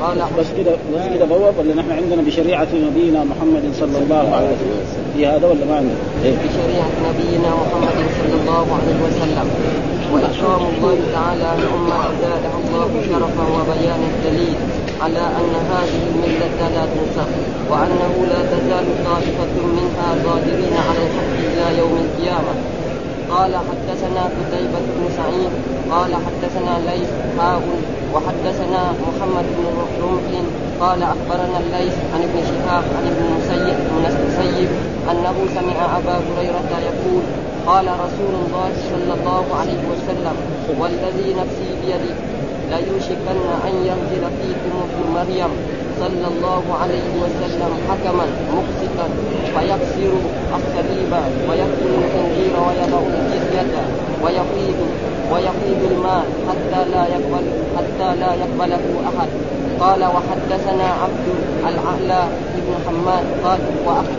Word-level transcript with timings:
قال 0.00 0.18
بس 0.38 0.46
كده 0.58 0.72
بس 0.72 1.14
كده 1.14 1.24
بواب 1.24 1.54
ولا 1.58 1.74
نحن 1.74 1.90
عندنا 1.92 2.22
بشريعة 2.22 2.68
نبينا 2.74 3.24
محمد 3.24 3.64
صلى 3.80 3.98
الله 3.98 4.34
عليه 4.36 4.48
وسلم 4.48 5.10
في 5.16 5.26
هذا 5.26 5.46
ولا 5.48 5.64
ما 5.68 5.76
عندنا؟ 5.76 6.00
إيه؟ 6.24 6.34
بشريعة 6.44 6.92
نبينا 7.08 7.50
محمد 7.62 7.98
صلى 8.20 8.34
الله 8.40 8.66
عليه 8.78 8.98
وسلم 9.06 9.46
وإكرام 10.12 10.62
الله 10.74 10.96
تعالى 11.14 11.48
لأمة 11.62 12.00
زادها 12.22 12.56
الله 12.64 12.90
شرفا 13.10 13.44
وبيان 13.56 14.02
الدليل 14.12 14.54
على 15.00 15.24
أن 15.38 15.52
هذه 15.72 16.00
الملة 16.10 16.68
لا 16.74 16.84
تنسخ 16.94 17.28
وأنه 17.70 18.12
لا 18.30 18.40
تزال 18.52 18.86
طائفة 19.06 19.52
منها 19.78 20.08
ظاهرين 20.24 20.74
على 20.88 21.00
الحق 21.06 21.32
إلى 21.52 21.78
يوم 21.78 21.94
القيامة 22.04 22.52
قال 23.30 23.52
حدثنا 23.56 24.22
قتيبة 24.36 24.80
بن 24.96 25.04
سعيد 25.16 25.52
قال 25.90 26.12
حدثنا 26.26 26.74
ليث 26.90 27.10
حاء 27.38 27.62
وحدثنا 28.14 28.82
محمد 29.06 29.46
بن 29.56 29.64
رمح 29.76 29.90
قال 30.80 31.02
أخبرنا 31.02 31.58
الليث 31.64 31.96
عن 32.14 32.20
ابن 32.22 32.38
شهاب 32.50 32.84
عن 32.96 33.04
ابن 33.12 33.22
المسيب 33.28 33.76
من 33.96 34.04
المسيب 34.10 34.68
أنه 35.10 35.36
سمع 35.54 35.98
أبا 35.98 36.16
هريرة 36.26 36.70
يقول 36.88 37.22
قال 37.66 37.86
رسول 37.86 38.34
الله 38.44 38.70
صلى 38.90 39.12
الله 39.18 39.44
عليه 39.60 39.82
وسلم 39.92 40.36
والذي 40.80 41.34
نفسي 41.40 41.68
بيده 41.82 42.14
ليوشكن 42.70 43.38
أن 43.68 43.74
ينزل 43.90 44.24
فيكم 44.40 44.74
ابن 44.86 45.00
مريم. 45.14 45.52
صلى 46.00 46.26
الله 46.32 46.64
عليه 46.82 47.08
وسلم 47.22 47.72
حكما 47.88 48.26
مقسطا 48.56 49.06
فيكسر 49.54 50.12
الصليب 50.56 51.12
ويقتل 51.48 51.92
الخنزير 52.00 52.54
ويضع 52.66 53.02
الجزية 53.20 53.82
ويفيض 54.24 54.78
ويفيض 55.32 55.80
الماء 55.92 56.24
حتى 56.48 56.80
لا 56.90 57.02
يقبل 57.14 57.44
حتى 57.76 58.08
لا 58.20 58.34
يقبله 58.34 58.84
أحد. 59.08 59.28
قال 59.80 60.04
وحدثنا 60.04 60.88
عبد 61.02 61.26
الأعلى 61.68 62.22
بن 62.54 62.74
حماد 62.86 63.24
قال 63.44 63.60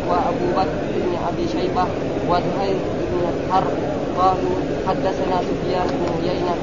وأبو 0.10 0.48
بكر 0.58 0.78
بن 0.96 1.14
أبي 1.28 1.48
شيبة 1.48 1.86
وزهير 2.30 2.78
بن 3.12 3.52
حرب 3.52 3.74
قالوا 4.18 4.56
حدثنا 4.88 5.38
سفيان 5.42 5.88
بن 5.88 6.30
عيينة 6.30 6.56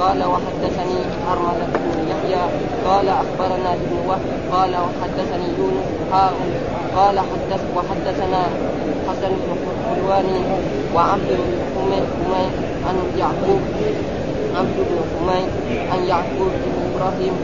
قال 0.00 0.24
وحدثني 0.24 1.00
حرملة 1.26 1.85
قال 2.86 3.08
أخبرنا 3.08 3.74
ابن 3.74 3.92
وهب 4.08 4.20
قال 4.52 4.70
وحدثني 4.70 5.48
يونس 5.58 5.88
حاء 6.12 6.32
قال 6.96 7.18
حدث 7.18 7.62
وحدثنا 7.76 8.42
حسن 9.08 9.28
بن 9.28 9.50
حلواني 9.86 10.40
وعبد 10.94 11.28
بن 11.28 11.52
حميد 11.74 12.06
عن 12.86 12.96
يعقوب 13.18 13.60
عبد 14.56 14.76
بن 14.76 14.98
حميد 15.12 15.48
عن 15.92 16.04
يعقوب 16.08 16.50
بن 16.64 16.74
إبراهيم 16.88 17.34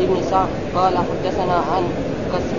بن 0.00 0.22
سعد 0.30 0.48
قال 0.74 0.98
حدثنا 0.98 1.54
عن 1.54 1.84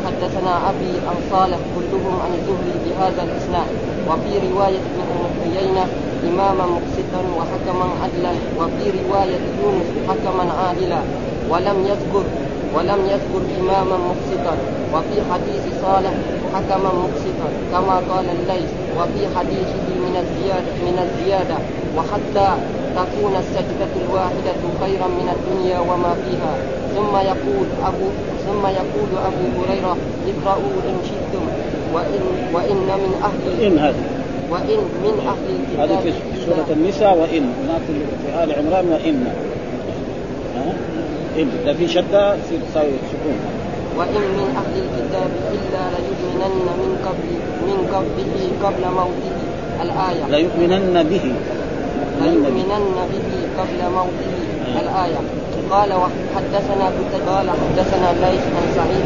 حدثنا 0.05 0.69
أبي 0.69 0.93
عن 1.07 1.15
صالح 1.31 1.57
كلهم 1.75 2.19
عن 2.23 2.31
الزهري 2.37 2.75
بهذا 2.85 3.23
الإسناد 3.23 3.67
وفي 4.09 4.31
رواية 4.49 4.83
ابن 5.01 5.19
عيينة 5.43 5.85
إماما 6.29 6.65
مقسطا 6.65 7.21
وحكما 7.37 7.87
عدلا 8.03 8.31
وفي 8.59 8.83
رواية 8.99 9.39
يونس 9.63 9.87
حكما 10.07 10.53
عادلا. 10.53 11.01
ولم 11.53 11.77
يذكر 11.91 12.23
ولم 12.75 13.01
يذكر 13.13 13.41
إماما 13.59 13.97
مقسطا. 14.09 14.55
وفي 14.93 15.17
حديث 15.31 15.63
صالح 15.81 16.13
حكما 16.53 16.91
مقسطا 17.03 17.49
كما 17.71 17.95
قال 18.11 18.25
الليث 18.37 18.69
وفي 18.97 19.21
حديثه 19.35 19.85
من 20.05 20.15
الزياده 20.23 20.73
من 20.87 20.97
الزيادة 21.05 21.57
وحتى 21.97 22.47
تكون 22.95 23.33
السجدة 23.43 23.91
الواحدة 24.01 24.61
خيرا 24.81 25.07
من 25.07 25.27
الدنيا 25.35 25.79
وما 25.79 26.13
فيها. 26.23 26.53
ثم 26.95 27.13
يقول 27.15 27.67
أبو 27.89 28.07
ثم 28.45 28.63
يقول 28.79 29.11
أبو 29.29 29.45
هريرة 29.59 29.97
اقرأوا 30.31 30.75
إن 30.89 30.97
شئتم 31.09 31.45
وإن 31.93 32.21
وإن 32.53 32.77
من 33.03 33.13
أهل 33.23 33.65
إن 33.65 33.77
هذا. 33.77 34.03
وإن 34.51 34.79
من 35.05 35.15
أهل 35.31 35.45
الكتاب 35.55 35.89
هذا 35.89 35.97
في 36.01 36.11
سورة 36.45 36.69
النساء 36.69 37.17
وإن. 37.17 37.53
هناك 37.63 37.81
في 38.25 38.43
آل 38.43 38.49
عمران 38.51 38.85
وإن. 38.91 39.27
ها؟ 40.55 40.92
إن 41.37 41.47
لا 41.65 41.73
في 41.73 41.87
شدة 41.87 42.35
تساوي 42.35 42.97
سكون. 43.11 43.39
وإن 43.97 44.23
من 44.37 44.47
أهل 44.61 44.73
الكتاب 44.85 45.31
إلا 45.55 45.83
ليؤمنن 45.95 46.67
من 46.81 46.91
قبل 47.05 47.29
من 47.67 47.77
قبله 47.93 48.41
قبل 48.63 48.83
موته 48.99 49.35
الآية. 49.81 50.25
ليؤمنن 50.29 51.03
به. 51.03 51.25
ليؤمنن 52.21 52.97
به 53.11 53.27
قبل 53.59 53.79
موته 53.95 54.33
الآية. 54.81 55.21
قال 55.71 55.93
وحدثنا 55.93 56.85
قال 57.27 57.49
حدثنا 57.49 58.09
ليث 58.23 58.43
عن 58.57 58.65
سعيد 58.75 59.05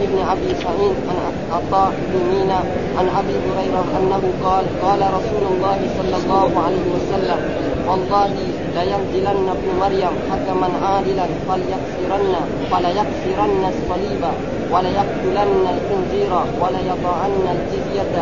بن 0.00 0.18
أبي 0.18 0.50
سعيد 0.64 0.96
عن 1.08 1.16
عطاء 1.52 1.92
بن 2.12 2.18
مينا 2.32 2.60
عن 2.98 3.06
أبي 3.20 3.34
هريرة 3.46 3.84
أنه 3.98 4.22
قال 4.44 4.64
قال 4.82 5.00
رسول 5.00 5.44
الله 5.52 5.78
صلى 5.98 6.16
الله 6.22 6.50
عليه 6.64 6.86
وسلم 6.96 7.40
والله 7.88 8.32
لينزلن 8.76 9.48
ابن 9.56 9.68
مريم 9.80 10.14
حكما 10.30 10.68
عادلا 10.86 11.26
فليكسرن 11.48 12.34
فليكسرن 12.70 13.62
الصليب 13.72 14.22
وليقتلن 14.72 15.64
الخنزير 15.74 16.32
وليضعن 16.60 17.44
الجزية 17.54 18.14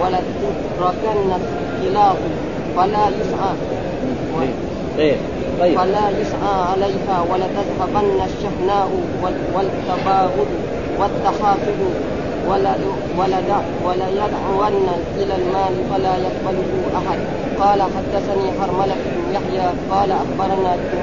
ولتتركن 0.00 1.30
القلاص 1.40 2.16
فلا 2.76 3.08
يسعى 3.08 3.52
إيه. 4.98 5.16
طيب. 5.60 5.78
فلا 5.78 6.10
يسعى 6.20 6.54
عليها 6.72 7.24
ولتذهبن 7.30 8.20
الشحناء 8.28 8.90
والتباغض 9.54 10.46
والتحاسد 10.98 11.80
ولا 12.50 12.72
ولا 13.18 13.38
ولا 13.86 14.08
يدعون 14.08 14.74
إلى 15.20 15.34
المال 15.40 15.74
فلا 15.90 16.14
يقبله 16.26 16.72
أحد. 16.98 17.18
قال 17.60 17.82
حدثني 17.82 18.46
حرملة 18.60 18.96
بن 19.04 19.34
يحيى 19.34 19.68
قال 19.90 20.10
أخبرنا 20.12 20.74
ابن 20.74 20.96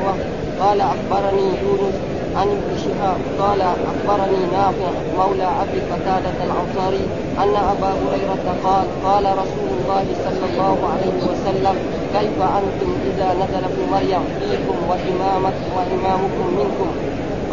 قال 0.60 0.82
أخبرني 0.82 1.48
يونس 1.64 1.96
عن 2.36 2.48
ابن 2.48 2.78
شهاب 2.84 3.18
قال 3.40 3.62
أخبرني 3.62 4.42
نافع 4.52 4.92
مولى 5.18 5.48
أبي 5.64 5.80
قتادة 5.92 6.38
الأنصاري 6.48 7.04
أن 7.44 7.56
أبا 7.74 7.92
هريرة 8.02 8.46
قال 8.64 8.86
قال 9.06 9.26
رسول 9.38 9.70
الله 9.80 10.06
صلى 10.26 10.46
الله 10.52 10.78
عليه 10.94 11.18
وسلم 11.30 11.76
كيف 12.14 12.38
أنتم 12.60 12.90
إذا 13.10 13.28
نزل 13.34 13.64
ابن 13.70 13.82
مريم 13.92 14.24
فيكم 14.40 14.78
وامامك 14.90 15.58
وإمامكم 15.76 16.46
منكم؟ 16.60 16.90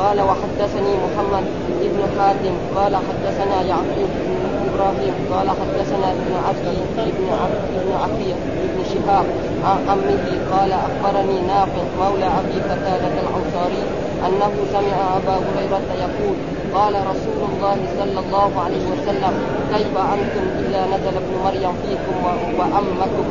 قال 0.01 0.21
وحدثني 0.21 0.93
محمد 1.05 1.45
بن 1.81 2.01
حاتم 2.19 2.55
قال 2.77 2.97
حدثنا 2.97 3.63
يعقوب 3.63 4.11
بن 4.27 4.69
إبراهيم 4.69 5.15
قال 5.33 5.49
حدثنا 5.61 6.09
ابن 6.17 6.33
عبد 6.49 6.67
ابن 6.99 7.27
عبد 7.43 7.61
بن 7.85 7.93
عقيل 8.03 8.37
بن 8.73 8.85
شهاب 8.93 9.27
عن 9.65 9.79
عمه 9.89 10.27
قال 10.53 10.73
أخبرني 10.73 11.41
نافع 11.41 11.83
مولى 12.01 12.25
أبي 12.41 12.57
قتادة 12.71 13.15
الأنصاري 13.25 13.83
أنه 14.27 14.53
سمع 14.73 14.97
أبا 15.19 15.35
هريرة 15.47 15.89
يقول 16.05 16.37
قال 16.75 16.95
رسول 16.95 17.41
الله 17.51 17.77
صلى 17.99 18.21
الله 18.27 18.51
عليه 18.65 18.85
وسلم 18.93 19.35
كيف 19.75 19.95
أنتم 20.15 20.45
اذا 20.59 20.87
نزل 20.87 21.15
ابن 21.23 21.33
مريم 21.45 21.73
فيكم 21.83 22.15
وامكم 22.59 23.25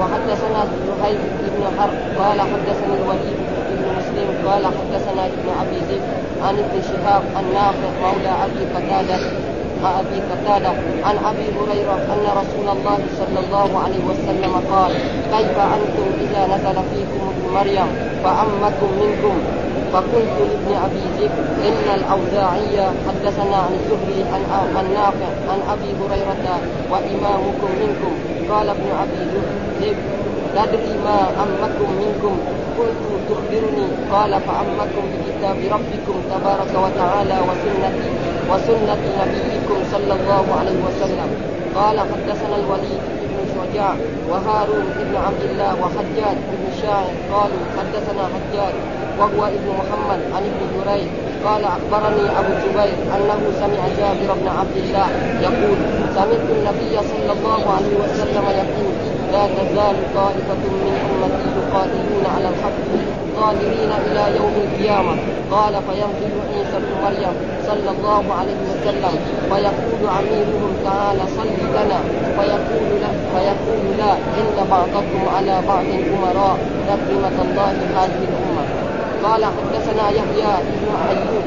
وحدثنا 0.00 0.64
زهير 0.86 1.18
بن 1.56 1.64
حرب 1.78 2.24
قال 2.24 2.40
حدثني 2.40 2.94
الوليد 3.02 3.59
قال 4.60 4.72
حدثنا 4.80 5.26
ابن 5.26 5.48
أبي 5.60 5.78
زيد 5.88 6.02
عن 6.42 6.54
ابن 6.58 6.82
شهاب 6.82 7.22
النافع 7.40 7.88
مولى 8.02 8.32
أبي 8.44 8.62
قتادة 8.74 9.16
أبي 9.84 10.18
قتادة 10.30 10.68
عن 11.04 11.16
أبي 11.30 11.46
هريرة 11.58 11.94
أن 12.12 12.24
رسول 12.40 12.68
الله 12.76 12.98
صلى 13.18 13.38
الله 13.44 13.78
عليه 13.84 14.02
وسلم 14.10 14.52
قال 14.72 14.92
كيف 15.34 15.56
أنتم 15.58 16.06
إذا 16.24 16.42
نزل 16.54 16.76
فيكم 16.90 17.22
ابن 17.32 17.54
مريم 17.54 17.88
فامكم 18.24 18.90
منكم؟ 19.02 19.34
فقلت 19.92 20.36
لابن 20.38 20.70
أبي 20.84 21.02
ذئب 21.18 21.30
إن 21.66 21.94
الاوزاعي 21.94 22.76
حدثنا 23.08 23.56
عن 23.56 23.72
الزهري 23.80 24.24
عن 24.32 24.86
النافع 24.86 25.30
عن 25.50 25.60
أبي 25.72 25.90
هريرة 26.00 26.60
وإمامكم 26.90 27.70
منكم. 27.82 28.12
قال 28.50 28.68
ابن 28.68 28.86
أبي 29.02 29.20
ذئب 29.80 29.96
تدري 30.56 30.94
ما 31.04 31.18
أمكم 31.44 31.88
منكم. 32.02 32.34
قلت 32.78 33.02
تخبرني. 33.28 33.86
قال 34.12 34.32
فأمكم 34.46 35.04
بكتاب 35.12 35.56
ربكم 35.74 36.16
تبارك 36.30 36.72
وتعالى 36.84 37.36
وسنتي 37.48 38.10
وسنة 38.50 39.02
نبيكم 39.20 39.78
صلى 39.92 40.12
الله 40.18 40.44
عليه 40.58 40.78
وسلم. 40.86 41.30
قال 41.74 42.00
حدثنا 42.00 42.56
الوليد 42.56 43.02
بن 43.30 43.38
شجاع 43.54 43.94
وهارون 44.30 44.86
بن 44.96 45.16
عبد 45.26 45.42
الله 45.50 45.72
وحجاج 45.82 46.36
بن 46.50 46.64
شاعر. 46.82 47.14
قالوا 47.32 47.62
حدثنا 47.78 48.24
حجاج 48.34 48.74
وهو 49.18 49.46
ابن 49.46 49.68
محمد 49.80 50.20
عن 50.34 50.42
ابن 50.50 50.62
جريج. 50.76 51.08
قال 51.44 51.64
أخبرني 51.64 52.24
أبو 52.38 52.52
الزبير 52.56 52.98
أنه 53.16 53.40
سمع 53.60 53.82
جابر 53.98 54.30
بن 54.40 54.48
عبد 54.58 54.76
الله 54.76 55.06
يقول 55.46 55.78
سمعت 56.14 56.46
النبي 56.56 56.94
صلى 57.10 57.32
الله 57.36 57.62
عليه 57.76 57.94
وسلم 58.02 58.44
يقول 58.60 58.92
لا 59.32 59.44
تزال 59.56 59.96
طائفة 60.14 60.62
من 60.84 60.94
أمتي 61.10 61.48
يقاتلون 61.58 62.24
على 62.34 62.48
الحق 62.52 62.78
ظاهرين 63.36 63.92
إلى 64.06 64.36
يوم 64.38 64.54
القيامة. 64.64 65.14
قال 65.50 65.74
فينزل 65.86 66.32
عيسى 66.48 66.76
ابن 66.82 66.92
مريم 67.04 67.34
صلى 67.68 67.90
الله 67.94 68.24
عليه 68.38 68.60
وسلم 68.70 69.14
فيقول 69.50 70.02
أميرهم 70.18 70.72
تعالى 70.84 71.22
صل 71.38 71.52
لنا. 71.76 72.00
فيقول 72.36 72.88
لا 73.02 73.10
فيقول 73.32 73.84
لا 73.98 74.12
إن 74.12 74.58
بعضكم 74.70 75.22
على 75.36 75.54
بعض 75.68 75.84
أمراء 76.16 76.56
تكرمة 76.88 77.36
الله 77.44 77.72
هذه 77.96 78.22
الأمة. 78.30 78.64
قال 79.24 79.44
حدثنا 79.44 80.10
يحيى 80.10 80.52
بن 80.66 80.88
أيوب 81.10 81.44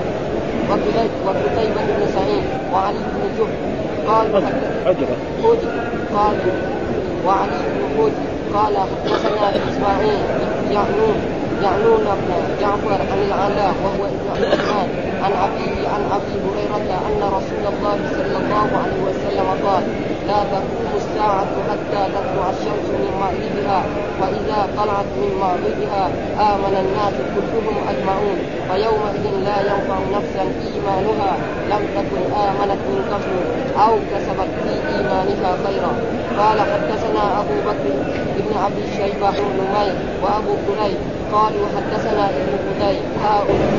وقتيبة 1.26 1.82
بن 1.88 2.08
سعيد 2.16 2.44
وعلي 2.74 2.98
بن 2.98 3.24
جهد 3.38 3.58
قال 4.08 4.44
حجرة 4.86 5.18
قال 6.16 6.36
وعلي 7.26 7.60
بن 7.74 7.82
حجر 7.98 8.34
قال 8.58 8.78
حدثنا 8.78 9.50
إسماعيل 9.70 10.20
يعنون 10.72 11.16
يعنون 11.64 12.06
بن 12.06 12.32
جعفر 12.62 13.02
عن 13.12 13.20
العلاء 13.28 13.74
وهو 13.84 14.06
ابن 14.06 14.28
عثمان 14.32 14.88
عن 15.24 15.32
ابيه 15.32 15.88
عن 15.94 16.02
أبي 16.12 16.34
هريرة 16.46 17.00
أن 17.08 17.22
رسول 17.38 17.64
الله 17.74 17.98
صلى 18.18 18.38
الله 18.38 18.70
عليه 18.84 19.02
وسلم 19.08 19.48
قال 19.68 19.84
لا 20.28 20.40
تقوم 20.54 20.92
الساعة 20.96 21.54
حتى 21.70 22.02
تطلع 22.16 22.46
الشمس 22.56 22.88
من 23.02 23.12
مغربها 23.24 23.80
وإذا 24.22 24.60
طلعت 24.78 25.10
من 25.22 25.32
مغربها 25.44 26.04
آمن 26.52 26.76
الناس 26.84 27.16
كلهم 27.36 27.76
أجمعون 27.92 28.38
فيومئذ 28.68 29.26
لا 29.48 29.58
ينفع 29.70 29.98
نفسا 30.18 30.44
إيمانها 30.68 31.32
لم 31.72 31.84
تكن 31.98 32.24
آمنت 32.48 32.82
من 32.92 33.02
قبل 33.12 33.34
أو 33.86 33.94
كسبت 34.12 34.52
في 34.64 34.74
إيمانها 34.94 35.52
خيرا. 35.66 35.94
قال 36.40 36.60
حدثنا 36.62 37.24
أبو 37.42 37.56
بكر 37.68 37.94
بن 38.38 38.58
عبد 38.64 38.80
الشيبة 38.88 39.30
بن 39.32 39.58
نمير 39.60 39.96
وأبو 40.24 40.54
كريب 40.68 40.98
قالوا 41.34 41.66
حدثنا 41.76 42.30
ابن 42.30 42.54
قتيب 42.68 43.02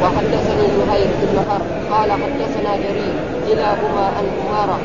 وحدثني 0.02 0.66
زهير 0.78 1.08
بن 1.22 1.38
حرب 1.48 1.66
قال 1.92 2.12
حدثنا 2.12 2.76
جرير 2.76 3.14
كلاهما 3.48 4.04
عن 4.16 4.26
عمارة 4.40 4.78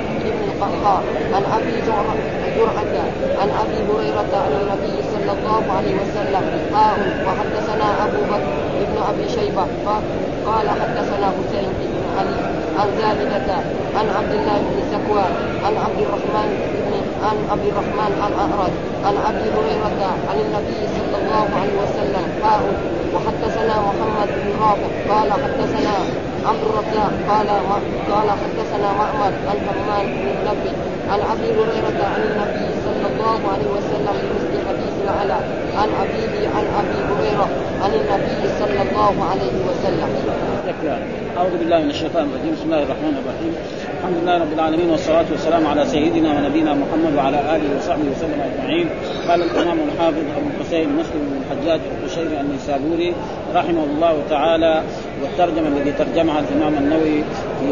بن 0.59 0.65
القحطاء 0.65 1.03
عن 1.33 1.43
أبي 1.43 1.81
جرعة 1.81 3.05
عن 3.41 3.49
أبي 3.49 3.77
هريرة 3.91 4.31
عن 4.33 4.51
النبي 4.61 5.03
صلى 5.13 5.31
الله 5.31 5.63
عليه 5.77 5.95
وسلم. 5.95 6.43
قال 6.73 6.99
وحدثنا 7.27 8.05
أبو 8.05 8.21
بكر 8.31 8.53
بن 8.91 8.97
أبي 9.09 9.29
شيبة. 9.29 9.65
قال 10.45 10.69
حدثنا 10.69 11.27
حسين 11.27 11.69
بن 11.79 12.19
علي. 12.19 12.58
عن 12.79 12.87
زابدة 13.01 13.53
عن 13.97 14.07
عبد 14.17 14.31
الله 14.39 14.57
بن 14.69 14.79
سكوان 14.91 15.33
عن 15.65 15.73
عبد 15.85 15.99
الرحمن 16.05 16.49
بن 16.73 16.93
عن 17.27 17.37
عبد 17.51 17.65
الرحمن 17.71 18.11
عن 18.23 18.31
أعرج 18.43 18.73
عن 19.05 19.15
أبي 19.29 19.45
هريرة 19.55 20.01
عن 20.29 20.37
النبي 20.45 20.79
صلى 20.97 21.15
الله 21.21 21.45
عليه 21.59 21.75
وسلم 21.83 22.25
قال 22.43 22.61
وحدثنا 23.13 23.75
محمد 23.89 24.29
بن 24.43 24.49
رافع 24.63 24.89
قال 25.11 25.29
حدثنا 25.43 25.95
عمرو 26.47 26.69
الرزاق 26.69 27.13
قال 27.29 27.47
قال 28.11 28.29
حدثنا 28.41 28.89
معمر 28.99 29.33
عن 29.49 29.57
حماد 29.67 30.05
بن 30.05 30.25
منبه 30.39 30.73
عن 31.11 31.19
أبي 31.33 31.47
هريرة 31.57 31.99
عن 32.13 32.21
النبي 32.29 32.67
صلى 32.85 33.05
الله 33.11 33.39
عليه 33.53 33.69
وسلم 33.75 34.15
بمثل 34.23 34.67
حديث 34.67 34.95
العلا 35.03 35.39
عن 35.79 35.89
أبيه 36.03 36.47
عن 36.55 36.65
أبي 36.79 36.99
هريرة 37.09 37.47
عن 37.83 37.91
النبي 37.99 38.41
صلى 38.59 38.81
الله 38.81 39.15
عليه 39.31 39.55
وسلم. 39.67 40.48
أعوذ 40.87 41.57
بالله 41.59 41.79
من 41.83 41.89
الشيطان 41.89 42.23
الرجيم. 42.29 42.53
بسم 42.55 42.65
الله 42.65 42.83
الرحمن 42.83 43.15
الرحيم. 43.21 43.53
الحمد 43.99 44.15
لله 44.21 44.35
رب 44.37 44.53
العالمين 44.53 44.89
والصلاة 44.89 45.25
والسلام 45.31 45.67
على 45.67 45.85
سيدنا 45.85 46.29
ونبينا 46.37 46.73
محمد 46.73 47.13
وعلى 47.17 47.39
آله 47.55 47.67
وصحبه 47.77 48.07
وسلم 48.15 48.39
أجمعين. 48.49 48.87
قال 49.27 49.39
الإمام 49.43 49.77
الحافظ 49.87 50.23
أبو 50.37 50.47
الحسين 50.53 50.87
مسلم 50.99 51.21
بن 51.29 51.35
الحجاج 51.41 51.79
القشيري 51.91 52.41
النيسابوري 52.41 53.13
رحمه 53.55 53.83
الله 53.83 54.15
تعالى 54.29 54.83
والترجمة 55.21 55.67
الذي 55.67 55.91
ترجمها 55.91 56.39
الإمام 56.39 56.73
النووي 56.77 57.23
في 57.59 57.67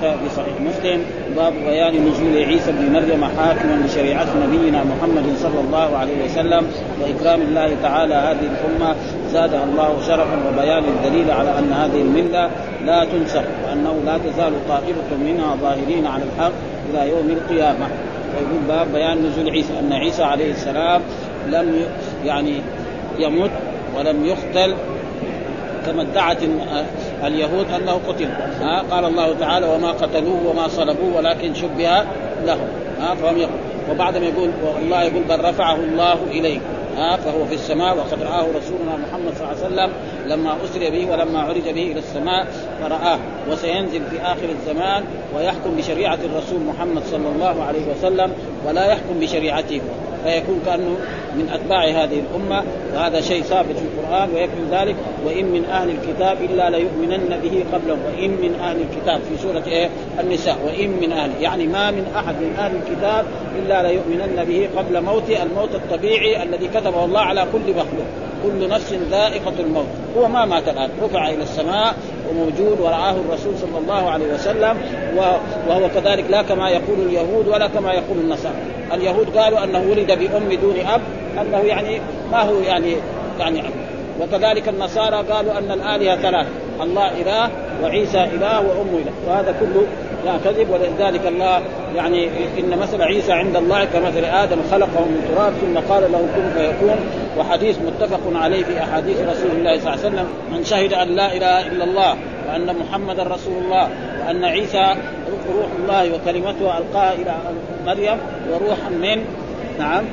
في 0.00 0.28
صحيح 0.36 0.60
مسلم 0.60 1.02
باب 1.36 1.52
بيان 1.52 2.08
نزول 2.08 2.36
عيسى 2.44 2.72
بن 2.72 2.92
مريم 2.92 3.24
حاكما 3.24 3.86
لشريعة 3.86 4.26
نبينا 4.46 4.84
محمد 4.84 5.36
صلى 5.36 5.60
الله 5.60 5.96
عليه 5.96 6.24
وسلم 6.24 6.66
وإكرام 7.00 7.40
الله 7.40 7.76
تعالى 7.82 8.14
هذه 8.14 8.50
الأمة. 8.52 8.94
زادها 9.32 9.64
الله 9.64 9.96
شرفا 10.06 10.48
وبيان 10.48 10.84
الدليل 10.84 11.30
على 11.30 11.58
أن 11.58 11.72
هذه 11.72 12.00
الملة 12.00 12.50
لا 12.84 13.04
تنسخ 13.04 13.42
وأنه 13.68 13.94
لا 14.06 14.18
تزال 14.18 14.52
طائفة 14.68 15.16
منها 15.24 15.56
ظاهرين 15.56 16.06
على 16.06 16.22
الحق 16.22 16.52
إلى 16.90 17.10
يوم 17.10 17.30
القيامة. 17.30 17.86
ويقول 18.34 18.62
باب 18.68 18.92
بيان 18.92 19.26
نزول 19.26 19.50
عيسى 19.50 19.72
أن 19.78 19.92
عيسى 19.92 20.22
عليه 20.22 20.50
السلام 20.50 21.00
لم 21.48 21.74
يعني 22.24 22.60
يمت 23.18 23.50
ولم 23.96 24.26
يقتل. 24.26 24.74
كما 25.86 26.02
ادعت 26.02 26.42
اليهود 27.24 27.66
أنه 27.70 28.00
قتل. 28.08 28.28
ها 28.60 28.82
قال 28.90 29.04
الله 29.04 29.34
تعالى 29.40 29.66
وما 29.66 29.90
قتلوه 29.92 30.46
وما 30.46 30.68
صلبوه 30.68 31.16
ولكن 31.16 31.54
شبه 31.54 32.04
لهم. 32.46 32.68
ها 33.00 33.14
فهم 33.14 33.38
يقول. 33.38 33.58
وبعدما 33.90 34.26
يقول 34.26 34.50
الله 34.82 35.02
يقول 35.02 35.22
بل 35.22 35.44
رفعه 35.44 35.74
الله 35.74 36.18
اليه 36.30 36.58
ها 36.96 37.16
فهو 37.16 37.44
في 37.44 37.54
السماء 37.54 37.96
وقد 37.98 38.22
رآه 38.22 38.42
رسولنا 38.42 38.96
محمد 38.96 39.34
صلى 39.34 39.52
الله 39.52 39.64
عليه 39.64 39.66
وسلم 39.66 39.92
لما 40.26 40.56
أسري 40.64 40.90
به 40.90 41.10
ولما 41.12 41.40
عرج 41.40 41.62
به 41.62 41.82
إلى 41.82 41.98
السماء 41.98 42.46
فرآه. 42.80 43.18
وسينزل 43.50 44.02
في 44.10 44.20
آخر 44.22 44.48
الزمان 44.48 45.04
ويحكم 45.36 45.76
بشريعة 45.76 46.18
الرسول 46.24 46.60
محمد 46.60 47.02
صلى 47.10 47.28
الله 47.28 47.64
عليه 47.64 47.86
وسلم 47.96 48.32
ولا 48.66 48.86
يحكم 48.86 49.20
بشريعته. 49.20 49.80
فيكون 50.24 50.60
كأنه 50.66 50.96
من 51.34 51.48
أتباع 51.54 51.84
هذه 51.84 52.20
الأمة 52.20 52.64
وهذا 52.94 53.20
شيء 53.20 53.42
ثابت 53.42 53.76
في 53.76 53.84
القرآن 53.84 54.28
ويكفي 54.34 54.62
ذلك. 54.70 54.96
وإن 55.26 55.44
من 55.44 55.64
أهل 55.64 55.90
الكتاب 55.90 56.38
إلا 56.42 56.70
ليؤمنن 56.70 57.40
به 57.42 57.64
قبله 57.72 57.96
وإن 58.06 58.30
من 58.30 58.54
أهل 58.60 58.76
الكتاب 58.80 59.20
في 59.20 59.42
سورة 59.42 59.62
إيه؟ 59.66 59.88
النساء. 60.20 60.56
وإن 60.66 60.90
من 60.90 61.12
أهل 61.12 61.30
يعني 61.40 61.66
ما 61.66 61.90
من 61.90 62.06
أحد 62.16 62.34
من 62.34 62.54
أهل 62.58 62.72
الكتاب 62.76 63.26
إلا 63.58 63.82
ليؤمنن 63.82 64.44
به 64.44 64.68
قبل 64.76 65.02
موته 65.02 65.42
الموت 65.42 65.74
الطبيعي 65.74 66.42
الذي 66.42 66.68
كتبه 66.86 67.04
الله 67.04 67.20
على 67.20 67.46
كل 67.52 67.70
مخلوق. 67.70 68.06
كل 68.42 68.68
نفس 68.68 68.94
ذائقة 69.10 69.52
الموت. 69.60 69.86
هو 70.18 70.28
ما 70.28 70.44
مات 70.44 70.68
الآن. 70.68 70.90
رفع 71.02 71.28
إلى 71.28 71.42
السماء 71.42 71.94
وموجود 72.30 72.80
ورآه 72.80 73.10
الرسول 73.10 73.58
صلى 73.58 73.78
الله 73.78 74.10
عليه 74.10 74.34
وسلم 74.34 74.76
وهو 75.68 75.88
كذلك 75.88 76.24
لا 76.30 76.42
كما 76.42 76.70
يقول 76.70 76.98
اليهود 77.06 77.48
ولا 77.48 77.66
كما 77.66 77.92
يقول 77.92 78.18
النصارى. 78.18 78.54
اليهود 78.94 79.36
قالوا 79.36 79.64
أنه 79.64 79.84
ولد 79.90 80.18
بأم 80.18 80.52
دون 80.62 80.76
أب 80.86 81.00
أنه 81.40 81.58
يعني 81.58 82.00
ما 82.32 82.42
هو 82.42 82.60
يعني 82.60 82.96
يعني 83.38 83.60
أب. 83.60 83.72
وكذلك 84.20 84.68
النصارى 84.68 85.22
قالوا 85.30 85.58
أن 85.58 85.70
الآلهة 85.70 86.16
ثلاث 86.16 86.46
الله 86.82 87.08
إله 87.08 87.50
وعيسى 87.82 88.24
إله 88.24 88.60
وأم 88.60 88.88
إله. 89.02 89.12
وهذا 89.28 89.54
كله 89.60 89.86
لا 90.26 90.38
كذب 90.44 90.70
ولذلك 90.70 91.26
الله 91.26 91.62
يعني 91.96 92.28
إن 92.58 92.78
مثل 92.78 93.02
عيسى 93.02 93.32
عند 93.32 93.56
الله 93.56 93.84
كمثل 93.84 94.24
آدم 94.24 94.56
خلقه 94.70 95.04
من 95.04 95.28
تراب 95.34 95.52
ثم 95.52 95.92
قال 95.92 96.12
له 96.12 96.28
كن 96.36 96.60
فيكون. 96.60 96.96
وحديث 97.38 97.78
متفق 97.78 98.20
عليه 98.34 98.64
في 98.64 98.82
أحاديث 98.82 99.20
رسول 99.20 99.50
الله 99.50 99.78
صلى 99.80 99.94
الله 99.94 100.04
عليه 100.04 100.08
وسلم 100.08 100.26
من 100.52 100.64
شهد 100.64 100.92
أن 100.92 101.08
لا 101.08 101.36
إله 101.36 101.66
إلا 101.66 101.84
الله 101.84 102.16
وأن 102.48 102.76
محمدا 102.76 103.22
رسول 103.22 103.62
الله 103.64 103.88
وأن 104.20 104.44
عيسى 104.44 104.94
روح 105.54 105.68
الله 105.78 106.14
وكلمته 106.14 106.78
ألقاها 106.78 107.12
إلى 107.12 107.34
مريم 107.86 108.18
وروحا 108.50 108.88
من 108.88 109.24
نعم 109.78 110.04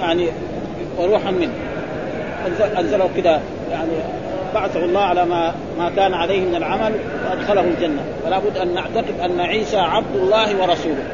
يعني 0.00 0.28
وروحا 0.98 1.30
من. 1.30 1.50
أنزله 2.78 3.10
كده 3.16 3.40
يعني 3.70 3.92
بعثه 4.54 4.84
الله 4.84 5.00
على 5.00 5.24
ما 5.24 5.54
ما 5.78 5.90
كان 5.96 6.14
عليه 6.14 6.40
من 6.40 6.54
العمل 6.54 6.92
وأدخله 7.28 7.60
الجنة. 7.60 8.02
فلا 8.24 8.38
بد 8.38 8.56
أن 8.56 8.74
نعتقد 8.74 9.20
أن 9.24 9.40
عيسى 9.40 9.76
عبد 9.76 10.16
الله 10.16 10.62
ورسوله. 10.62 11.04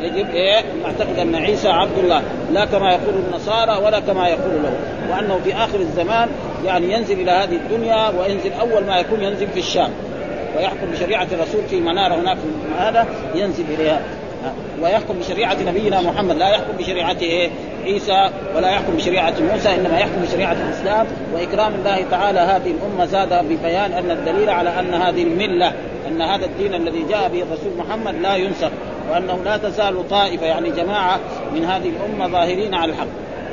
يجب 0.00 0.30
إيه؟ 0.30 0.62
نعتقد 0.82 1.18
أن 1.18 1.34
عيسى 1.34 1.68
عبد 1.68 1.98
الله. 1.98 2.22
لا 2.52 2.64
كما 2.64 2.92
يقول 2.92 3.14
النصارى 3.14 3.84
ولا 3.84 4.00
كما 4.00 4.28
يقول 4.28 4.62
له 4.62 4.72
وأنه 5.10 5.40
في 5.44 5.54
آخر 5.54 5.80
الزمان 5.80 6.28
يعني 6.64 6.92
ينزل 6.92 7.20
إلى 7.20 7.30
هذه 7.30 7.56
الدنيا 7.56 8.08
وينزل 8.08 8.52
أول 8.52 8.84
ما 8.84 8.98
يكون 8.98 9.22
ينزل 9.22 9.46
في 9.46 9.58
الشام. 9.58 9.90
ويحكم 10.56 10.86
بشريعة 10.92 11.28
الرسول 11.32 11.62
في 11.70 11.80
مناره 11.80 12.14
هناك 12.14 12.36
هذا 12.78 13.06
ينزل 13.34 13.64
إليها. 13.78 14.00
ويحكم 14.82 15.18
بشريعة 15.18 15.56
نبينا 15.66 16.00
محمد. 16.00 16.36
لا 16.36 16.48
يحكم 16.48 16.76
بشريعه 16.78 17.16
إيه 17.22 17.50
عيسى 17.84 18.30
ولا 18.56 18.70
يحكم 18.70 18.96
بشريعة 18.96 19.34
موسى 19.52 19.74
إنما 19.74 19.98
يحكم 19.98 20.22
بشريعة 20.22 20.52
الإسلام. 20.52 21.06
وإكرام 21.34 21.74
الله 21.74 22.04
تعالى 22.10 22.40
هذه 22.40 22.70
الأمة 22.70 23.04
زاد 23.04 23.44
ببيان 23.44 23.92
أن 23.92 24.10
الدليل 24.10 24.50
على 24.50 24.80
أن 24.80 24.94
هذه 24.94 25.22
الملة 25.22 25.72
أن 26.08 26.22
هذا 26.22 26.44
الدين 26.44 26.74
الذي 26.74 27.04
جاء 27.10 27.28
به 27.28 27.42
الرسول 27.42 27.72
محمد 27.78 28.14
لا 28.14 28.36
ينسخ 28.36 28.70
وأنه 29.10 29.38
لا 29.44 29.56
تزال 29.56 30.08
طائفة 30.08 30.46
يعني 30.46 30.70
جماعة 30.70 31.20
من 31.54 31.64
هذه 31.64 31.88
الأمة 31.88 32.28
ظاهرين 32.28 32.74
على 32.74 32.92
الحق. 32.92 33.06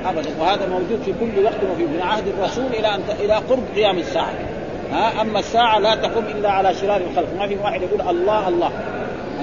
ابدا. 0.06 0.30
وهذا 0.40 0.68
موجود 0.68 1.02
في 1.06 1.14
كل 1.20 1.46
وقت 1.46 1.64
وفي 1.72 1.84
من 1.84 2.02
عهد 2.02 2.28
الرسول 2.28 2.66
إلى 2.66 2.88
أن 2.88 3.02
إلى 3.20 3.34
قرب 3.34 3.64
قيام 3.76 3.98
الساعة. 3.98 4.34
ها؟ 4.94 5.22
أما 5.22 5.40
الساعة 5.40 5.80
لا 5.80 5.96
تقوم 5.96 6.26
إلا 6.26 6.52
على 6.52 6.74
شرار 6.74 7.02
الخلق. 7.12 7.28
ما 7.40 7.48
في 7.48 7.58
واحد 7.58 7.82
يقول 7.82 8.02
الله 8.10 8.48
الله. 8.48 8.72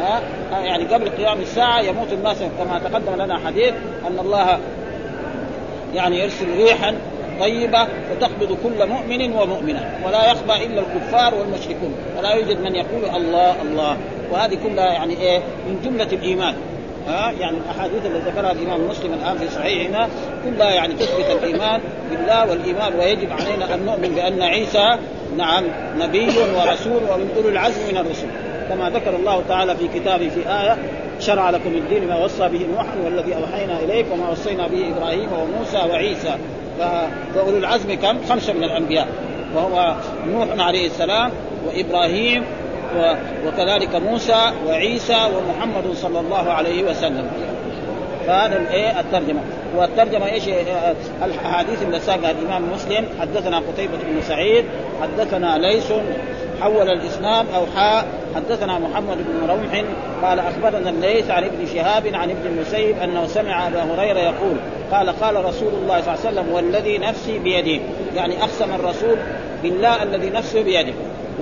ها؟ 0.01 0.21
يعني 0.53 0.85
قبل 0.85 1.09
قيام 1.09 1.41
الساعة 1.41 1.81
يموت 1.81 2.13
الناس 2.13 2.37
كما 2.59 2.79
تقدم 2.79 3.23
لنا 3.23 3.39
حديث 3.47 3.75
أن 4.07 4.19
الله 4.19 4.59
يعني 5.95 6.21
يرسل 6.21 6.47
ريحا 6.57 6.95
طيبة 7.41 7.87
وتقبض 8.13 8.59
كل 8.63 8.87
مؤمن 8.87 9.33
ومؤمنة. 9.33 10.01
ولا 10.07 10.31
يخفى 10.31 10.67
إلا 10.67 10.81
الكفار 10.81 11.35
والمشركون. 11.35 11.95
ولا 12.19 12.31
يوجد 12.31 12.61
من 12.61 12.75
يقول 12.75 13.05
الله 13.17 13.63
الله. 13.63 13.97
وهذه 14.33 14.59
كلها 14.65 14.87
يعني 14.87 15.21
إيه؟ 15.21 15.39
من 15.39 15.81
جملة 15.85 16.09
الإيمان. 16.13 16.55
ها؟ 17.09 17.31
يعني 17.31 17.57
الأحاديث 17.57 18.07
التي 18.07 18.31
ذكرها 18.31 18.53
الإمام 18.53 18.89
مسلم 18.89 19.15
الآن 19.15 19.39
في 19.39 19.49
صحيحنا 19.55 20.09
كلها 20.45 20.71
يعني 20.71 20.95
تثبت 20.95 21.39
الإيمان 21.43 21.81
بالله 22.11 22.51
والإيمان. 22.51 22.99
ويجب 22.99 23.33
علينا 23.33 23.75
أن 23.75 23.87
نؤمن 23.87 24.09
بأن 24.09 24.43
عيسى 24.43 24.99
نعم 25.37 25.65
نبي 25.99 26.29
ورسول 26.29 27.03
ومن 27.11 27.29
أولي 27.37 27.49
العزم 27.49 27.81
من 27.91 27.97
الرسل. 27.97 28.27
كما 28.69 28.91
ذكر 28.91 29.17
الله 29.17 29.43
تعالى 29.49 29.77
في 29.77 29.89
كتابه 29.89 30.29
في 30.29 30.49
آية 30.49 30.77
شرع 31.21 31.51
لكم 31.51 31.71
الدين 31.75 32.09
ما 32.09 32.25
وصى 32.25 32.49
به 32.49 32.67
نوح 32.75 32.87
والذي 33.05 33.35
أوحينا 33.35 33.79
إليك 33.85 34.07
وما 34.13 34.31
وصينا 34.31 34.67
به 34.67 34.89
إبراهيم 34.97 35.29
وموسى 35.33 35.79
وعيسى. 35.91 36.35
فأولو 37.35 37.59
العزم 37.59 37.95
كم؟ 37.95 38.19
خمسة 38.29 38.53
من 38.53 38.65
الأنبياء. 38.65 39.09
وهو 39.55 39.95
نوح 40.27 40.67
عليه 40.67 40.87
السلام 40.87 41.31
وإبراهيم 41.67 42.45
وكذلك 43.47 43.95
موسى 43.95 44.53
وعيسى 44.67 45.17
ومحمد 45.37 45.95
صلى 45.95 46.21
الله 46.21 46.53
عليه 46.53 46.83
وسلم. 46.83 47.31
فهذا 48.27 48.57
الايه 48.57 49.01
الترجمة. 49.01 49.41
والترجمة 49.77 50.27
إيش؟ 50.27 50.43
الاحاديث 51.25 51.83
اللي 51.83 52.01
ساقها 52.01 52.31
الإمام 52.31 52.63
مسلم 52.75 53.05
حدثنا 53.21 53.59
قتيبة 53.59 53.97
بن 53.97 54.23
سعيد 54.23 54.65
حدثنا 55.03 55.59
ليس 55.59 55.93
حول 56.61 56.91
الاسلام 56.91 57.47
أو 57.55 57.67
حاء 57.77 58.07
حدثنا 58.37 58.79
محمد 58.79 59.17
بن 59.17 59.51
روح 59.51 59.85
قال 60.23 60.39
أخبرنا 60.39 60.91
الليث 60.91 61.31
عن 61.31 61.45
ابن 61.45 61.67
شهاب 61.75 62.07
عن 62.07 62.31
ابن 62.31 62.47
المسيب 62.47 62.99
أنه 62.99 63.27
سمع 63.27 63.67
أبا 63.67 63.83
هريرة 63.83 64.19
يقول 64.19 64.57
قال 64.93 65.21
قال 65.21 65.45
رسول 65.45 65.69
الله 65.83 66.01
صلى 66.01 66.15
الله 66.15 66.27
عليه 66.27 66.41
وسلم 66.41 66.53
والذي 66.53 66.99
نفسي 66.99 67.39
بيده. 67.39 67.83
يعني 68.17 68.43
أقسم 68.43 68.75
الرسول 68.75 69.17
بالله 69.63 70.03
الذي 70.03 70.31
نفسه 70.31 70.63
بيده. 70.63 70.93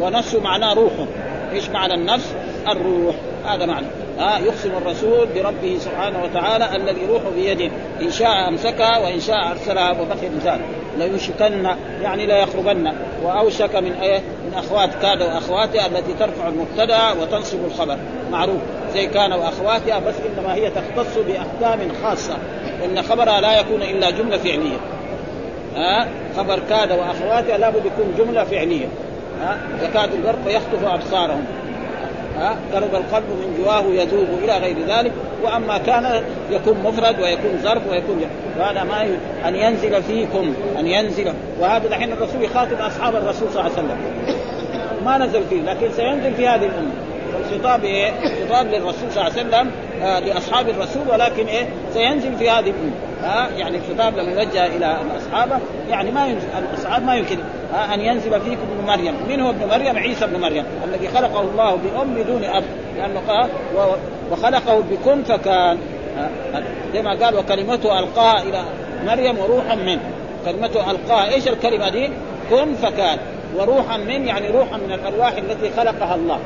ونفسه 0.01 0.41
معناه 0.41 0.75
روحه 0.75 1.07
إيش 1.53 1.69
معنى 1.69 1.95
النفس؟ 1.95 2.35
الروح. 2.69 3.15
هذا 3.47 3.67
معنى. 3.67 3.87
آه 4.19 4.39
يقسم 4.39 4.71
الرسول 4.83 5.27
بربه 5.35 5.79
سبحانه 5.79 6.25
وتعالى 6.25 6.77
الذي 6.77 7.07
روحه 7.07 7.31
بيده. 7.37 7.71
إن 8.03 8.11
شاء 8.11 8.49
امسكها 8.49 8.99
وإن 8.99 9.21
شاء 9.21 9.51
ارسلها 9.51 9.91
وبقي 9.91 10.27
الانسان 10.27 10.61
ليشكن 10.99 11.67
يعني 12.03 12.27
لا 12.27 12.39
يخربن. 12.39 12.93
وأوشك 13.23 13.77
من 13.77 13.93
إيه؟ 13.93 14.19
من 14.19 14.55
أخوات 14.55 14.91
كاد 15.03 15.23
وأخواتها 15.23 15.87
التي 15.87 16.13
ترفع 16.19 16.49
المبتدأ 16.49 17.13
وتنصب 17.23 17.65
الخبر. 17.65 17.97
معروف. 18.31 18.61
زي 18.95 19.07
كان 19.07 19.33
وأخواتها 19.33 19.99
بس 19.99 20.15
إنما 20.27 20.55
هي 20.55 20.71
تختص 20.71 21.19
بأحكام 21.19 21.89
خاصة. 22.03 22.37
إن 22.85 23.03
خبرها 23.03 23.41
لا 23.41 23.61
يكون 23.61 23.83
إلا 23.83 24.11
جملة 24.11 24.39
فعلية. 24.39 24.77
ها؟ 25.77 26.03
آه 26.03 26.09
خبر 26.37 26.59
كاد 26.69 26.93
وأخواتها 26.93 27.59
لابد 27.59 27.87
يكون 27.87 28.15
جملة 28.19 28.45
فعلية. 28.45 28.87
ها؟ 29.41 29.59
يكاد 29.83 30.15
البرق 30.15 30.39
يخطف 30.47 30.85
أبصارهم. 30.85 31.45
ها 32.37 32.57
قرب 32.75 32.95
القلب 32.95 33.25
من 33.25 33.63
جواه 33.65 33.83
يذوب 33.83 34.29
إلى 34.45 34.59
غير 34.59 34.77
ذلك 34.89 35.13
وأما 35.45 35.79
كان 35.79 36.23
يكون 36.51 36.79
مفرد 36.85 37.21
ويكون 37.21 37.59
ظرف 37.63 37.83
ويكون 37.91 38.23
وهذا 38.59 38.85
ما 38.85 39.03
ي... 39.03 39.09
أن 39.49 39.57
ينزل 39.57 40.03
فيكم 40.03 40.55
أن 40.79 40.87
ينزل. 40.87 41.33
وهذا 41.61 41.89
دحين 41.89 42.13
الرسول 42.13 42.43
يخاطب 42.43 42.81
أصحاب 42.81 43.17
الرسول 43.17 43.49
صلى 43.53 43.61
الله 43.61 43.73
عليه 43.73 43.73
وسلم. 43.73 43.99
ما 45.05 45.19
نزل 45.19 45.43
فيه 45.51 45.63
لكن 45.63 45.93
سينزل 45.93 46.35
في 46.35 46.49
هذه 46.49 46.67
الأمة. 46.67 46.91
والخطاب 47.35 47.85
إيه؟ 47.85 48.13
خطاب 48.47 48.67
للرسول 48.67 49.13
صلى 49.13 49.27
الله 49.27 49.39
عليه 49.39 49.49
وسلم 49.49 49.71
لأصحاب 50.01 50.69
الرسول 50.69 51.03
ولكن 51.13 51.47
إيه؟ 51.47 51.69
سينزل 51.93 52.37
في 52.37 52.51
هذه 52.51 52.71
الأمة 52.71 52.93
ها 53.23 53.49
يعني 53.57 53.77
الخطاب 53.77 54.19
لما 54.19 54.43
يوجه 54.43 54.67
إلى 54.67 54.97
الاصحاب 55.11 55.61
يعني 55.91 56.11
ما 56.11 56.37
الأصحاب 56.59 57.03
ما 57.03 57.17
يمكن 57.17 57.37
ها 57.75 57.95
أن 57.95 58.01
ينزل 58.01 58.41
فيكم 58.41 58.63
ابن 58.79 58.87
مريم، 58.87 59.15
من 59.29 59.41
هو 59.41 59.51
ابن 59.51 59.69
مريم؟ 59.69 59.99
عيسى 59.99 60.25
ابن 60.25 60.41
مريم 60.41 60.65
الذي 60.85 61.09
خلقه 61.09 61.41
الله 61.41 61.77
بأم 61.77 62.23
دون 62.23 62.45
أب 62.45 62.65
لأنه 62.97 63.21
قال 63.29 63.49
وخلقه 64.31 64.81
بكن 64.81 65.23
فكان 65.23 65.79
زي 66.93 67.03
ما 67.03 67.25
قال 67.25 67.39
وكلمته 67.39 67.99
ألقاها 67.99 68.43
إلى 68.43 68.65
مريم 69.07 69.39
وروحا 69.39 69.75
منه 69.75 70.01
كلمته 70.45 70.91
ألقاها 70.91 71.35
إيش 71.35 71.49
الكلمة 71.49 71.89
دي؟ 71.89 72.11
كن 72.51 72.75
فكان 72.75 73.19
وروحا 73.57 73.97
من 73.97 74.27
يعني 74.27 74.49
روحا 74.49 74.77
من 74.77 74.93
الأرواح 74.93 75.33
التي 75.33 75.71
خلقها 75.77 76.15
الله 76.15 76.39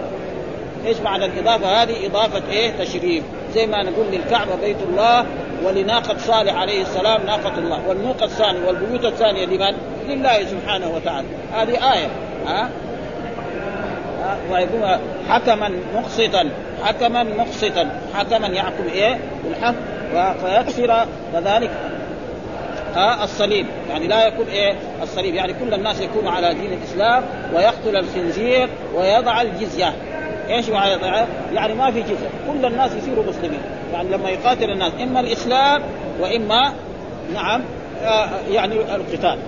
إيش 0.87 1.00
معنى 1.00 1.25
الإضافة 1.25 1.83
هذه؟ 1.83 2.07
إضافة 2.07 2.42
إيه؟ 2.50 2.71
تشريف 2.85 3.25
زي 3.54 3.66
ما 3.66 3.83
نقول 3.83 4.07
للكعبة 4.12 4.54
بيت 4.57 4.76
الله 4.83 5.26
ولناقة 5.64 6.19
صالح 6.19 6.54
عليه 6.54 6.83
السلام 6.83 7.26
ناقة 7.26 7.59
الله. 7.59 7.88
والنوق 7.88 8.23
الثاني 8.23 8.59
والبيوت 8.66 9.04
الثانية 9.04 9.47
لمن؟ 9.47 9.76
لله 10.09 10.45
سبحانه 10.45 10.90
وتعالى. 10.90 11.26
هذه 11.54 11.92
آية. 11.92 12.09
ها؟ 12.47 12.69
ويكون 14.50 14.99
حكما 15.28 15.71
مقسطا 15.95 16.50
حكما 16.85 17.23
مقسطا. 17.23 17.90
حكما 18.14 18.47
يحكم 18.47 18.85
إيه؟ 18.92 19.19
بالحق. 19.45 19.75
فيكسر 20.45 21.07
كذلك 21.33 21.71
ها؟ 22.95 23.25
الصليب. 23.25 23.66
يعني 23.90 24.07
لا 24.07 24.26
يكون 24.26 24.47
إيه؟ 24.47 24.75
الصليب. 25.02 25.35
يعني 25.35 25.52
كل 25.52 25.75
الناس 25.75 26.00
يكونوا 26.00 26.33
على 26.33 26.54
دين 26.54 26.73
الإسلام 26.73 27.23
ويقتل 27.54 27.97
الخنزير 27.97 28.69
ويضع 28.95 29.42
الجزية. 29.42 29.95
إيش 30.50 30.69
يعني 31.52 31.75
ما 31.75 31.90
في 31.90 32.02
جزيه 32.02 32.30
كل 32.52 32.66
الناس 32.66 32.90
يصيروا 32.97 33.25
مسلمين. 33.25 33.61
يعني 33.92 34.09
لما 34.09 34.30
يقاتل 34.30 34.71
الناس 34.71 34.92
إما 35.02 35.21
الإسلام 35.21 35.83
وإما 36.21 36.73
نعم 37.35 37.62
يعني 38.50 38.75
القتال. 38.75 39.38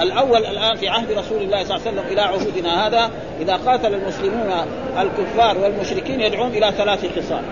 الأول 0.00 0.44
الآن 0.44 0.76
في 0.76 0.88
عهد 0.88 1.12
رسول 1.12 1.42
الله 1.42 1.64
صلى 1.64 1.76
الله 1.76 1.86
عليه 1.86 2.00
وسلم 2.00 2.12
إلى 2.12 2.20
عهودنا 2.20 2.86
هذا 2.86 3.10
إذا 3.40 3.56
قاتل 3.56 3.94
المسلمون 3.94 4.52
الكفار 4.98 5.58
والمشركين 5.58 6.20
يدعون 6.20 6.50
إلى 6.50 6.72
ثلاث 6.76 7.18
خصال 7.18 7.42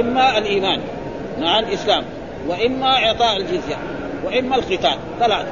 إما 0.00 0.38
الإيمان 0.38 0.80
مع 1.40 1.58
الإسلام 1.58 2.04
وإما 2.48 2.86
إعطاء 2.86 3.36
الجزية 3.36 3.76
وإما 4.24 4.56
القتال. 4.56 4.96
ثلاثة. 5.20 5.48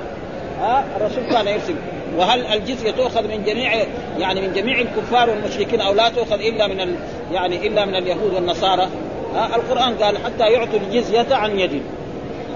ها؟ 0.61 0.85
الرسول 0.97 1.25
كان 1.25 1.47
يرسل. 1.47 1.75
وهل 2.17 2.47
الجزية 2.47 2.91
تؤخذ 2.91 3.23
من 3.23 3.45
جميع 3.45 3.73
يعني 4.19 4.41
من 4.41 4.53
جميع 4.53 4.79
الكفار 4.81 5.31
والمشركين 5.31 5.81
أو 5.81 5.95
لا 5.95 6.09
تؤخذ 6.09 6.41
إلا 6.41 6.67
من 6.67 6.81
ال 6.81 6.95
يعني 7.33 7.67
إلا 7.67 7.85
من 7.85 7.95
اليهود 7.95 8.35
والنصارى؟ 8.35 8.89
ها 9.35 9.57
القرآن 9.57 9.95
قال 9.95 10.19
حتى 10.19 10.53
يعطوا 10.53 10.79
الجزية 10.79 11.35
عن 11.35 11.59
يد. 11.59 11.83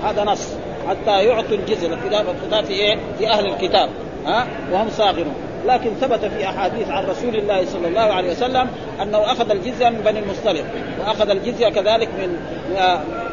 هذا 0.05 0.25
نص. 0.25 0.49
حتى 0.89 1.25
يعطوا 1.25 1.57
الجزية. 1.57 1.87
الكتاب 1.87 2.65
في 2.65 2.73
إيه؟ 2.73 2.99
في 3.19 3.29
أهل 3.31 3.47
الكتاب. 3.47 3.89
ها 4.27 4.47
وهم 4.73 4.91
صاغرون. 4.91 5.35
لكن 5.67 5.91
ثبت 6.01 6.25
في 6.25 6.45
أحاديث 6.49 6.89
عن 6.89 7.07
رسول 7.07 7.37
الله 7.37 7.65
صلى 7.67 7.89
الله 7.89 8.01
عليه 8.01 8.31
وسلم 8.31 8.69
أنه 9.03 9.19
أخذ 9.19 9.51
الجزية 9.51 9.89
من 9.89 10.01
بني 10.05 10.19
المصطلق 10.19 10.65
وأخذ 11.01 11.31
الجزية 11.31 11.69
كذلك 11.69 12.09
من 12.19 12.37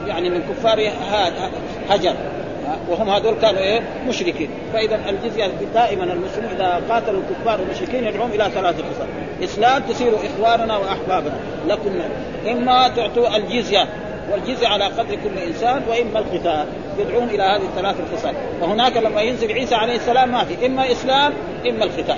يعني 0.07 0.29
من 0.29 0.41
كفار 0.41 0.91
هجر. 1.89 2.15
وهم 2.89 3.09
هذول 3.09 3.35
كانوا 3.41 3.59
إيه؟ 3.59 3.81
مشركين. 4.07 4.49
فإذا 4.73 4.99
الجزية 5.09 5.51
دائما 5.73 6.03
المسلمين 6.03 6.49
إذا 6.51 6.81
قاتلوا 6.89 7.21
الكفار 7.21 7.61
والمشركين 7.61 8.03
يدعون 8.03 8.31
إلى 8.31 8.49
ثلاثة 8.53 8.77
خصال 8.77 9.07
إسلام 9.43 9.83
تصيروا 9.83 10.19
إخواننا 10.19 10.77
وأحبابنا. 10.77 11.35
لكم 11.67 11.91
إما 12.51 12.87
تعطوا 12.87 13.37
الجزية 13.37 13.87
والجزية 14.31 14.67
على 14.67 14.85
قدر 14.85 15.15
كل 15.15 15.37
إنسان 15.47 15.81
وإما 15.89 16.19
القتال. 16.19 16.65
يدعون 16.99 17.29
إلى 17.29 17.43
هذه 17.43 17.61
الثلاث 17.61 17.95
الخصال 17.99 18.33
فهناك 18.61 18.97
لما 18.97 19.21
ينزل 19.21 19.51
عيسى 19.51 19.75
عليه 19.75 19.95
السلام 19.95 20.31
ما 20.31 20.43
في. 20.43 20.65
إما 20.65 20.91
إسلام 20.91 21.33
إما 21.69 21.83
القتال. 21.83 22.17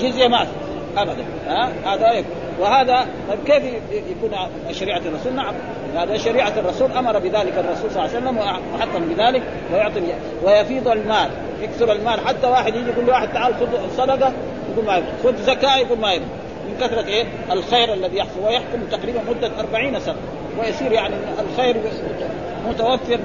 جزية 0.00 0.28
ما 0.28 0.44
في. 0.44 0.50
ابدا. 0.96 1.24
ها؟ 1.46 1.72
هذا 1.84 2.12
يكون. 2.12 2.40
وهذا 2.60 3.06
طيب 3.28 3.38
كيف 3.46 3.62
يكون 3.92 4.30
شريعة 4.72 4.98
الرسول؟ 4.98 5.34
نعم. 5.34 5.54
هذا 5.96 6.16
شريعة 6.18 6.52
الرسول 6.58 6.92
أمر 6.92 7.18
بذلك 7.18 7.58
الرسول 7.58 7.90
صلى 7.90 8.04
الله 8.04 8.16
عليه 8.16 8.18
وسلم 8.18 8.38
وحكم 8.74 9.04
بذلك 9.14 9.42
ويعطي 9.72 10.00
ويفيض 10.44 10.88
المال 10.88 11.30
يكثر 11.62 11.92
المال 11.92 12.20
حتى 12.20 12.46
واحد 12.46 12.74
يجي 12.74 12.90
يقول 12.90 13.06
لواحد 13.06 13.32
تعال 13.32 13.54
خذ 13.54 13.96
صدقة 13.96 14.32
يقول 14.72 14.84
ما 14.84 14.96
يبغى 14.96 15.10
خذ 15.24 15.42
زكاة 15.42 15.76
يقول 15.76 15.98
ما 15.98 16.12
يبغى 16.12 16.28
من 16.68 16.76
كثرة 16.80 17.06
إيه؟ 17.06 17.24
الخير 17.52 17.94
الذي 17.94 18.16
يحصل 18.16 18.40
ويحكم 18.44 18.80
تقريبا 18.90 19.20
مدة 19.30 19.50
40 19.60 20.00
سنة 20.00 20.16
ويصير 20.58 20.92
يعني 20.92 21.14
الخير 21.40 21.76
متوفر 22.68 23.18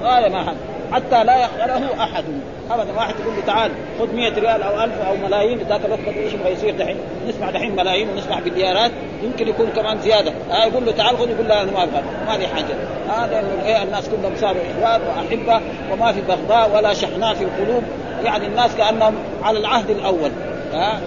بغايه 0.00 0.28
ما 0.28 0.42
حد. 0.42 0.56
حتى 0.92 1.24
لا 1.24 1.36
يخله 1.36 2.04
أحد. 2.04 2.24
ابدا 2.70 2.92
واحد 2.96 3.14
يقول 3.20 3.34
لي 3.36 3.42
تعال 3.42 3.70
خذ 3.98 4.14
100 4.14 4.28
ريال 4.28 4.62
أو 4.62 4.84
1000 4.84 5.00
أو 5.08 5.16
ملايين 5.16 5.58
ذاك 5.58 5.80
الوقت 5.84 6.16
إيش 6.16 6.32
يبغى 6.32 6.52
يصير 6.52 6.76
دحين؟ 6.76 6.96
نسمع 7.28 7.50
دحين 7.50 7.76
ملايين 7.76 8.08
ونسمع 8.08 8.40
مليارات 8.40 8.90
يمكن 9.22 9.48
يكون 9.48 9.66
كمان 9.76 10.00
زيادة. 10.00 10.32
آه 10.50 10.64
يقول 10.64 10.86
له 10.86 10.92
تعال 10.92 11.18
خذ 11.18 11.30
يقول 11.30 11.48
لا 11.48 11.62
أنا 11.62 11.72
ما 11.72 11.82
أبغى 11.82 12.02
ما 12.28 12.36
لي 12.36 12.46
حاجة. 12.46 12.74
هذا 13.08 13.36
آه 13.36 13.66
إيه 13.66 13.82
الناس 13.82 14.08
كلهم 14.08 14.32
صاروا 14.40 14.62
اخوان 14.62 15.00
وأحبة 15.08 15.60
وما 15.92 16.12
في 16.12 16.20
بغضاء 16.20 16.76
ولا 16.76 16.94
شحناء 16.94 17.34
في 17.34 17.44
القلوب. 17.44 17.82
يعني 18.24 18.46
الناس 18.46 18.76
كأنهم 18.76 19.14
على 19.42 19.58
العهد 19.58 19.90
الأول. 19.90 20.30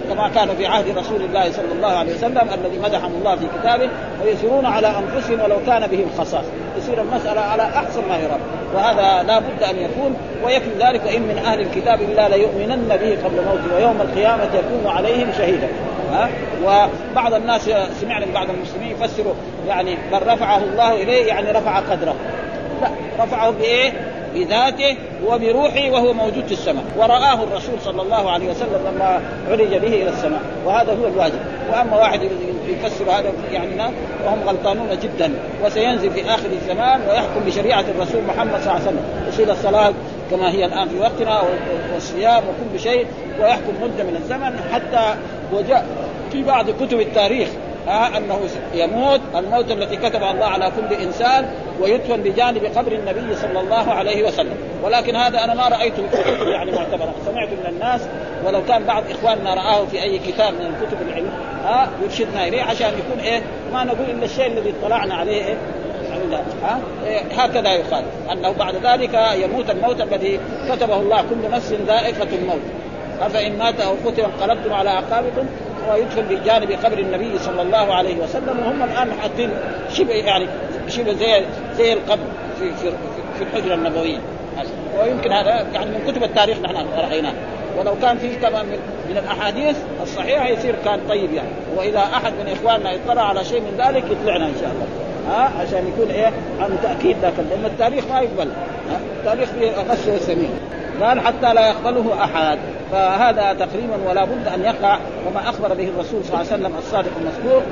كما 0.08 0.28
كان 0.34 0.56
في 0.56 0.66
عهد 0.66 0.98
رسول 0.98 1.20
الله 1.20 1.52
صلى 1.52 1.72
الله 1.72 1.88
عليه 1.88 2.14
وسلم 2.14 2.48
الذي 2.54 2.78
مدحهم 2.78 3.12
الله 3.14 3.36
في 3.36 3.46
كتابه 3.60 3.88
ويسرون 4.24 4.66
على 4.66 4.86
أنفسهم 4.86 5.40
ولو 5.40 5.56
كان 5.66 5.86
بهم 5.86 6.10
خصاص 6.18 6.44
يصير 6.86 7.02
المسألة 7.02 7.40
على 7.40 7.62
أحسن 7.62 8.08
ما 8.08 8.16
يرام. 8.16 8.40
وهذا 8.74 9.22
لا 9.22 9.38
بد 9.38 9.62
أن 9.62 9.76
يكون 9.76 10.16
ويكفي 10.44 10.70
ذلك 10.80 11.04
وان 11.06 11.22
من 11.22 11.42
أهل 11.46 11.60
الكتاب 11.60 12.00
إلا 12.00 12.28
ليؤمنن 12.28 12.88
به 12.88 13.18
قبل 13.24 13.36
موته 13.44 13.76
ويوم 13.76 14.00
القيامة 14.00 14.44
يكون 14.44 14.92
عليهم 14.92 15.32
شهيدا. 15.38 15.68
ها؟ 16.12 16.28
وبعض 16.64 17.34
الناس 17.34 17.70
سمعنا 18.00 18.26
بعض 18.34 18.50
المسلمين 18.50 18.90
يفسروا 18.90 19.34
يعني 19.68 19.96
بل 20.12 20.26
رفعه 20.26 20.58
الله 20.58 21.02
إليه 21.02 21.26
يعني 21.26 21.50
رفع 21.50 21.78
قدره. 21.78 22.14
لا 22.82 22.88
رفعه 23.24 23.50
بإيه؟ 23.50 23.92
بذاته 24.36 24.96
وبروحه 25.26 25.90
وهو 25.90 26.12
موجود 26.12 26.46
في 26.46 26.52
السماء. 26.52 26.84
ورآه 26.96 27.42
الرسول 27.42 27.80
صلى 27.84 28.02
الله 28.02 28.30
عليه 28.30 28.50
وسلم 28.50 28.80
لما 28.86 29.20
عرج 29.50 29.68
به 29.68 30.02
إلى 30.02 30.08
السماء. 30.08 30.40
وهذا 30.64 30.92
هو 30.92 31.06
الواجب. 31.06 31.40
وأما 31.72 31.96
واحد 31.96 32.20
يفسر 32.68 33.04
هذا 33.10 33.32
يعني 33.52 33.94
وهم 34.24 34.38
غلطانون 34.46 34.88
جدا. 35.02 35.32
وسينزل 35.64 36.10
في 36.10 36.24
آخر 36.24 36.48
الزمان 36.62 37.00
ويحكم 37.08 37.40
بشريعة 37.46 37.84
الرسول 37.96 38.22
محمد 38.28 38.60
صلى 38.60 38.60
الله 38.60 38.72
عليه 38.72 38.82
وسلم. 38.82 39.04
يصير 39.28 39.52
الصلاة 39.52 39.92
كما 40.30 40.50
هي 40.50 40.64
الآن 40.64 40.88
في 40.88 40.98
وقتنا 41.00 41.42
والصيام 41.94 42.42
وكل 42.42 42.80
شيء 42.80 43.06
ويحكم 43.40 43.72
مدة 43.82 44.04
من 44.04 44.16
الزمن 44.16 44.70
حتى 44.72 45.14
وجاء 45.52 45.86
في 46.32 46.42
بعض 46.42 46.70
كتب 46.70 47.00
التاريخ 47.00 47.48
ها 47.86 48.16
أنه 48.16 48.40
يموت. 48.74 49.20
الموت 49.36 49.70
التي 49.70 49.96
كتبها 49.96 50.30
الله 50.30 50.46
على 50.46 50.72
كل 50.76 50.94
إنسان 50.94 51.48
ويدفن 51.80 52.22
بجانب 52.22 52.64
قبر 52.76 52.92
النبي 52.92 53.36
صلى 53.36 53.60
الله 53.60 53.92
عليه 53.92 54.26
وسلم. 54.26 54.56
ولكن 54.82 55.16
هذا 55.16 55.44
أنا 55.44 55.54
ما 55.54 55.68
رأيته 55.68 56.02
يعني 56.50 56.72
معتبرة. 56.72 57.14
سمعت 57.26 57.48
من 57.48 57.66
الناس 57.68 58.00
ولو 58.44 58.64
كان 58.64 58.84
بعض 58.84 59.02
إخواننا 59.10 59.54
رآه 59.54 59.84
في 59.84 60.02
أي 60.02 60.18
كتاب 60.18 60.54
من 60.54 60.86
كتب 60.86 61.08
العلم 61.08 61.30
ها 61.64 61.88
يرشدنا 62.02 62.48
إليه 62.48 62.62
عشان 62.62 62.88
يكون 62.88 63.20
إيه 63.24 63.42
ما 63.72 63.84
نقول 63.84 64.10
الا 64.10 64.24
الشيء 64.24 64.46
الذي 64.46 64.74
اطلعنا 64.82 65.14
عليه 65.14 65.44
إيه 65.44 65.56
ها 66.62 66.78
إيه 67.06 67.20
هكذا 67.32 67.72
يقال. 67.72 68.04
أنه 68.32 68.50
بعد 68.50 68.74
ذلك 68.74 69.14
يموت 69.34 69.70
الموت 69.70 70.00
الذي 70.00 70.40
كتبه 70.70 70.96
الله. 70.96 71.22
كل 71.22 71.50
نفس 71.50 71.72
ذائقة 71.86 72.28
الموت. 72.32 72.60
أفإن 73.20 73.58
مات 73.58 73.80
أو 73.80 73.94
قتل 74.06 74.20
انقلبتم 74.20 74.72
على 74.72 74.90
أعقابكم 74.90 75.46
ويدخل 75.90 76.22
بجانب 76.22 76.70
قبر 76.84 76.98
النبي 76.98 77.38
صلى 77.38 77.62
الله 77.62 77.94
عليه 77.94 78.16
وسلم 78.16 78.58
وهم 78.58 78.82
الآن 78.82 79.12
حاطين 79.20 79.50
شبه 79.92 80.14
يعني 80.14 80.46
شبه 80.88 81.12
زي 81.12 81.42
زي 81.76 81.92
القبر 81.92 82.24
في 82.58 82.74
في 82.74 82.90
في 83.38 83.42
الحجرة 83.44 83.74
النبوية. 83.74 84.18
ويمكن 85.00 85.32
هذا 85.32 85.66
يعني 85.74 85.90
من 85.90 86.12
كتب 86.12 86.22
التاريخ 86.22 86.58
نحن 86.58 86.86
رأيناه. 86.96 87.32
ولو 87.78 87.94
كان 88.02 88.18
فيه 88.18 88.36
كمان 88.36 88.66
من, 88.66 88.78
من 89.10 89.16
الأحاديث 89.16 89.76
الصحيحة 90.02 90.48
يصير 90.48 90.74
كان 90.84 91.00
طيب 91.08 91.34
يعني. 91.34 91.48
وإذا 91.76 91.98
أحد 91.98 92.32
من 92.32 92.52
إخواننا 92.52 92.94
اطلع 92.94 93.22
على 93.22 93.44
شيء 93.44 93.60
من 93.60 93.76
ذلك 93.78 94.04
يطلعنا 94.10 94.46
إن 94.46 94.54
شاء 94.60 94.70
الله. 94.70 94.86
ها؟ 95.28 95.50
عشان 95.60 95.88
يكون 95.88 96.10
إيه؟ 96.10 96.32
عن 96.60 96.78
تأكيد 96.82 97.16
ذاك 97.22 97.34
لأن 97.50 97.64
التاريخ 97.64 98.04
ما 98.12 98.20
يقبل؟ 98.20 98.48
التاريخ 99.18 99.48
فيه 99.48 99.70
غش 99.70 100.20
وسمين. 100.20 100.50
قال 101.00 101.20
حتى 101.20 101.54
لا 101.54 101.68
يقبله 101.68 102.24
أحد. 102.24 102.58
فهذا 102.92 103.52
تقريبا 103.52 103.96
ولا 104.08 104.24
بد 104.24 104.48
أن 104.54 104.64
يقع 104.64 104.98
وما 105.26 105.48
أخبر 105.48 105.74
به 105.74 105.88
الرسول 105.88 106.24
صلى 106.24 106.34
الله 106.34 106.52
عليه 106.52 106.62
وسلم 106.62 106.72
الصادق 106.78 107.10
المذكور 107.20 107.62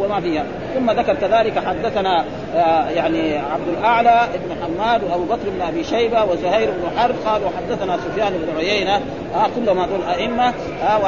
وما 0.00 0.20
فيها. 0.20 0.44
ثم 0.74 0.90
ذكر 0.90 1.14
كذلك 1.14 1.58
حدثنا 1.58 2.24
آه، 2.54 2.88
يعني 2.88 3.36
عبد 3.38 3.68
الأعلى 3.78 4.28
بن 4.34 4.56
حماد 4.62 5.04
وأبو 5.04 5.24
بكر 5.24 5.50
بن 5.56 5.62
أبي 5.62 5.84
شيبة 5.84 6.24
وزهير 6.24 6.70
بن 6.70 6.98
حرب 6.98 7.14
قالوا 7.26 7.48
حدثنا 7.56 7.96
سفيان 7.96 8.32
بن 8.32 8.58
عيينة. 8.58 8.96
آه 9.34 9.46
كلهم 9.56 9.78
هذول 9.78 10.02
أئمة. 10.14 10.52
آه 10.82 11.00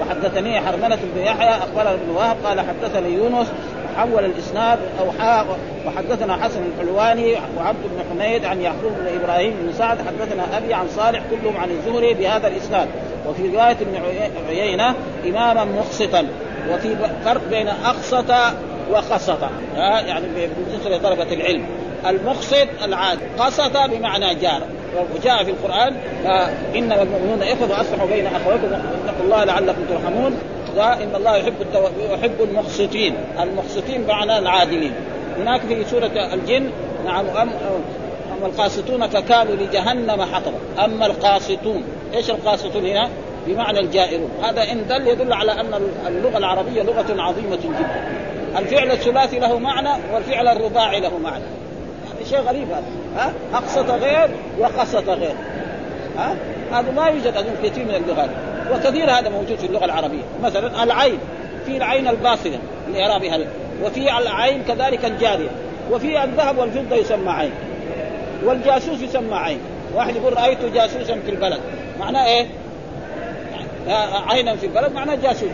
وحدثني 0.00 0.60
حرملة 0.60 0.98
بن 1.14 1.22
يحيى 1.22 1.50
أخبرنا 1.50 1.94
ابن 1.94 2.10
وهب 2.16 2.36
قال 2.44 2.60
حدثني 2.60 3.14
يونس 3.14 3.46
حول 3.96 4.24
الإسناد 4.24 4.78
أو 5.00 5.06
وحدثنا 5.86 6.36
حسن 6.44 6.60
الحلواني 6.62 7.34
وعبد 7.58 7.82
بن 7.84 8.04
حميد 8.10 8.44
عن 8.44 8.60
يعقوب 8.60 8.92
بن 9.00 9.20
إبراهيم 9.20 9.54
بن 9.62 9.72
سعد 9.72 9.98
حدثنا 9.98 10.56
أبي 10.56 10.74
عن 10.74 10.88
صالح 10.88 11.22
كلهم 11.30 11.56
عن 11.56 11.70
الزهري 11.70 12.14
بهذا 12.14 12.48
الإسناد. 12.48 12.88
وفي 13.28 13.42
رواية 13.42 13.76
ابن 13.80 14.02
عيينة 14.48 14.94
إماما 15.26 15.64
مقسطا 15.64 16.26
وفي 16.70 16.96
فرق 17.24 17.40
بين 17.50 17.68
أقسط 17.68 18.30
وقسط. 18.90 19.38
يعني 19.76 20.26
بالنسبة 20.56 20.96
لطلبه 20.96 21.32
العلم. 21.34 21.66
المقسط 22.06 22.68
العاد 22.84 23.18
قسط 23.38 23.76
بمعنى 23.76 24.34
جار. 24.34 24.62
وجاء 25.14 25.44
في 25.44 25.50
القرآن 25.50 25.94
إنما 26.74 27.02
المؤمنون 27.02 27.42
إخوة 27.42 27.70
وأصلحوا 27.70 28.08
بين 28.08 28.26
أخويكم 28.26 28.64
واتقوا 28.72 29.24
الله 29.24 29.44
لعلكم 29.44 29.82
ترحمون. 29.90 30.38
إن 30.82 31.14
الله 31.14 31.36
يحب 31.36 31.54
التو... 31.60 31.88
يحب 32.14 32.42
المقسطين. 32.42 33.14
المقسطين 33.40 34.02
بمعنى 34.02 34.38
العادلين 34.38 34.92
هناك 35.38 35.60
في 35.60 35.84
سورة 35.84 36.34
الجن 36.34 36.70
نعم 37.04 37.26
أم... 37.26 37.50
أما 38.38 38.46
القاسطون 38.46 39.06
فكانوا 39.08 39.54
لجهنم 39.54 40.22
حطبا. 40.22 40.84
أما 40.84 41.06
القاسطون 41.06 41.84
إيش 42.14 42.30
القاسطون 42.30 42.86
هنا؟ 42.86 43.08
بمعنى 43.46 43.80
الجائرون. 43.80 44.30
هذا 44.42 44.72
إن 44.72 44.86
دل 44.88 45.06
يدل 45.06 45.32
على 45.32 45.52
أن 45.52 45.90
اللغة 46.06 46.38
العربية 46.38 46.82
لغة 46.82 47.22
عظيمة 47.22 47.56
جدا. 47.56 48.08
الفعل 48.58 48.90
الثلاثي 48.90 49.38
له 49.38 49.58
معنى 49.58 50.02
والفعل 50.14 50.48
الرباعي 50.48 51.00
له 51.00 51.18
معنى. 51.18 51.44
شيء 52.30 52.38
غريب 52.38 52.68
هذا. 52.68 52.84
ها؟ 53.16 53.32
أقسط 53.54 53.90
غير 53.90 54.30
وقسط 54.58 55.08
غير. 55.08 55.34
ها؟ 56.18 56.36
هذا 56.72 56.90
ما 56.96 57.06
يوجد 57.06 57.36
أظن 57.36 57.54
كثير 57.62 57.84
من 57.84 57.94
اللغات. 57.94 58.30
وكثير 58.72 59.10
هذا 59.10 59.28
موجود 59.28 59.58
في 59.58 59.66
اللغة 59.66 59.84
العربية. 59.84 60.22
مثلا 60.42 60.82
العين 60.82 61.18
في 61.66 61.76
العين 61.76 62.08
الباصره 62.08 62.58
لاعرابها 62.92 63.38
وفي 63.84 64.18
العين 64.18 64.62
كذلك 64.62 65.04
الجارية 65.04 65.48
وفي 65.90 66.24
الذهب 66.24 66.58
والفضة 66.58 66.96
يسمى 66.96 67.30
عين 67.30 67.50
والجاسوس 68.44 69.00
يسمى 69.00 69.34
عين. 69.34 69.58
واحد 69.94 70.16
يقول 70.16 70.36
رأيت 70.36 70.64
جاسوسا 70.64 71.20
في 71.20 71.30
البلد. 71.30 71.60
معناه 72.00 72.26
إيه؟ 72.26 72.46
عينا 74.28 74.56
في 74.56 74.66
البلد 74.66 74.92
معناه 74.92 75.14
جاسوس. 75.14 75.50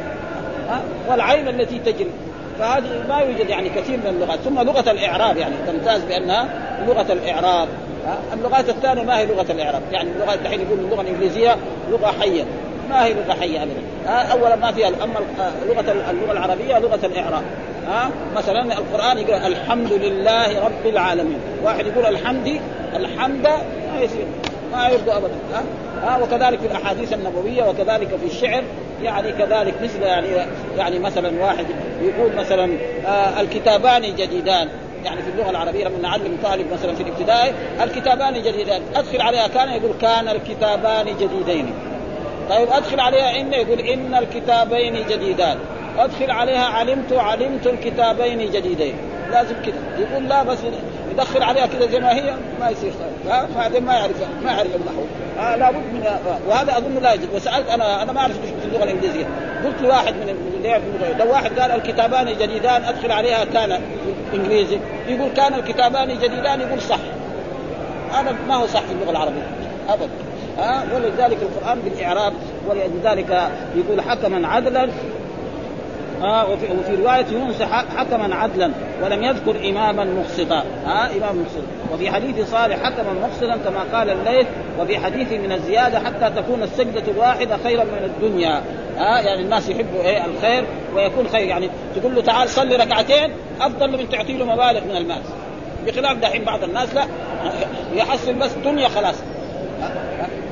والعين 1.08 1.48
التي 1.48 1.78
تجري. 1.78 2.10
فهذه 2.58 3.04
ما 3.08 3.18
يوجد 3.18 3.48
يعني 3.48 3.68
كثير 3.68 3.96
من 3.96 4.06
اللغات. 4.06 4.38
ثم 4.38 4.60
لغة 4.60 4.90
الإعراب 4.90 5.36
يعني 5.36 5.54
تمتاز 5.66 6.02
بأنها 6.04 6.48
لغة 6.86 7.12
الإعراب. 7.12 7.68
اللغات 8.32 8.68
الثانية؟ 8.68 9.02
ما 9.02 9.18
هي 9.18 9.26
لغة 9.26 9.52
الإعراب. 9.52 9.82
يعني 9.92 10.10
اللغة 10.10 10.34
الحين 10.34 10.60
يقول 10.60 10.78
اللغة 10.78 11.00
الإنجليزية 11.00 11.56
لغة 11.90 12.14
حية. 12.20 12.44
ما 12.90 13.04
هي 13.04 13.14
لغة 13.14 13.36
حية 13.40 13.62
ابدا. 13.62 13.82
اولا 14.06 14.56
ما 14.56 14.72
فيها 14.72 14.88
أما 14.88 15.14
لغة 15.68 16.10
اللغة 16.10 16.32
العربية 16.32 16.78
لغة 16.78 17.06
الإعراب. 17.06 17.42
ها 17.88 18.10
مثلا 18.36 18.78
القرآن 18.78 19.18
يقول 19.18 19.34
الحمد 19.34 19.92
لله 19.92 20.64
رب 20.64 20.86
العالمين. 20.86 21.38
واحد 21.64 21.86
يقول 21.86 22.06
الحمد 22.06 22.60
الحمد 22.96 23.46
ما 23.92 24.00
يصير 24.00 24.26
ما 24.72 24.88
يرضى 24.88 25.10
ابدا. 25.10 25.34
ها 25.54 25.62
ها 26.02 26.22
وكذلك 26.22 26.60
في 26.60 26.66
الأحاديث 26.66 27.12
النبوية 27.12 27.62
وكذلك 27.62 28.08
في 28.08 28.26
الشعر. 28.26 28.62
يعني 29.02 29.32
كذلك 29.32 29.74
مثل 29.82 30.02
يعني 30.02 30.26
يعني 30.78 30.98
مثلا 30.98 31.42
واحد 31.42 31.66
يقول 32.02 32.36
مثلا 32.36 32.72
آه 33.06 33.40
الكتابان 33.40 34.02
جديدان. 34.02 34.68
يعني 35.04 35.22
في 35.22 35.28
اللغة 35.30 35.50
العربية 35.50 35.84
لما 35.84 35.98
نعلم 35.98 36.38
طالب 36.42 36.72
مثلا 36.72 36.94
في 36.94 37.02
الابتدائي 37.02 37.52
الكتابان 37.82 38.34
جديدان. 38.34 38.82
أدخل 38.94 39.20
عليها 39.20 39.48
كان 39.48 39.68
يقول 39.68 39.92
كان 40.00 40.28
الكتابان 40.28 41.06
جديدين. 41.06 41.74
طيب 42.50 42.68
أدخل 42.72 43.00
عليها 43.00 43.40
إن 43.40 43.52
يقول 43.52 43.80
إن 43.80 44.14
الكتابين 44.14 45.06
جديدان. 45.08 45.58
أدخل 45.98 46.30
عليها 46.30 46.64
علمت 46.64 47.12
علمت 47.12 47.66
الكتابين 47.66 48.50
جديدين. 48.50 48.94
لازم 49.30 49.54
كذا 49.66 49.74
يقول 49.98 50.28
لا 50.28 50.42
بس 50.42 50.58
يدخل 51.12 51.42
عليها 51.42 51.66
كذا 51.66 51.86
زي 51.86 52.00
ما 52.00 52.14
هي 52.14 52.34
ما 52.60 52.70
يصير 52.70 52.92
بعدين 53.56 53.84
ما 53.84 53.94
يعرف 53.94 54.16
ما 54.44 54.52
يعرف 54.52 54.70
النحو 54.76 55.02
آه 55.40 55.56
لابد 55.56 55.76
من 55.76 56.04
وهذا 56.48 56.78
أظن 56.78 57.02
لا 57.02 57.12
يجب 57.12 57.34
وسألت 57.34 57.68
أنا 57.68 58.02
أنا 58.02 58.12
ما 58.12 58.20
أعرف 58.20 58.34
في 58.40 58.68
اللغة 58.68 58.84
الإنجليزية. 58.84 59.26
قلت 59.64 59.82
لواحد 59.82 60.14
من 60.14 60.36
اللي 60.56 60.68
يعرف 60.68 60.82
اللغة. 60.84 61.24
لو 61.24 61.32
واحد 61.32 61.58
قال 61.58 61.70
الكتابان 61.70 62.26
جديدان 62.26 62.84
أدخل 62.84 63.12
عليها 63.12 63.44
كان 63.44 63.80
إنجليزي. 64.34 64.78
يقول 65.08 65.28
كان 65.36 65.54
الكتابان 65.54 66.18
جديدان 66.18 66.60
يقول 66.60 66.80
صح. 66.80 66.98
هذا 68.12 68.36
ما 68.48 68.54
هو 68.54 68.66
صح 68.66 68.80
في 68.80 68.92
اللغة 68.92 69.10
العربية. 69.10 69.42
ابدا 69.88 70.08
ها؟ 70.58 70.84
ولذلك 70.94 71.38
القرآن 71.42 71.80
بالإعراب 71.80 72.32
ولذلك 72.68 73.50
يقول 73.76 74.00
حكما 74.00 74.48
عدلا 74.48 74.88
ها 76.22 76.44
وفي, 76.44 76.66
وفي 76.66 76.94
رواية 76.94 77.26
يونس 77.32 77.62
حكما 77.96 78.34
عدلا 78.34 78.70
ولم 79.02 79.24
يذكر 79.24 79.68
إماما 79.70 80.04
مقسطا 80.04 80.64
ها 80.86 81.10
إمام 81.16 81.42
مقسط 81.42 81.92
وفي 81.92 82.10
حديث 82.10 82.50
صالح 82.50 82.82
حكما 82.82 83.12
مقسطا 83.22 83.56
كما 83.56 83.98
قال 83.98 84.10
الليث 84.10 84.46
وفي 84.80 84.98
حديث 84.98 85.32
من 85.32 85.52
الزيادة 85.52 85.98
حتى 85.98 86.42
تكون 86.42 86.62
السجدة 86.62 87.12
الواحده 87.12 87.56
خيرا 87.64 87.84
من 87.84 88.04
الدنيا. 88.04 88.62
ها 88.98 89.20
يعني 89.20 89.42
الناس 89.42 89.68
يحبوا 89.68 90.02
إيه 90.02 90.24
الخير 90.24 90.64
ويكون 90.94 91.28
خير. 91.28 91.46
يعني 91.46 91.70
تقول 91.96 92.14
له 92.14 92.22
تعال 92.22 92.48
صلي 92.48 92.76
ركعتين 92.76 93.32
أفضل 93.60 93.90
من 93.90 94.08
تعطي 94.08 94.36
له 94.36 94.44
مبالغ 94.44 94.84
من 94.84 94.96
المال. 94.96 95.22
بخلاف 95.86 96.18
دحين 96.18 96.44
بعض 96.44 96.64
الناس 96.64 96.94
لا 96.94 97.04
يحصل 97.94 98.34
بس 98.34 98.50
دنيا 98.64 98.88
خلاص. 98.88 99.14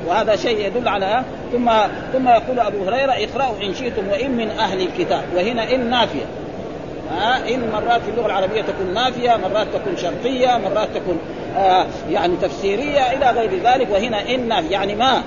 وهذا 0.07 0.35
شيء 0.35 0.65
يدل 0.67 0.87
على 0.87 1.23
ثم 1.51 1.71
ثم 2.13 2.29
يقول 2.29 2.59
أبو 2.59 2.83
هريرة 2.83 3.11
اقرأوا 3.11 3.63
إن 3.63 3.73
شئتم 3.73 4.07
وإن 4.07 4.31
من 4.31 4.49
أهل 4.49 4.81
الكتاب. 4.81 5.23
وهنا 5.35 5.75
إن 5.75 5.89
نافية. 5.89 6.25
إن 7.49 7.69
مرات 7.73 8.01
في 8.01 8.11
اللغة 8.11 8.25
العربية 8.25 8.61
تكون 8.61 8.93
نافية 8.93 9.37
مرات 9.37 9.67
تكون 9.73 9.97
شرطيه 9.97 10.57
مرات 10.57 10.87
تكون 10.95 11.19
آه 11.57 11.85
يعني 12.11 12.35
تفسيرية 12.41 13.11
إلى 13.11 13.31
غير 13.31 13.51
ذلك. 13.63 13.87
وهنا 13.91 14.29
إن 14.35 14.47
نافية. 14.47 14.71
يعني 14.71 14.95
ما؟ 14.95 15.23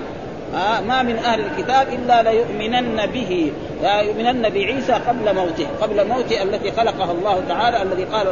آه 0.55 0.81
ما 0.81 1.03
من 1.03 1.17
أهل 1.17 1.39
الكتاب 1.39 1.87
إلا 1.93 2.23
ليؤمنن 2.23 3.05
به. 3.05 3.51
يؤمنن 3.83 4.49
بعيسى 4.49 4.93
قبل 4.93 5.35
موته 5.35 5.67
قبل 5.81 6.07
موته 6.07 6.43
التي 6.43 6.71
خلقها 6.71 7.11
الله 7.11 7.43
تعالى 7.49 7.81
الذي 7.81 8.03
قال 8.03 8.27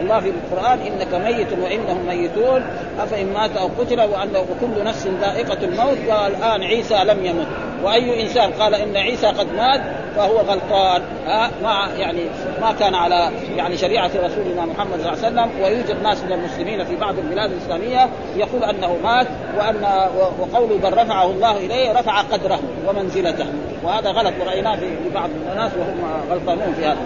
الله 0.00 0.20
في 0.20 0.30
القرآن 0.30 0.78
إنك 0.78 1.14
ميت 1.14 1.52
وإنهم 1.62 2.06
ميتون. 2.06 2.62
أفإن 2.98 3.32
مات 3.32 3.56
أو 3.56 3.68
قتل 3.78 4.00
وأنه 4.00 4.46
كل 4.60 4.84
نفس 4.84 5.06
ذائقة 5.06 5.64
الموت 5.64 5.98
والآن 6.08 6.62
عيسى 6.62 7.04
لم 7.04 7.24
يمت. 7.26 7.46
وأي 7.86 8.22
إنسان 8.22 8.50
قال 8.50 8.74
إن 8.74 8.96
عيسى 8.96 9.26
قد 9.26 9.46
مات 9.56 9.80
فهو 10.16 10.36
غلطان. 10.36 11.02
ها 11.26 11.50
ما 11.62 11.88
يعني 11.98 12.20
ما 12.60 12.72
كان 12.72 12.94
على 12.94 13.30
يعني 13.56 13.76
شريعة 13.76 14.10
رسولنا 14.24 14.66
محمد 14.66 15.00
صلى 15.00 15.12
الله 15.12 15.24
عليه 15.24 15.28
وسلم 15.28 15.50
ويوجد 15.62 16.02
ناس 16.02 16.22
من 16.22 16.32
المسلمين 16.32 16.84
في 16.84 16.96
بعض 16.96 17.18
البلاد 17.18 17.50
الإسلامية 17.50 18.08
يقول 18.36 18.64
أنه 18.64 18.96
مات 19.04 19.26
وأن 19.58 20.08
وقوله 20.40 20.78
بل 20.82 20.92
رفعه 20.92 21.30
الله 21.30 21.56
إليه 21.56 21.92
رفع 21.92 22.20
قدره 22.20 22.58
ومنزلته. 22.88 23.46
وهذا 23.84 24.10
غلط 24.10 24.32
ورأيناه 24.40 24.76
في 24.76 25.10
بعض 25.14 25.30
الناس 25.52 25.72
وهم 25.78 26.22
غلطانون 26.30 26.74
في 26.74 26.86
هذا. 26.86 26.96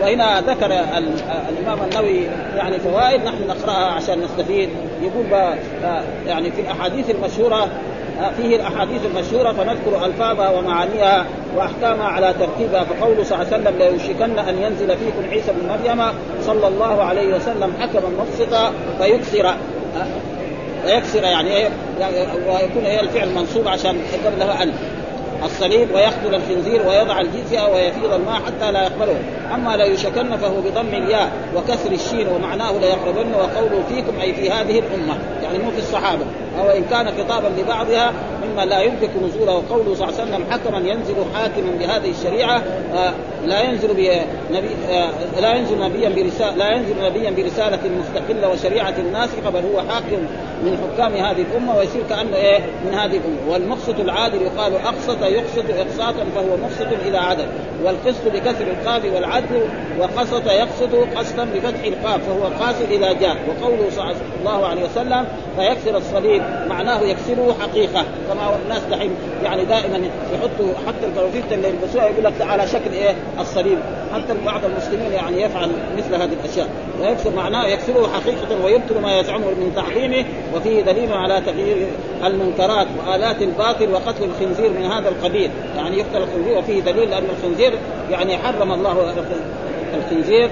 وهنا 0.00 0.40
ذكر 0.40 0.66
الإمام 1.48 1.78
النووي 1.90 2.26
يعني 2.56 2.78
فوائد 2.78 3.24
نحن 3.24 3.48
نقرأها 3.48 3.86
عشان 3.86 4.20
نستفيد. 4.20 4.68
يقول 5.02 5.26
يعني 6.26 6.50
في 6.50 6.60
الأحاديث 6.60 7.10
المشهورة 7.10 7.68
فيه 8.36 8.56
الأحاديث 8.56 9.00
المشهورة 9.06 9.52
فنذكر 9.52 10.06
ألفاظها 10.06 10.50
ومعانيها 10.50 11.26
وأحكامها 11.56 12.06
على 12.06 12.34
ترتيبها. 12.40 12.84
فقوله 12.84 13.24
صلى 13.24 13.42
الله 13.42 13.54
عليه 13.54 13.64
وسلم 13.64 13.78
ليوشكن 13.78 14.38
أن 14.38 14.62
ينزل 14.62 14.96
فيكم 14.96 15.30
عيسى 15.30 15.52
بن 15.52 15.68
مريم 15.68 16.12
صلى 16.46 16.68
الله 16.68 17.02
عليه 17.02 17.34
وسلم 17.36 17.72
حكما 17.80 18.08
مقسطا 18.18 18.72
فيكسر. 18.98 19.54
فيكسر 20.86 21.22
يعني 21.22 21.56
إيه؟ 21.56 21.68
ويكون 22.48 22.84
هي 22.84 23.00
الفعل 23.00 23.28
منصوب 23.34 23.68
عشان 23.68 23.96
قبلها 24.26 24.62
ان 24.62 24.72
الصليب 25.44 25.94
ويقتل 25.94 26.34
الخنزير 26.34 26.88
ويضع 26.88 27.20
الجزية 27.20 27.60
ويفيض 27.72 28.12
الماء 28.12 28.34
حتى 28.34 28.72
لا 28.72 28.82
يقبله. 28.82 29.16
أما 29.54 29.76
لا 29.76 29.84
يشكن 29.84 30.36
فهو 30.36 30.60
بضم 30.60 30.94
الياء 30.94 31.30
وكسر 31.56 31.92
الشين 31.92 32.28
ومعناه 32.28 32.72
لا 32.72 32.86
يقربن 32.86 33.34
وقوله 33.34 33.82
فيكم 33.88 34.20
أي 34.20 34.34
في 34.34 34.50
هذه 34.50 34.78
الأمة. 34.78 35.18
يعني 35.42 35.58
مو 35.58 35.70
في 35.70 35.78
الصحابة. 35.78 36.24
أو 36.60 36.70
إن 36.70 36.84
كان 36.90 37.06
خطابا 37.06 37.48
لبعضها 37.60 38.12
مما 38.44 38.64
لا 38.64 38.80
يملك 38.80 39.10
نزوله 39.24 39.52
وقوله 39.52 39.94
صلى 39.94 40.08
الله 40.08 40.20
عليه 40.20 40.30
وسلم 40.30 40.44
حكما 40.50 40.78
ينزل 40.78 41.14
حاكما 41.34 41.70
بهذه 41.78 42.10
الشريعة 42.10 42.62
آه 42.94 43.12
لا 43.44 43.60
ينزل 43.62 43.88
بنبي 43.88 44.68
آه 44.90 45.10
لا 45.40 45.54
ينزل 45.54 45.78
نبيا 45.78 46.08
برسالة 46.08 46.56
لا 46.56 46.70
ينزل 46.70 46.94
نبيا 47.04 47.30
برسالة 47.30 47.78
مستقلة 48.00 48.48
وشريعة 48.48 48.94
ناسخة 49.12 49.50
بل 49.50 49.62
هو 49.74 49.80
حاكم 49.80 50.18
من 50.62 50.78
حكام 50.78 51.14
هذه 51.14 51.44
الأمة 51.50 51.76
ويصير 51.76 52.02
كأنه 52.08 52.36
إيه؟ 52.36 52.58
من 52.84 52.94
هذه 52.94 53.16
الأمة. 53.16 53.52
والمقسط 53.52 54.00
العادل 54.00 54.42
يقال 54.42 54.72
أقسط 54.74 55.22
يقسط 55.22 55.64
إقساطا 55.78 56.24
فهو 56.34 56.56
مقسط 56.56 57.06
إذا 57.06 57.18
عدل. 57.18 57.46
والقسط 57.84 58.28
بكسر 58.34 58.66
القاف 58.66 59.04
والعدل 59.14 59.60
وقسط 59.98 60.46
يقسط 60.46 60.94
قسطا 61.16 61.44
بفتح 61.44 61.84
القاف 61.84 62.20
فهو 62.26 62.64
قاصد 62.64 62.90
إذا 62.90 63.12
جاء 63.12 63.36
وقوله 63.48 63.90
صلى 63.90 64.14
الله 64.40 64.66
عليه 64.66 64.84
وسلم 64.84 65.24
فيكسر 65.56 65.96
الصليب 65.96 66.42
معناه 66.68 67.00
يكسره 67.00 67.56
حقيقة. 67.60 68.04
كما 68.28 68.56
الناس 68.64 68.82
دحين 68.90 69.10
يعني 69.44 69.64
دائما 69.64 70.00
يحطوا 70.34 70.72
حتى 70.86 71.06
الكروفيت 71.06 71.52
اللي 71.52 71.68
يلبسوها 71.68 72.06
يقول 72.06 72.24
لك 72.24 72.32
على 72.40 72.66
شكل 72.66 72.92
إيه؟ 72.92 73.14
الصليب. 73.40 73.78
حتى 74.14 74.34
بعض 74.46 74.60
المسلمين 74.64 75.12
يعني 75.12 75.42
يفعل 75.42 75.70
مثل 75.98 76.14
هذه 76.14 76.32
الأشياء. 76.44 76.68
ويكسر 77.00 77.30
معناه 77.36 77.66
يكسره 77.66 78.08
حقيقة 78.08 78.64
ويبطل 78.64 79.00
ما 79.00 79.20
يزعمه 79.20 79.46
من 79.46 79.72
تعظيمه 79.76 80.24
وفيه 80.54 80.82
دليل 80.82 81.12
على 81.12 81.40
تغيير 81.46 81.86
المنكرات 82.24 82.86
وآلات 82.98 83.42
الباطل 83.42 83.92
وقتل 83.92 84.24
الخنزير 84.24 84.70
من 84.70 84.84
هذا 84.84 85.08
القبيل. 85.08 85.50
يعني 85.76 85.98
يقتل 85.98 86.16
الخنزير 86.16 86.58
وفيه 86.58 86.80
دليل 86.80 87.10
لأن 87.10 87.24
الخنزير 87.38 87.72
يعني 88.10 88.38
حرم 88.38 88.72
الله 88.72 88.92
الخنزير. 88.92 90.50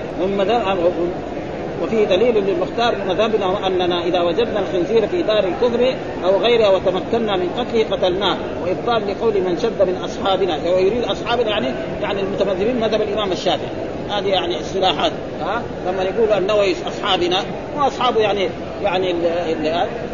وفيه 1.82 2.04
دليل 2.04 2.34
للمختار 2.34 2.94
من 2.94 3.06
مذهبنا 3.08 3.66
أننا 3.66 4.04
إذا 4.04 4.20
وجدنا 4.20 4.60
الخنزير 4.60 5.06
في 5.06 5.22
دار 5.22 5.44
الكفر 5.44 5.94
أو 6.24 6.36
غيرها 6.36 6.68
وتمكنا 6.68 7.36
من 7.36 7.48
قتله 7.58 7.84
قتلناه. 7.90 8.36
وإبطال 8.62 9.02
لقول 9.08 9.34
من 9.34 9.58
شد 9.62 9.82
من 9.82 9.96
أصحابنا. 10.04 10.58
ويريد 10.66 11.04
اصحابنا 11.04 11.50
يعني 11.50 11.68
يعني 12.02 12.20
المتمذهبين 12.20 12.80
مذهب 12.80 13.02
الإمام 13.02 13.32
الشافعي. 13.32 13.68
هذه 14.10 14.26
يعني 14.26 14.60
اصطلاحات 14.60 15.12
ها؟ 15.40 15.62
لما 15.86 16.02
يقول 16.02 16.32
النووي 16.38 16.74
أصحابنا 16.86 17.36
واصحابه 17.76 18.20
يعني 18.20 18.48
يعني 18.82 19.14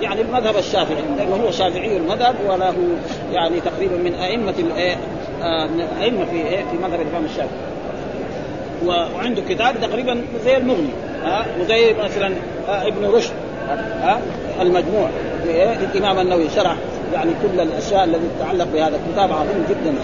يعني 0.03 0.21
المذهب 0.21 0.57
الشافعي. 0.57 1.03
لأنه 1.19 1.37
هو 1.47 1.51
شافعي 1.51 1.97
المذهب 1.97 2.35
وله 2.49 2.75
يعني 3.33 3.61
تقريبا 3.61 3.97
من 3.97 4.15
أئمة 4.15 4.55
من 5.77 5.81
أئمة 6.01 6.25
في 6.25 6.43
في 6.51 6.77
مذهب 6.83 7.01
الإمام 7.01 7.25
الشافعي. 7.25 7.75
وعنده 8.87 9.43
كتاب 9.49 9.75
تقريبا 9.83 10.25
زي 10.45 10.57
المغني. 10.57 10.89
ها 11.25 11.47
وزي 11.61 11.95
مثلا 12.05 12.35
ابن 12.69 13.07
رشد 13.07 13.33
ها 14.03 14.21
المجموع 14.61 15.09
للامام 15.45 16.19
النووي 16.19 16.51
شرح 16.57 16.77
يعني 17.15 17.31
كل 17.43 17.61
الأشياء 17.61 18.05
التي 18.05 18.29
تتعلق 18.39 18.67
بهذا 18.73 18.97
الكتاب 18.97 19.33
عظيم 19.33 19.67
جدا. 19.71 19.95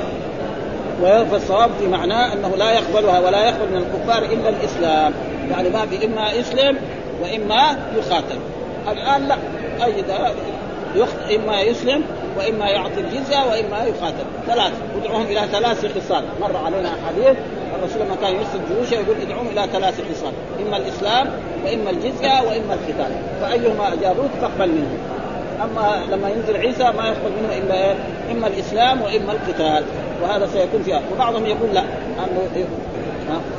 فالصواب 1.31 1.71
في 1.81 1.87
معناه 1.87 2.33
أنه 2.33 2.57
لا 2.57 2.73
يقبلها 2.73 3.21
ولا 3.21 3.45
يقبل 3.45 3.71
من 3.71 3.77
الكفار 3.77 4.23
إلا 4.23 4.49
الإسلام. 4.49 5.13
يعني 5.51 5.69
ما 5.69 5.87
في 5.87 6.07
إما 6.07 6.33
يسلم 6.33 6.77
وإما 7.23 7.79
يقاتل 7.97 8.39
الآن 8.89 9.29
لا 9.29 9.37
أي 9.85 11.37
إما 11.37 11.61
يسلم 11.61 12.03
وإما 12.39 12.69
يعطي 12.69 13.01
الجزية 13.01 13.39
وإما 13.51 13.85
يقاتل 13.85 14.25
ثلاث 14.47 14.73
ادعوهم 14.97 15.27
إلى 15.27 15.49
ثلاث 15.53 15.99
خصال. 15.99 16.25
مر 16.41 16.57
علينا 16.57 16.89
احاديث 16.89 17.39
الرسول 17.79 18.03
لما 18.03 18.17
كان 18.23 18.35
يرسل 18.35 18.75
جيوشه 18.75 18.95
يقول 18.95 19.17
ادعوهم 19.21 19.47
إلى 19.49 19.67
ثلاث 19.73 19.95
خصال. 19.95 20.33
إما 20.67 20.77
الإسلام 20.77 21.31
وإما 21.65 21.91
الجزية 21.91 22.43
وإما 22.49 22.75
القتال. 22.75 23.13
فأيهما 23.41 23.93
أجابوك 23.93 24.31
فاقبل 24.41 24.69
منهم. 24.69 24.99
أما 25.63 26.03
لما 26.11 26.29
ينزل 26.29 26.57
عيسى 26.57 26.85
ما 26.85 27.09
يقبل 27.09 27.33
منه 27.43 27.59
إلا 27.59 27.75
إيه؟ 27.75 27.95
إما 28.33 28.47
الإسلام 28.47 29.03
وإما 29.03 29.33
القتال. 29.33 29.85
وهذا 30.23 30.47
سيكون 30.47 30.83
فيها 30.83 31.01
وبعضهم 31.13 31.47
يقول 31.47 31.75
لا. 31.75 31.81
انه 31.81 32.67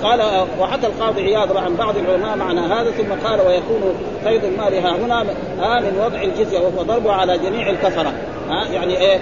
قال 0.03 0.21
وحتى 0.59 0.87
القاضي 0.87 1.21
عياض 1.21 1.57
عن 1.57 1.75
بعض 1.75 1.97
العلماء 1.97 2.35
معنى 2.35 2.59
هذا 2.59 2.91
ثم 2.91 3.27
قال 3.27 3.41
ويكون 3.47 3.81
قيد 4.25 4.43
المال 4.43 4.73
ها 4.73 4.95
هنا 4.95 5.23
من 5.79 6.01
وضع 6.05 6.21
الجزية 6.21 6.59
وهو 6.59 6.83
ضربه 6.83 7.11
على 7.11 7.37
جميع 7.37 7.69
الكفرة. 7.69 8.13
ها؟ 8.49 8.67
يعني 8.73 8.97
إيه؟ 8.97 9.19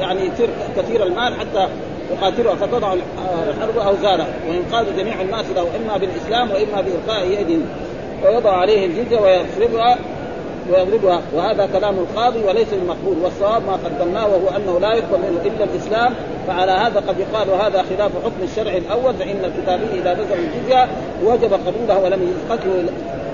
يعني 0.00 0.20
يصير 0.26 0.48
كثير 0.76 1.06
المال 1.06 1.34
حتى 1.34 1.68
يقاتلها 2.10 2.54
فتضع 2.54 2.94
الحرب 3.48 3.78
اوزاره 3.78 4.26
وينقاد 4.48 4.96
جميع 4.96 5.20
الناس 5.20 5.46
له 5.56 5.62
إما 5.62 5.96
بالإسلام 5.96 6.50
وإما 6.50 6.80
بإلقاء 6.80 7.26
يد 7.26 7.66
ويضع 8.24 8.50
عليه 8.50 8.86
الجزيه 8.86 9.20
ويفرضها 9.20 9.98
ويضربها. 10.72 11.20
وهذا 11.34 11.68
كلام 11.72 11.94
القاضي 11.98 12.44
وليس 12.44 12.72
المقبول 12.72 13.16
والصواب 13.24 13.62
ما 13.66 13.72
قدمناه 13.72 14.26
وهو 14.26 14.56
أنه 14.56 14.80
لا 14.80 14.94
يقبل 14.94 15.18
منه 15.18 15.40
إلا 15.44 15.64
الإسلام. 15.64 16.14
فعلى 16.46 16.72
هذا 16.72 17.00
قد 17.08 17.16
يقال 17.18 17.50
وهذا 17.50 17.82
خلاف 17.82 18.10
حكم 18.24 18.42
الشرع 18.42 18.72
الأول 18.72 19.14
فإن 19.14 19.44
الكتابي 19.44 20.00
إذا 20.00 20.12
بذل 20.12 20.38
الجزيه 20.38 20.88
وجب 21.24 21.52
قبولها 21.52 21.98
ولم 21.98 22.34
يقتله 22.48 22.84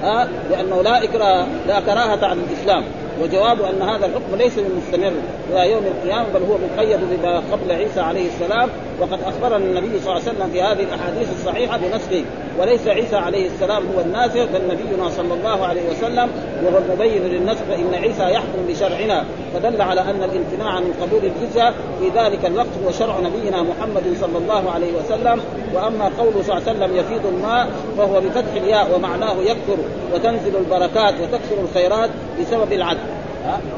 آه 0.05 0.29
لأنه 0.51 0.83
لا 0.83 1.05
اكراه 1.05 1.47
لا 1.67 1.81
كراهة 1.81 2.27
عن 2.27 2.39
الإسلام. 2.39 2.85
وجواب 3.23 3.63
أن 3.63 3.83
هذا 3.83 4.07
الحكم 4.07 4.37
ليس 4.37 4.53
مستمر 4.59 5.13
إلى 5.51 5.73
يوم 5.73 5.83
القيامة 5.87 6.27
بل 6.35 6.43
هو 6.43 6.59
مقيد 6.59 7.01
بما 7.11 7.43
قبل 7.53 7.73
عيسى 7.73 8.01
عليه 8.01 8.27
السلام 8.27 8.69
وقد 9.01 9.19
اخبرنا 9.27 9.57
النبي 9.57 10.01
صلى 10.01 10.17
الله 10.17 10.29
عليه 10.29 10.31
وسلم 10.31 10.51
في 10.53 10.63
هذه 10.63 10.83
الأحاديث 10.83 11.29
الصحيحة 11.39 11.79
بنسخه 11.79 12.25
وليس 12.59 12.89
عيسى 12.89 13.17
عليه 13.17 13.47
السلام 13.47 13.83
هو 13.95 14.01
الناسخ 14.01 14.35
بل 14.35 14.61
نبينا 14.65 15.09
صلى 15.09 15.35
الله 15.35 15.67
عليه 15.67 15.91
وسلم 15.91 16.31
وهو 16.65 16.79
المبين 16.79 17.23
للنسخ 17.23 17.61
فان 17.69 17.95
عيسى 17.95 18.23
يحكم 18.23 18.67
بشرعنا. 18.69 19.25
فدل 19.55 19.83
على 19.83 20.01
أن 20.01 20.23
الامتناع 20.23 20.81
من 20.81 20.95
قبول 21.03 21.21
الجزية 21.25 21.71
في 21.71 22.09
ذلك 22.19 22.47
الوقت 22.47 22.67
هو 22.85 22.93
شرع 22.93 23.21
نبينا 23.21 23.63
محمد 23.63 24.17
صلى 24.21 24.39
الله 24.39 24.71
عليه 24.71 24.93
وسلم. 24.93 25.41
وأما 25.75 26.11
قوله 26.19 26.43
صلى 26.43 26.57
الله 26.57 26.69
عليه 26.69 26.79
وسلم 26.79 26.97
يفيض 26.97 27.27
الماء 27.27 27.69
فهو 27.99 28.21
بفتح 28.21 28.53
الياء 28.57 28.97
ومعناه 28.97 29.35
يكثر 29.41 29.77
وتنزل 30.15 30.57
البركات 30.57 31.15
وتكثر 31.15 31.61
الخيرات 31.63 32.11
بسبب 32.41 32.73
العدل. 32.73 33.06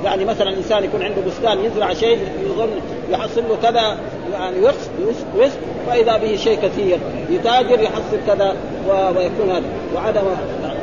يعني 0.04 0.24
مثلا 0.24 0.57
إنسان 0.57 0.85
يكون 0.85 1.02
عنده 1.02 1.22
بستان 1.26 1.64
يزرع 1.64 1.94
شيء 1.94 2.18
يظن 2.44 2.68
يحصل 3.11 3.42
له 3.48 3.57
كذا 3.62 3.98
يعني 4.33 4.61
وسط 4.61 4.90
وسط 5.37 5.59
فإذا 5.87 6.16
به 6.16 6.37
شيء 6.37 6.59
كثير 6.62 6.98
يتاجر 7.31 7.81
يحصل 7.81 8.18
كذا 8.26 8.57
ويكون 8.88 9.50
هذا. 9.50 9.62
وعدم 9.94 10.22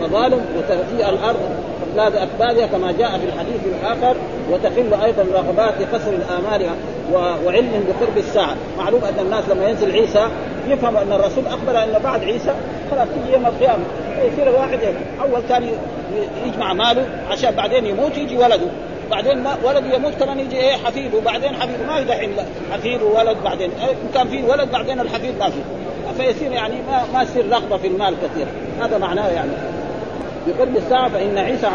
تظالم 0.02 0.46
وتهديء 0.58 1.10
الأرض. 1.10 1.65
واجلاد 1.96 2.16
اكبادها 2.16 2.68
كما 2.68 2.92
جاء 2.92 3.18
في 3.18 3.26
الحديث 3.26 3.62
الآخر 3.66 4.16
وتقل 4.52 4.94
أيضا 5.04 5.26
رغبات 5.34 5.74
قصر 5.94 6.10
الآمال 6.10 6.70
وعلم 7.14 7.86
بقرب 7.88 8.18
الساعة، 8.18 8.56
معلوم 8.78 9.04
أن 9.04 9.20
الناس 9.20 9.44
لما 9.50 9.70
ينزل 9.70 9.92
عيسى 9.92 10.28
يفهم 10.68 10.98
أن 10.98 11.12
الرسول 11.12 11.48
أخبر 11.48 11.84
أن 11.84 12.00
بعد 12.04 12.24
عيسى 12.24 12.54
خلاص 12.92 13.08
تيجي 13.08 13.34
يوم 13.34 13.46
القيامة. 13.46 13.84
يصير 14.24 14.50
الواحد 14.50 14.80
أول 15.22 15.42
كان 15.50 15.70
يجمع 16.46 16.74
ماله 16.74 17.06
عشان 17.32 17.52
بعدين 17.52 17.86
يموت 17.86 18.18
يجي 18.18 18.38
ولده. 18.38 18.68
بعدين 19.12 19.44
ما 19.44 19.58
ولد 19.64 19.84
يموت 19.94 20.14
كمان 20.14 20.40
يجي 20.40 20.56
إيه 20.56 20.74
حفيده. 20.74 21.18
وبعدين 21.18 21.56
حفيده 21.56 21.86
ما 21.88 22.00
يدحين 22.00 22.32
حفيد 22.74 23.02
وولد 23.02 23.38
بعدين. 23.44 23.72
إيه 23.82 23.92
إن 23.92 24.10
كان 24.14 24.28
في 24.28 24.44
ولد 24.44 24.72
بعدين 24.72 25.00
الحفيد 25.00 25.40
ما 25.40 25.50
في 25.50 25.60
فيصير 26.18 26.52
يعني 26.52 26.76
ما 26.90 27.04
ما 27.14 27.24
يصير 27.24 27.50
رغبة 27.50 27.78
في 27.78 27.88
المال 27.88 28.14
كثير 28.24 28.46
هذا 28.82 28.98
معناه 28.98 29.30
يعني. 29.30 29.52
بقرب 30.48 30.78
الساعة 30.78 31.10
فإن 31.10 31.38
عيسى 31.38 31.68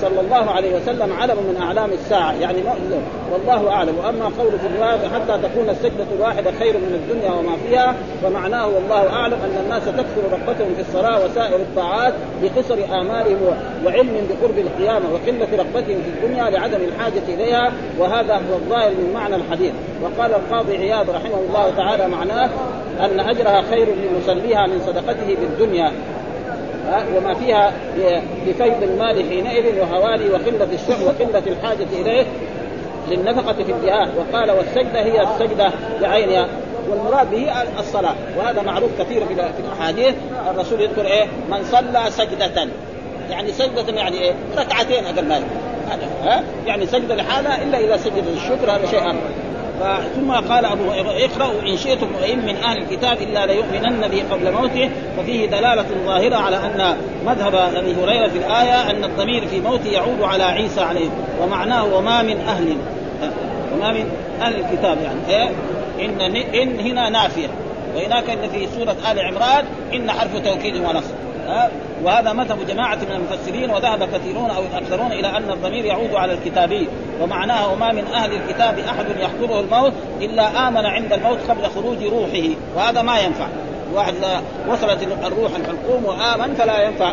صلى 0.00 0.20
الله 0.20 0.50
عليه 0.50 0.76
وسلم 0.76 1.12
علم 1.12 1.36
من 1.36 1.56
أعلام 1.62 1.90
الساعة. 1.92 2.32
يعني 2.32 2.62
مؤذن 2.62 3.02
والله 3.32 3.70
أعلم. 3.70 3.98
وأما 3.98 4.24
قوله 4.38 4.58
في 4.58 4.66
الرواية 4.66 5.08
حتى 5.14 5.48
تكون 5.48 5.70
السجدة 5.70 6.06
الواحده 6.16 6.50
خير 6.58 6.72
من 6.72 6.94
الدنيا 6.94 7.32
وما 7.32 7.56
فيها 7.56 7.94
فمعناه 8.22 8.66
والله 8.66 9.12
أعلم 9.12 9.34
أن 9.44 9.62
الناس 9.64 9.84
تكثر 9.84 10.22
رغبتهم 10.32 10.74
في 10.74 10.80
الصلاة 10.80 11.24
وسائر 11.24 11.56
الطاعات 11.56 12.14
لقصر 12.42 12.78
آمالهم 13.00 13.38
وعلم 13.84 14.28
بقرب 14.30 14.58
القيامة 14.58 15.04
وقلة 15.12 15.48
رغبتهم 15.52 16.02
في 16.02 16.08
الدنيا 16.14 16.50
لعدم 16.50 16.78
الحاجة 16.84 17.22
إليها. 17.28 17.72
وهذا 17.98 18.34
هو 18.34 18.54
الظاهر 18.54 18.90
من 18.90 19.10
معنى 19.14 19.36
الحديث. 19.36 19.72
وقال 20.02 20.30
القاضي 20.34 20.76
عياض 20.76 21.10
رحمه 21.10 21.40
الله 21.48 21.72
تعالى 21.76 22.08
معناه 22.08 22.50
أن 23.00 23.20
أجرها 23.20 23.62
خير 23.62 23.86
لمصليها 23.88 24.66
من 24.66 24.80
صدقته 24.86 25.36
بالدنيا 25.40 25.92
وما 27.16 27.34
فيها 27.34 27.72
لفيض 28.46 28.82
المال 28.82 29.28
حينئذ 29.28 29.80
وهوالي 29.80 30.30
وقلة 30.30 30.68
الشح 30.72 31.00
وقلة 31.06 31.42
الحاجة 31.46 31.86
إليه 32.00 32.24
للنفقة 33.10 33.52
في 33.52 33.72
الجهاد 33.72 34.08
وقال 34.16 34.50
والسجدة 34.50 35.00
هي 35.00 35.22
السجدة 35.22 35.70
بعينها. 36.02 36.48
والمراد 36.90 37.30
به 37.30 37.52
الصلاة. 37.78 38.14
وهذا 38.38 38.62
معروف 38.62 38.90
كثير 38.98 39.26
في 39.26 39.34
الأحاديث. 39.64 40.14
الرسول 40.50 40.80
يذكر 40.80 41.06
إيه؟ 41.06 41.26
من 41.50 41.64
صلى 41.64 42.02
سجدة. 42.08 42.68
يعني 43.30 43.52
سجدة 43.52 43.92
يعني 43.92 44.20
إيه؟ 44.20 44.32
ركعتين 44.58 45.04
أقل 45.04 45.24
ما 45.28 45.40
ها؟ 46.24 46.42
يعني 46.66 46.86
سجدة 46.86 47.14
لحالها 47.14 47.62
إلا 47.62 47.78
إذا 47.78 47.96
سجد 47.96 48.24
الشكر 48.36 48.70
هذا 48.70 48.86
شيء 48.90 48.98
آخر. 49.00 49.16
ثم 50.16 50.32
قال 50.32 50.64
أبو 50.64 50.90
اقرأوا 50.90 51.62
إن 51.62 51.76
شئتم 51.76 52.06
وإن 52.22 52.38
من 52.38 52.56
أهل 52.56 52.78
الكتاب 52.78 53.22
إلا 53.22 53.46
ليؤمنن 53.46 54.08
به 54.08 54.24
قبل 54.30 54.52
موته 54.52 54.90
ففيه 55.16 55.46
دلالة 55.46 55.86
ظاهرة 56.06 56.36
على 56.36 56.56
أن 56.56 56.96
مذهب 57.26 57.54
أبي 57.54 57.94
هريرة 57.94 58.28
في 58.28 58.38
الآية 58.38 58.90
أن 58.90 59.04
الضمير 59.04 59.46
في 59.46 59.60
موته 59.60 59.88
يعود 59.90 60.22
على 60.22 60.44
عيسى 60.44 60.80
عليه 60.80 61.08
ومعناه 61.42 61.94
وما 61.94 62.22
من 62.22 62.40
أهل 62.40 62.76
وما 63.74 63.92
من 63.92 64.10
أهل 64.40 64.54
الكتاب 64.54 64.98
يعني 65.02 65.20
إيه؟ 65.28 65.50
إن 66.00 66.36
إن 66.36 66.80
هنا 66.80 67.08
نافية 67.08 67.48
وهناك 67.96 68.30
إن 68.30 68.48
في 68.48 68.66
سورة 68.66 68.96
آل 69.12 69.20
عمران 69.20 69.64
إن 69.94 70.10
حرف 70.10 70.36
توكيد 70.36 70.76
ونصر 70.76 71.14
وهذا 72.04 72.32
مذهب 72.32 72.66
جماعة 72.68 72.96
من 72.96 73.12
المفسرين 73.12 73.70
وذهب 73.70 74.08
كثيرون 74.14 74.50
أو 74.50 74.62
الأكثرون 74.72 75.12
إلى 75.12 75.28
أن 75.28 75.50
الضمير 75.50 75.84
يعود 75.84 76.14
على 76.14 76.32
الكتابي 76.32 76.88
ومعناه 77.22 77.72
وما 77.72 77.92
من 77.92 78.04
أهل 78.14 78.32
الكتاب 78.32 78.78
أحد 78.78 79.06
يحضره 79.20 79.60
الموت 79.60 79.92
إلا 80.20 80.68
آمن 80.68 80.86
عند 80.86 81.12
الموت 81.12 81.38
قبل 81.48 81.62
خروج 81.74 82.02
روحه 82.02 82.48
وهذا 82.76 83.02
ما 83.02 83.18
ينفع. 83.18 83.46
واحد 83.94 84.14
وصلت 84.68 85.02
الروح 85.02 85.50
الحلقوم 85.56 86.04
وآمن 86.04 86.54
فلا 86.54 86.82
ينفع. 86.82 87.12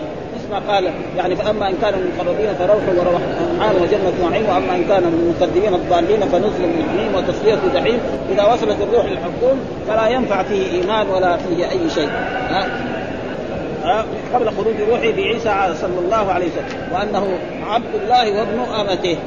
ما 0.51 0.73
قال 0.73 0.89
يعني 1.17 1.35
فأما 1.35 1.69
إن 1.69 1.77
كان 1.81 1.93
من 1.93 2.11
المقربين 2.11 2.53
فروح 2.53 2.83
وروحان 2.97 3.75
وجنة 3.81 4.29
نعيم 4.29 4.45
وأما 4.49 4.75
إن 4.75 4.85
كان 4.89 5.03
من 5.03 5.35
المكذبين 5.41 5.73
الضالين 5.73 6.19
فنزل 6.19 6.67
من 6.67 6.89
حميم 6.89 7.15
وتصفيه 7.15 7.59
جحيم. 7.75 7.99
إذا 8.31 8.43
وصلت 8.43 8.77
الروح 8.81 9.05
للحلقوم 9.05 9.59
فلا 9.87 10.07
ينفع 10.07 10.43
فيه 10.43 10.71
إيمان 10.71 11.09
ولا 11.09 11.37
فيه 11.37 11.69
أي 11.71 11.89
شيء. 11.89 12.09
قبل 14.34 14.50
خروج 14.58 14.82
روحه 14.89 15.12
بعيسى 15.12 15.74
صلى 15.82 16.00
الله 16.00 16.32
عليه 16.32 16.46
وسلم 16.46 16.89
وأنه 16.93 17.38
عبد 17.67 17.96
الله 17.96 18.39
وابن 18.39 18.60
أمته. 18.80 19.17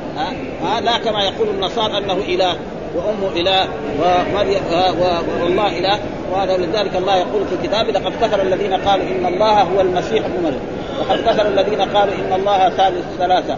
ها 0.62 0.80
لا 0.80 0.98
كما 0.98 1.24
يقول 1.24 1.48
النصارى 1.48 1.98
أنه 1.98 2.12
إله 2.12 2.56
وامه 2.96 3.28
إله 3.36 3.68
ومريم 4.00 4.62
والله 5.42 5.78
إله. 5.78 5.98
وهذا 6.32 6.56
لذلك 6.56 6.96
الله 6.96 7.16
يقول 7.16 7.44
في 7.50 7.68
كتابه 7.68 7.92
لقد 7.92 8.12
كفر 8.22 8.42
الذين 8.42 8.74
قالوا 8.74 9.04
إن 9.04 9.26
الله 9.26 9.62
هو 9.62 9.80
المسيح 9.80 10.24
ابن 10.24 10.42
مريم. 10.42 10.60
وقد 11.00 11.18
كفر 11.18 11.46
الذين 11.46 11.80
قالوا 11.80 12.14
إن 12.14 12.32
الله 12.32 12.68
ثالث 12.68 13.04
ثلاثة. 13.18 13.56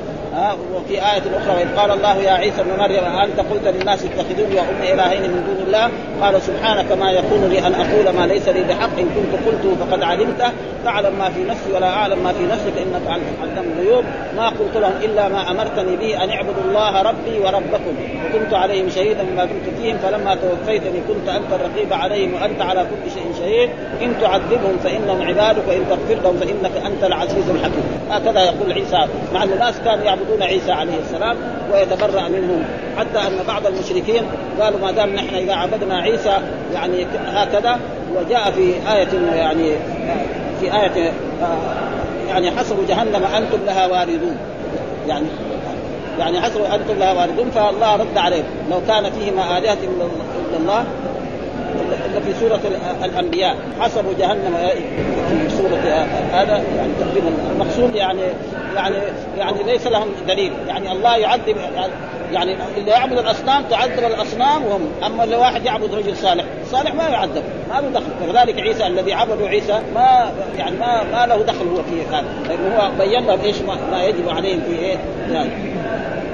وفي 0.75 0.95
آية 0.95 1.23
أخرى 1.37 1.55
وإذ 1.55 1.77
قال 1.77 1.91
الله 1.91 2.17
يا 2.17 2.33
عيسى 2.33 2.61
ابن 2.61 2.79
مريم 2.79 3.05
أنت 3.05 3.41
قلت 3.41 3.67
للناس 3.67 4.05
اتخذوني 4.05 4.57
وأمي 4.57 4.95
إلهين 4.95 5.23
من 5.23 5.45
دون 5.47 5.67
الله؟ 5.67 5.91
قال 6.23 6.43
سبحانك 6.43 6.93
ما 6.93 7.11
يكون 7.11 7.49
لي 7.51 7.67
أن 7.67 7.75
أقول 7.75 8.17
ما 8.17 8.27
ليس 8.27 8.49
لي 8.49 8.63
بحق 8.63 8.99
إن 8.99 9.09
كنت 9.09 9.47
قلته 9.47 9.77
فقد 9.85 10.03
علمته 10.03 10.51
تعلم 10.85 11.19
ما 11.19 11.29
في 11.31 11.45
نفسي 11.45 11.73
ولا 11.73 11.87
أعلم 11.87 12.19
ما 12.25 12.33
في 12.33 12.45
نفسك 12.47 12.73
إنك 12.79 13.11
علم 13.11 13.73
الغيوب. 13.79 14.05
ما 14.37 14.49
قلت 14.49 14.77
لهم 14.77 14.93
إلا 15.05 15.29
ما 15.29 15.51
أمرتني 15.51 15.97
به 15.97 16.25
أن 16.25 16.31
اعبدوا 16.31 16.63
الله 16.69 17.03
ربي 17.03 17.39
وربكم. 17.45 17.95
وكنت 18.25 18.55
عليهم 18.55 18.91
شهيدا 18.91 19.23
بما 19.23 19.45
كنت 19.45 19.79
فيهم 19.81 19.99
فلما 19.99 20.35
توفيتني 20.35 21.01
كنت 21.09 21.29
أنت 21.29 21.53
الرقيب 21.53 21.93
عليهم 21.93 22.35
وأنت 22.35 22.63
على 22.63 22.81
كل 22.81 23.11
شيء 23.11 23.35
شهيد. 23.39 23.71
إن 24.03 24.21
تعذبهم 24.21 24.79
فإنهم 24.85 25.23
عبادك 25.23 25.69
وإن 25.69 25.85
تغفر 25.91 26.23
لهم 26.25 26.37
فإنك 26.37 26.87
أنت 26.87 27.05
العزيز 27.05 27.51
الحكيم. 27.51 27.85
هكذا 28.11 28.41
يقول 28.41 28.73
عيسى. 28.73 29.07
مع 29.35 29.43
أن 29.43 29.53
الناس 29.53 29.75
كانوا 29.85 30.05
يعبدون 30.05 30.28
عيسى 30.41 30.73
عليه 30.73 30.99
السلام 31.07 31.37
ويتبرأ 31.73 32.29
منهم. 32.29 32.65
حتى 32.99 33.19
أن 33.19 33.39
بعض 33.49 33.67
المشركين 33.67 34.23
قالوا 34.61 34.81
ما 34.81 34.91
دام 34.91 35.15
نحن 35.15 35.35
إذا 35.35 35.55
عبدنا 35.55 35.97
عيسى 35.97 36.39
يعني 36.75 37.07
هكذا 37.27 37.79
وجاء 38.17 38.51
في 38.51 38.73
آية 38.93 39.37
يعني 39.37 39.73
في 40.61 40.75
آية 40.75 41.13
يعني 42.29 42.51
حصر 42.51 42.75
جهنم 42.89 43.25
أنتم 43.25 43.59
لها 43.67 43.87
واردون. 43.87 44.37
يعني 45.09 45.27
يعني 46.19 46.41
حصر 46.41 46.75
أنتم 46.75 46.99
لها 46.99 47.13
واردون 47.13 47.51
فالله 47.51 47.97
رد 47.97 48.19
عليهم 48.19 48.45
لو 48.71 48.81
كان 48.89 49.11
فيهما 49.11 49.59
آلهة 49.59 49.73
إلا 49.73 50.59
الله 50.61 50.85
في 52.25 52.41
سورة 52.41 52.61
الأنبياء. 53.05 53.57
حصروا 53.81 54.13
جهنم 54.19 54.57
في 55.29 55.57
سورة 55.57 56.07
هذا 56.33 56.63
يعني 56.77 56.93
تقريبا 57.01 57.29
المقصود 57.53 57.95
يعني 57.95 58.21
يعني 58.77 58.97
يعني 59.39 59.63
ليس 59.63 59.87
لهم 59.87 60.09
دليل. 60.29 60.53
يعني 60.69 60.93
الله 60.93 61.17
يعذب 61.17 61.57
يعني 62.33 62.57
اللي 62.77 62.91
يعبد 62.91 63.19
الأصنام 63.19 63.63
تعذب 63.71 63.99
الأصنام 63.99 64.65
وهم. 64.65 64.89
أما 65.07 65.25
اللي 65.25 65.37
واحد 65.37 65.65
يعبد 65.65 65.95
رجل 65.95 66.17
صالح 66.17 66.45
صالح 66.71 66.95
ما 66.95 67.09
يعذب 67.09 67.43
ما 67.69 67.81
له 67.81 67.89
دخل. 67.89 68.33
كذلك 68.33 68.61
عيسى 68.61 68.87
الذي 68.87 69.13
عبدوا 69.13 69.49
عيسى 69.49 69.81
ما 69.95 70.33
يعني 70.59 70.77
ما 70.77 71.03
ما 71.13 71.27
له 71.27 71.43
دخل 71.43 71.69
هو 71.69 71.83
في 71.83 72.17
هذا. 72.17 72.25
لأنه 72.49 72.77
هو 72.77 72.91
بين 72.99 73.27
لهم 73.27 73.41
إيش 73.41 73.57
ما 73.93 74.05
يجب 74.05 74.29
عليهم 74.29 74.61
في 74.61 74.79
إيه؟ 74.79 74.97
يعني 75.33 75.51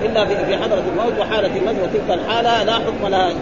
إلا 0.04 0.24
في 0.24 0.56
حضرة 0.56 0.82
الموت 0.92 1.18
وحالة 1.20 1.56
الموت 1.56 1.74
وتلك 1.82 2.18
الحالة 2.20 2.62
لا 2.62 2.74
حكم 2.74 3.08
لها. 3.08 3.32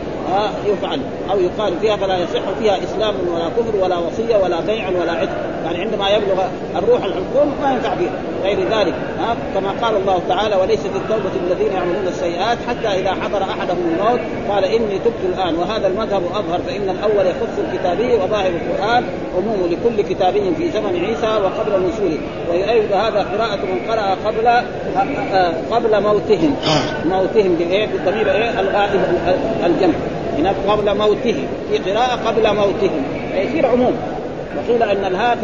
يفعل 0.67 1.01
أو 1.31 1.41
يقال 1.41 1.73
فيها 1.81 1.97
فلا 1.97 2.19
يصح 2.19 2.41
فيها 2.61 2.77
إسلام 2.85 3.15
ولا 3.35 3.49
كفر 3.49 3.77
ولا 3.85 3.99
وصية 3.99 4.37
ولا 4.37 4.61
بيع 4.61 4.89
ولا 4.89 5.13
عتق. 5.13 5.37
يعني 5.65 5.81
عندما 5.81 6.09
يبلغ 6.11 6.43
الروح 6.77 7.05
الحكم 7.05 7.53
ما 7.63 7.73
ينفع 7.73 7.95
فيها. 7.95 8.11
غير 8.45 8.59
ذلك 8.59 8.95
ها 9.19 9.37
كما 9.55 9.71
قال 9.83 9.97
الله 9.97 10.23
تعالى 10.29 10.57
وليست 10.57 10.91
التوبة 10.97 11.31
الذين 11.47 11.73
يعملون 11.73 12.07
السيئات 12.09 12.59
حتى 12.69 12.89
إذا 13.01 13.11
حضر 13.11 13.43
أحدهم 13.43 13.79
الموت 13.93 14.21
قال 14.49 14.65
إني 14.65 14.99
تبت 14.99 15.23
الآن. 15.25 15.55
وهذا 15.55 15.87
المذهب 15.87 16.23
أظهر 16.35 16.61
فإن 16.67 16.89
الأول 16.89 17.27
يخص 17.27 17.59
الكتابي 17.59 18.15
وظاهر 18.15 18.51
القرآن 18.51 19.05
عموم 19.37 19.71
لكل 19.71 20.03
كتابي 20.03 20.55
في 20.55 20.71
زمن 20.71 21.05
عيسى 21.05 21.27
وقبل 21.27 21.87
نزوله. 21.87 22.19
ويؤيد 22.51 22.93
هذا 22.93 23.27
قراءة 23.33 23.57
من 23.57 23.91
قرأ 23.91 24.17
قبل 24.27 24.49
قبل 25.71 26.03
موتهم. 26.03 26.57
موتهم 27.05 27.55
بايه 27.55 27.87
بالضمير 27.87 28.31
إيه؟ 28.33 28.61
الغائب 28.61 29.01
الجمع. 29.67 29.95
هناك 30.39 30.55
قبل 30.69 30.99
موته 30.99 31.47
في 31.71 31.79
قراءة 31.91 32.29
قبل 32.29 32.55
موتهم 32.55 33.05
يصير 33.35 33.67
عموم 33.67 33.97
وقيل 34.57 34.83
أن 34.83 35.05
الهاء 35.05 35.39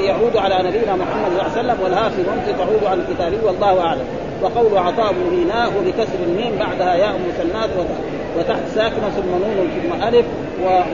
يعود 0.00 0.36
على 0.36 0.68
نبينا 0.68 0.96
محمد 0.96 1.30
صلى 1.30 1.40
الله 1.40 1.42
عليه 1.42 1.52
وسلم 1.52 1.76
والهاء 1.82 2.10
في 2.10 2.22
موته 2.22 2.58
تعود 2.58 2.84
على 2.84 3.00
الكتابي 3.00 3.36
والله 3.46 3.80
أعلم. 3.80 4.04
وقول 4.42 4.78
عطاء 4.78 5.12
بن 5.12 5.36
ميناء 5.36 5.70
بكسر 5.86 6.18
الميم 6.26 6.58
بعدها 6.58 6.94
ياء 6.94 7.18
مثنات 7.28 7.70
وتحت 8.38 8.62
ساكنة 8.74 9.08
ثم 9.16 9.30
نون 9.30 9.70
ثم 9.82 10.02
ألف 10.08 10.26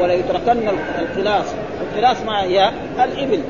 وليتركن 0.00 0.68
القلاص. 0.98 1.46
القلاص 1.80 2.22
مع 2.26 2.44
ياء 2.44 2.72
الإبل 3.04 3.40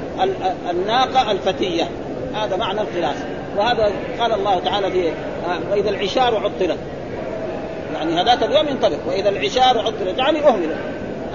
الناقة 0.70 1.30
الفتية. 1.30 1.88
هذا 2.34 2.56
معنى 2.56 2.80
القلاص. 2.80 3.16
وهذا 3.56 3.90
قال 4.20 4.32
الله 4.32 4.58
تعالى 4.58 4.90
في 4.90 5.10
وإذا 5.70 5.90
العشار 5.90 6.36
عطلت. 6.36 6.78
يعني 7.94 8.20
هذاك 8.20 8.42
اليوم 8.42 8.68
ينطلق 8.68 8.98
وإذا 9.06 9.28
العشار 9.28 9.78
عطلت 9.78 10.18
يعني 10.18 10.48
اهملت 10.48 10.76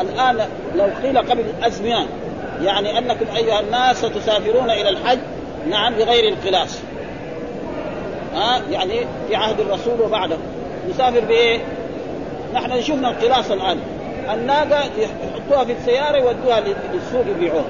الآن 0.02 0.48
لو 0.76 0.89
قيل 1.04 1.17
قبل 1.17 1.43
ازمان 1.63 2.06
يعني 2.62 2.98
أنكم 2.98 3.26
أيها 3.36 3.60
الناس 3.60 3.98
ستسافرون 3.98 4.69
إلى 4.69 4.89
الحج 4.89 5.19
نعم 5.69 5.93
بغير 5.93 6.34
القلاص. 6.34 6.80
ها؟ 8.36 8.62
يعني 8.72 9.00
في 9.28 9.36
عهد 9.36 9.60
الرسول 9.60 10.02
وبعده. 10.02 10.38
يسافر 10.89 11.19
بإيه؟ 11.19 11.60
نحن 12.54 12.82
شفنا 12.82 13.10
القلاص 13.10 13.52
الآن. 13.52 13.80
الناقة 14.34 14.84
يحطوها 14.98 15.65
في 15.65 15.72
السيارة 15.72 16.17
يودوها 16.17 16.60
للسوق 16.93 17.26
يبيعوها. 17.28 17.65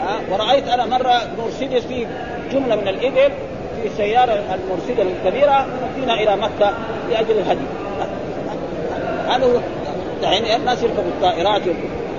ها؟ 0.00 0.20
ورأيت 0.30 0.68
أنا 0.68 0.86
مرة 0.86 1.22
مرسيدس 1.38 1.86
في 1.86 2.06
جملة 2.52 2.76
من 2.76 2.88
الإبل 2.88 3.32
في 3.82 3.88
السياره 3.88 4.32
المرسيدس 4.54 5.00
الكبيرة 5.00 5.66
فينا 5.94 6.14
إلى 6.14 6.36
مكة 6.36 6.72
لأجل 7.10 7.38
الهدي. 7.38 7.81
هذا 9.28 9.44
هو 9.44 9.60
يعني 10.22 10.56
الناس 10.56 10.82
يركبوا 10.82 11.10
الطائرات 11.16 11.62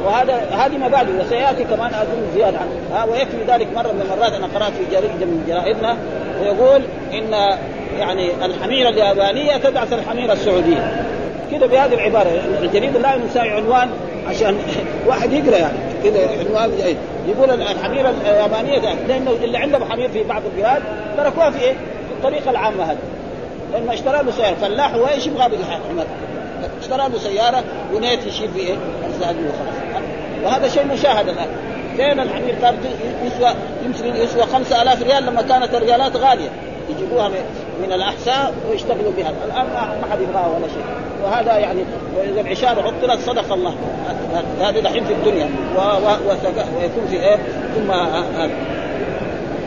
وهذا 0.06 0.34
هذه 0.34 0.78
مبادئ 0.78 1.12
وسيأتي 1.22 1.64
كمان 1.64 1.94
اظن 1.94 2.34
زيادة 2.36 2.58
عنه. 2.58 2.72
ها 2.94 3.06
ويكفي 3.06 3.44
ذلك 3.48 3.68
مرة 3.76 3.92
من 3.92 4.02
المرات 4.02 4.34
أنا 4.34 4.48
قرأت 4.56 4.72
في 4.72 4.86
جريدة 4.92 5.26
من 5.26 5.44
جرائدنا 5.48 5.98
ويقول 6.42 6.82
إن 7.14 7.58
يعني 8.00 8.46
الحميرة 8.46 8.90
اليابانية 8.90 9.58
تدعس 9.58 9.94
الحميرة 9.94 10.34
السعودية. 10.34 11.06
كده 11.52 11.68
بهذه 11.68 11.94
العبارة 11.94 12.30
الجريدة 12.62 13.00
لا 13.00 13.18
نساوي 13.18 13.50
عنوان 13.50 13.90
عشان 14.28 14.58
واحد 15.08 15.34
يقرأ 15.34 15.58
يعني. 15.58 15.78
كده 16.04 16.20
عنوان 16.40 16.72
جيد. 16.84 16.98
يقول 17.28 17.62
الحميرة 17.62 18.14
اليابانية 18.22 18.80
لأنه 19.08 19.32
اللي 19.44 19.58
عندهم 19.58 19.84
حمير 19.84 20.10
في 20.10 20.24
بعض 20.24 20.42
البلاد 20.46 20.82
تركوها 21.18 21.50
في 21.50 21.62
إيه؟ 21.62 21.74
في 21.74 22.14
الطريقة 22.18 22.52
العامة 22.52 22.84
هذه. 22.84 22.98
لما 23.74 23.94
اشترى 23.94 24.24
له 24.24 24.54
فلاح 24.62 24.96
وإيش 24.96 25.28
يبغى 25.28 25.50
بالحمار 26.68 26.80
اشترى 26.82 27.10
له 27.10 27.20
سيارة 27.20 27.64
ونيت 27.94 28.28
يشيل 28.28 28.50
في 28.50 28.60
إيه؟ 28.60 28.76
الزاد 29.08 29.36
وخلاص. 29.36 30.04
وهذا 30.44 30.68
شيء 30.68 30.86
مشاهد 30.86 31.30
الآن. 31.30 31.48
فين 31.98 32.20
الحمير 32.20 32.56
كان 32.62 32.76
يسوى 33.24 33.54
يمكن 33.86 34.22
يسوى 34.22 34.44
5000 34.44 35.04
ريال 35.04 35.26
لما 35.26 35.42
كانت 35.42 35.76
الريالات 35.76 36.16
غالية. 36.16 36.50
يجيبوها 36.90 37.30
من 37.84 37.94
الأحساء 37.94 38.54
ويشتغلوا 38.70 39.12
بها. 39.18 39.34
الآن 39.46 39.66
ما 40.02 40.08
حد 40.12 40.22
يبغاها 40.22 40.48
ولا 40.48 40.68
شيء. 40.68 40.84
وهذا 41.24 41.58
يعني 41.58 41.86
واذا 42.18 42.42
العشار 42.42 42.80
عطلت 42.80 43.20
صدق 43.20 43.54
الله. 43.54 43.76
هذا 44.62 44.80
دحين 44.80 45.06
في 45.06 45.14
الدنيا. 45.14 45.50
ويكون 46.28 47.08
في 47.10 47.16
إيه؟ 47.16 47.38
ثم 47.76 47.92
هذا. 47.92 48.50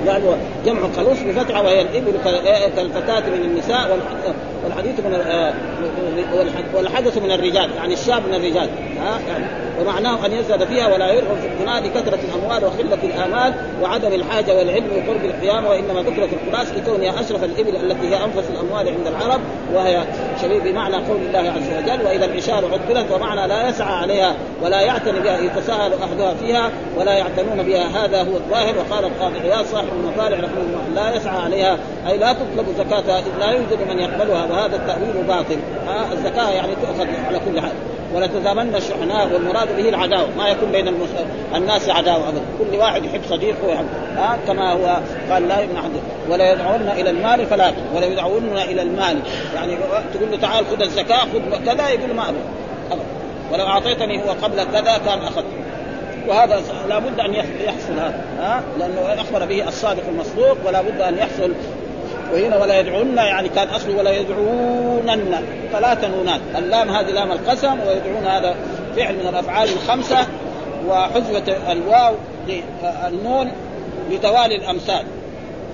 يعني 0.06 0.24
جمع 0.64 0.80
قلوص 0.96 1.18
بفتحة 1.20 1.62
وهي 1.62 1.82
الإبل 1.82 2.12
كالفتاة 2.76 3.20
من 3.20 3.42
النساء 3.44 3.98
والحديث 4.66 5.00
من 5.00 5.14
والحدث 6.74 7.18
من 7.18 7.30
الرجال 7.30 7.70
يعني 7.76 7.94
الشاب 7.94 8.26
من 8.26 8.34
الرجال 8.34 8.68
ها؟ 8.98 9.20
يعني 9.28 9.44
ومعناه 9.80 10.26
أن 10.26 10.32
يزهد 10.32 10.64
فيها 10.64 10.94
ولا 10.94 11.12
يرغب 11.12 11.36
في 11.36 11.48
الغناء 11.48 11.82
لكثرة 11.82 12.18
الأموال 12.24 12.64
وقله 12.64 12.98
الآمال 13.02 13.54
وعدم 13.82 14.12
الحاجة 14.12 14.54
والعلم 14.54 14.86
وقرب 14.96 15.24
القيامة 15.24 15.68
وإنما 15.68 16.02
ذكرت 16.02 16.28
القلاص 16.32 16.66
لكونها 16.76 17.20
أشرف 17.20 17.44
الإبل 17.44 17.76
التي 17.76 18.08
هي 18.08 18.24
أنفس 18.24 18.50
الأموال 18.50 18.88
عند 18.88 19.06
العرب 19.06 19.40
وهي 19.74 20.04
شبيه 20.42 20.58
بمعنى 20.58 20.96
قول 20.96 21.16
الله 21.16 21.52
عز 21.52 21.84
وجل 21.84 22.06
وإذا 22.06 22.24
العشار 22.24 22.64
عطلت 22.72 23.12
ومعنى 23.12 23.48
لا 23.48 23.68
يسعى 23.68 23.94
عليها 23.94 24.34
ولا 24.62 24.80
يعتني 24.80 25.20
بها 25.20 25.38
يتساهل 25.38 25.92
اهلها 25.92 26.34
فيها 26.34 26.70
ولا 26.96 27.12
يعتنون 27.12 27.62
بها 27.62 28.04
هذا 28.04 28.18
هو 28.22 28.36
الظاهر. 28.36 28.74
وقال 28.78 29.04
القاضي 29.04 29.38
عياض 29.38 29.64
صاحب 29.64 29.88
المطالع 30.00 30.36
رحمه 30.36 30.60
الله 30.60 31.02
لا 31.02 31.16
يسعى 31.16 31.38
عليها 31.38 31.78
أي 32.08 32.18
لا 32.18 32.32
تطلب 32.32 32.66
زكاتها 32.78 33.18
إذ 33.18 33.38
لا 33.40 33.50
يوجد 33.50 33.78
من 33.88 33.98
يقبلها 33.98 34.46
وهذا 34.50 34.76
التأويل 34.76 35.26
باطل. 35.28 35.58
آه 35.88 36.12
الزكاة 36.12 36.50
يعني 36.50 36.74
تؤخذ 36.74 37.06
على 37.28 37.38
كل 37.38 37.60
حال. 37.60 37.72
ولتزامن 38.16 38.74
الشحناء 38.74 39.32
والمراد 39.32 39.76
به 39.76 39.88
العداوة. 39.88 40.28
ما 40.38 40.48
يكون 40.48 40.72
بين. 40.72 40.94
الناس 41.54 41.88
عداوة 41.88 42.28
ابدا. 42.28 42.40
كل 42.58 42.76
واحد 42.76 43.04
يحب 43.04 43.20
صديقه 43.30 43.66
ويحب. 43.66 43.86
ها 44.16 44.38
كما 44.46 44.72
هو 44.72 45.00
قال 45.30 45.48
لا 45.48 45.60
يمنع 45.60 45.80
ولا 46.28 46.52
يدعون 46.52 46.88
إلى 46.88 47.10
المال 47.10 47.46
فلا 47.46 47.72
ولا 47.94 48.06
يدعون 48.06 48.58
إلى 48.58 48.82
المال. 48.82 49.18
يعني 49.54 49.76
تقول 50.14 50.30
له 50.30 50.36
تعال 50.36 50.66
خذ 50.66 50.82
الزكاة 50.82 51.18
خذ 51.18 51.64
كذا 51.64 51.88
يقول 51.88 52.14
ما 52.14 52.28
ابدا 52.28 53.02
ولو 53.52 53.64
أعطيتني 53.64 54.22
هو 54.22 54.30
قبل 54.42 54.64
كذا 54.64 54.98
كان 55.06 55.18
اخذ 55.18 55.44
وهذا 56.28 56.62
لابد 56.88 57.20
أن 57.20 57.34
يحصل 57.34 57.92
هذا. 57.92 58.24
ها 58.40 58.62
لأنه 58.78 59.20
أخبر 59.20 59.46
به 59.46 59.68
الصادق 59.68 60.02
المصدوق 60.08 60.56
ولا 60.66 60.82
بد 60.82 61.00
أن 61.00 61.18
يحصل 61.18 61.52
وهنا 62.32 62.56
ولا 62.56 62.80
يدعون 62.80 63.16
يعني 63.16 63.48
كان 63.48 63.68
اصله 63.68 63.96
ولا 63.96 64.10
يدعونن. 64.10 65.42
ثلاث 65.72 66.04
نونات 66.04 66.40
اللام 66.58 66.90
هذه 66.90 67.10
لام 67.10 67.32
القسم 67.32 67.80
ويدعون 67.80 68.26
هذا 68.26 68.54
فعل 68.96 69.14
من 69.14 69.26
الأفعال 69.28 69.68
الخمسة 69.68 70.26
وحذفت 70.88 71.48
الواو 71.70 72.14
النون 73.08 73.52
لتوالي 74.10 74.56
الأمثال. 74.56 75.04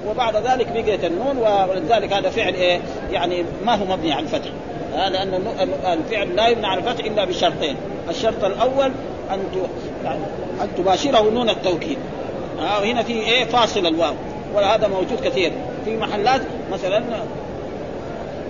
وبعد 0.08 0.36
ذلك 0.36 0.66
بقيت 0.74 1.04
النون 1.04 1.38
ولذلك 1.38 2.12
هذا 2.12 2.30
فعل 2.30 2.54
إيه؟ 2.54 2.80
يعني 3.12 3.44
ما 3.64 3.74
هو 3.74 3.84
مبني 3.84 4.12
على 4.12 4.22
الفتح. 4.22 4.50
لأن 4.92 5.42
الفعل 5.86 6.36
لا 6.36 6.48
يبنى 6.48 6.66
على 6.66 6.80
الفتح 6.80 7.04
إلا 7.04 7.24
بشرطين. 7.24 7.76
الشرط 8.10 8.44
الأول 8.44 8.92
أن 9.30 9.38
أن 10.62 10.68
تباشره 10.76 11.30
نون 11.30 11.50
التوكيد. 11.50 11.98
وهنا 12.58 13.02
في 13.02 13.12
إيه؟ 13.12 13.44
فاصل 13.44 13.86
الواو. 13.86 14.14
وهذا 14.54 14.88
موجود 14.88 15.20
كثير. 15.24 15.52
في 15.84 15.96
محلات 15.96 16.40
مثلا 16.72 17.02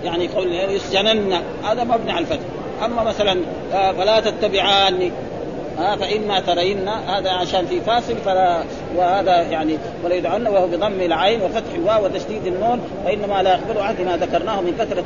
يعني 0.03 0.27
قول 0.27 0.53
يسجنن 0.53 1.41
هذا 1.63 1.83
مبني 1.83 2.11
على 2.11 2.19
الفتح. 2.19 2.45
أما 2.85 3.03
مثلا 3.03 3.41
فلا 3.71 4.19
تتبعاني 4.19 5.11
ها 5.77 5.95
فإما 5.95 6.39
ترين 6.39 6.87
هذا 6.87 7.31
عشان 7.31 7.65
في 7.65 7.81
فاصل 7.81 8.17
فلا 8.25 8.63
وهذا 8.97 9.41
يعني 9.41 9.77
ولا 10.03 10.15
يدعون 10.15 10.47
وهو 10.47 10.67
بضم 10.67 11.01
العين 11.01 11.41
وفتح 11.41 11.73
الواو 11.75 12.05
وتشديد 12.05 12.47
النون 12.47 12.81
وانما 13.05 13.43
لا 13.43 13.53
يخبر 13.53 13.81
عن 13.81 13.95
ما 14.05 14.17
ذكرناه 14.17 14.61
من 14.61 14.75
كثرة 14.79 15.03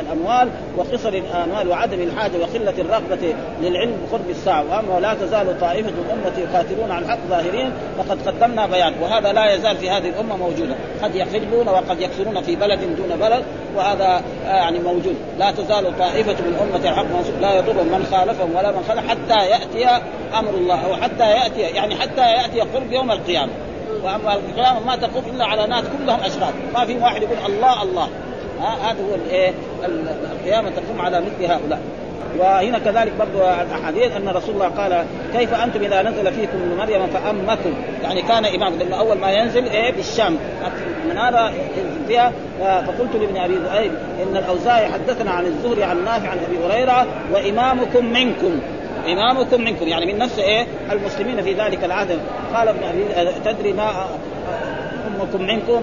الأموال 0.00 0.48
وقصر 0.76 1.08
الأموال 1.08 1.68
وعدم 1.68 2.00
الحاجة 2.00 2.32
وقلة 2.36 2.74
الرغبة 2.78 3.34
للعلم 3.62 3.92
بقرب 4.06 4.30
الساعة. 4.30 4.64
وأما 4.70 5.00
لا 5.00 5.14
تزال 5.14 5.60
طائفة 5.60 5.90
من 5.90 6.10
امتي 6.12 6.40
يقاتلون 6.40 6.90
على 6.90 7.04
الحق 7.04 7.18
ظاهرين 7.30 7.72
فقد 7.98 8.28
قدمنا 8.28 8.66
بيان. 8.66 8.92
وهذا 9.02 9.32
لا 9.32 9.54
يزال 9.54 9.76
في 9.76 9.90
هذه 9.90 10.08
الأمة 10.08 10.36
موجودا 10.36 10.74
قد 11.02 11.14
يخلون 11.14 11.68
وقد 11.68 12.00
يكسرون 12.00 12.42
في 12.42 12.56
بلد 12.56 12.80
دون 12.80 13.18
بلد 13.20 13.44
وهذا 13.76 14.22
يعني 14.46 14.78
موجود. 14.78 15.16
لا 15.38 15.50
تزال 15.50 15.98
طائفة 15.98 16.32
من 16.32 16.56
امه 16.60 16.90
الحق 16.90 17.40
لا 17.40 17.58
يضر 17.58 17.82
من 17.82 18.06
خالفهم 18.10 18.56
ولا 18.56 18.70
من 18.70 18.84
خالف 18.88 19.10
حتى 19.10 19.46
يأتي 19.46 20.02
أمر 20.38 20.54
الله 20.54 20.86
أو 20.86 20.96
حتى 20.96 21.30
يأتي 21.30 21.60
يعني 21.60 21.96
حتى 21.96 22.20
يأتي 22.20 22.60
قرب 22.60 22.92
يوم 22.94 23.10
القيامة. 23.10 23.52
وأما 24.02 24.34
القيامة 24.34 24.86
ما 24.86 24.96
تقوم 24.96 25.24
إلا 25.34 25.44
على 25.44 25.66
ناس 25.66 25.84
كلهم 25.98 26.20
اشرار 26.20 26.52
ما 26.74 26.84
في 26.84 26.98
واحد 26.98 27.22
يقول 27.22 27.36
الله 27.46 27.82
الله. 27.82 28.08
هذا 28.60 28.98
هو 29.10 29.14
الايه 29.14 29.52
القيامة 30.32 30.70
تقوم 30.70 31.00
على 31.00 31.20
مثل 31.20 31.52
هؤلاء. 31.52 31.80
وهنا 32.38 32.78
كذلك 32.78 33.12
برضو 33.18 33.38
الأحاديث 33.38 34.16
أن 34.16 34.28
رسول 34.28 34.54
الله 34.54 34.68
قال 34.68 35.04
كيف 35.32 35.54
أنتم 35.54 35.80
إذا 35.80 36.02
نزل 36.02 36.32
فيكم 36.32 36.58
ابن 36.62 36.76
مريم 36.78 37.06
فأمكم؟ 37.06 37.74
يعني 38.02 38.22
كان 38.22 38.44
إمام 38.44 38.78
لأنه 38.78 38.98
أول 38.98 39.18
ما 39.18 39.30
ينزل 39.30 39.68
إيه 39.68 39.92
بالشام. 39.92 40.38
منارة 41.10 41.52
فيها 42.08 42.32
فقلت 42.60 43.16
لابن 43.20 43.36
أبي 43.36 43.54
ذؤيب 43.54 43.92
إن 44.22 44.36
الأوزاعي 44.36 44.86
حدثنا 44.86 45.30
عن 45.30 45.46
الزهري 45.46 45.84
عن 45.84 46.04
نافع 46.04 46.28
عن 46.28 46.38
أبي 46.38 46.64
هريرة 46.66 47.06
وإمامكم 47.32 48.06
منكم. 48.06 48.60
إمامكم 49.12 49.60
منكم. 49.60 49.88
يعني 49.88 50.12
من 50.12 50.18
نفس 50.18 50.38
إيه؟ 50.38 50.66
المسلمين 50.92 51.42
في 51.42 51.52
ذلك 51.52 51.84
العهد. 51.84 52.18
قال 52.54 52.68
ابن 52.68 52.82
ابي 52.84 53.30
تدري 53.44 53.72
ما 53.72 54.06
أمكم 55.06 55.42
منكم؟ 55.42 55.82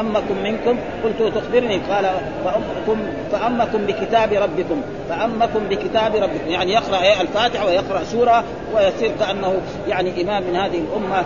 أمكم 0.00 0.42
منكم؟ 0.44 0.78
قلت 1.04 1.34
تخبرني. 1.34 1.80
قال 1.90 2.10
فامكم 2.44 3.00
فأمكم 3.32 3.86
بكتاب 3.86 4.32
ربكم. 4.32 4.82
فأمكم 5.08 5.60
بكتاب 5.70 6.16
ربكم. 6.16 6.48
يعني 6.48 6.72
يقرأ 6.72 7.02
إيه؟ 7.02 7.20
الفاتحة 7.20 7.66
ويقرأ 7.66 8.04
سورة 8.04 8.44
ويصير 8.74 9.10
كأنه 9.20 9.60
يعني 9.88 10.22
إمام 10.22 10.42
من 10.42 10.56
هذه 10.56 10.78
الأمة. 10.78 11.24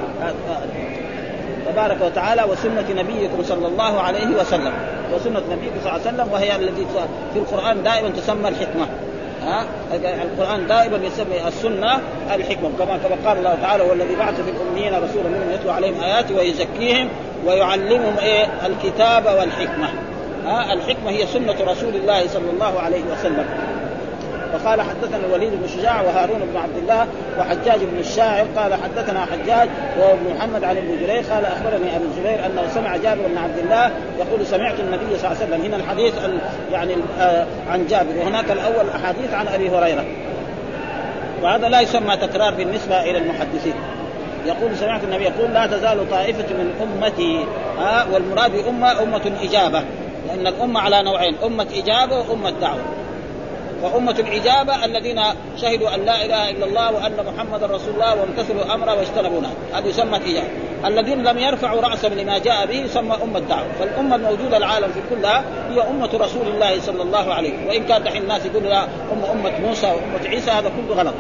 تبارك 1.67 1.99
وتعالى 2.03 2.45
وسنة 2.45 3.03
نبيكم 3.03 3.43
صلى 3.43 3.67
الله 3.67 4.01
عليه 4.01 4.27
وسلم. 4.27 4.73
وسنة 5.15 5.43
نبيكم 5.51 5.77
صلى 5.85 5.97
الله 5.97 6.01
عليه 6.07 6.11
وسلم 6.11 6.33
وهي 6.33 6.57
التي 6.57 6.87
في 7.33 7.39
القرآن 7.39 7.83
دائما 7.83 8.09
تسمى 8.09 8.49
الحكمة. 8.49 8.87
ها؟ 9.49 9.65
القرآن 10.23 10.67
دائما 10.67 10.97
يسمي 11.07 11.49
السنة 11.49 12.01
الحكمة 12.35 12.71
كما 12.79 12.99
كما 12.99 13.29
قال 13.29 13.39
الله 13.39 13.59
تعالى 13.63 13.83
والذي 13.83 14.17
بعث 14.17 14.35
في 14.41 14.51
الأميين 14.51 14.95
رسولا 14.95 15.29
منهم 15.29 15.51
يتلو 15.51 15.71
عليهم 15.71 16.01
اياته 16.01 16.37
ويزكيهم 16.37 17.09
ويعلمهم 17.47 18.19
إيه؟ 18.19 18.47
الكتاب 18.67 19.27
والحكمة. 19.27 19.89
ها؟ 20.45 20.73
الحكمة 20.73 21.11
هي 21.11 21.27
سنة 21.27 21.57
رسول 21.67 21.95
الله 21.95 22.29
صلى 22.29 22.51
الله 22.51 22.81
عليه 22.81 23.03
وسلم. 23.13 23.47
وقال 24.55 24.81
حدثنا 24.83 25.27
الوليد 25.27 25.53
بن 25.53 25.69
شجاع 25.69 26.01
وهارون 26.01 26.41
بن 26.53 26.57
عبد 26.57 26.77
الله 26.77 27.07
وحجاج 27.39 27.79
بن 27.93 27.99
الشاعر 27.99 28.47
قال 28.57 28.75
حدثنا 28.75 29.27
حجاج 29.27 29.69
وهو 29.99 30.13
ابن 30.13 30.35
محمد 30.37 30.65
عن 30.65 30.77
ابن 30.77 30.99
جرير 31.01 31.23
قال 31.23 31.45
أخبرني 31.45 31.97
أبو 31.97 32.05
الزبير 32.05 32.47
أنه 32.47 32.63
سمع 32.75 32.97
جابر 32.97 33.27
بن 33.29 33.39
عبد 33.39 33.59
الله 33.59 33.91
يقول 34.19 34.47
سمعت 34.47 34.81
النبي 34.81 35.19
صلى 35.19 35.31
الله 35.31 35.43
عليه 35.43 35.47
وسلم 35.47 35.65
هنا 35.65 35.77
الحديث 35.77 36.15
يعني 36.73 36.95
آه 37.21 37.47
عن 37.71 37.87
جابر 37.87 38.19
وهناك 38.19 38.51
الأول 38.51 38.91
أحاديث 38.95 39.35
عن 39.35 39.49
أبي 39.49 39.71
هريرة. 39.71 40.05
وهذا 41.43 41.69
لا 41.69 41.81
يسمى 41.81 42.17
تكرار 42.17 42.55
بالنسبة 42.55 43.03
إلى 43.03 43.19
المحدثين. 43.19 43.75
يقول 44.47 44.77
سمعت 44.77 45.05
النبي 45.05 45.25
يقول 45.25 45.51
لا 45.51 45.67
تزال 45.67 46.11
طائفة 46.11 46.55
من 46.55 46.73
أمتي 46.83 47.47
ها 47.79 48.07
والمراد 48.13 48.53
بأمة 48.53 49.03
أمة 49.03 49.33
إجابة 49.43 49.83
لأن 50.29 50.47
الأمة 50.47 50.81
على 50.81 51.03
نوعين 51.03 51.35
أمة 51.45 51.67
إجابة 51.75 52.19
وأمة 52.19 52.51
دعوة. 52.51 52.98
وأمة 53.83 54.11
الإجابة 54.19 54.85
الذين 54.85 55.21
شهدوا 55.57 55.95
أن 55.95 56.05
لا 56.05 56.25
إله 56.25 56.51
إلا 56.51 56.67
الله 56.67 56.93
وأن 56.93 57.27
محمد 57.27 57.63
رسول 57.63 57.95
الله 57.95 58.21
وامتثلوا 58.21 58.75
أمره 58.75 58.95
واجتنبوا 58.95 59.41
هذه 59.75 59.87
يسمى 59.87 60.19
إجابة 60.19 60.43
الذين 60.85 61.25
لم 61.25 61.39
يرفعوا 61.39 61.81
رأسا 61.81 62.07
لما 62.07 62.39
جاء 62.39 62.67
به 62.67 62.75
يسمى 62.75 63.17
أمة 63.23 63.39
دعوة 63.39 63.73
فالأمة 63.79 64.17
الموجودة 64.17 64.57
العالم 64.57 64.89
في 64.89 65.01
كلها 65.15 65.45
هي 65.71 65.83
أمة 65.91 66.11
رسول 66.15 66.47
الله 66.47 66.81
صلى 66.81 67.03
الله 67.03 67.35
عليه 67.35 67.69
وإن 67.69 67.85
كان 67.85 68.03
دحين 68.03 68.23
الناس 68.23 68.47
يقول 68.47 68.65
لا 68.65 68.85
أمة 69.13 69.33
أمة 69.33 69.59
موسى 69.67 69.87
وأمة 69.87 70.29
عيسى 70.29 70.51
هذا 70.51 70.69
كله 70.69 70.97
غلط. 70.97 71.15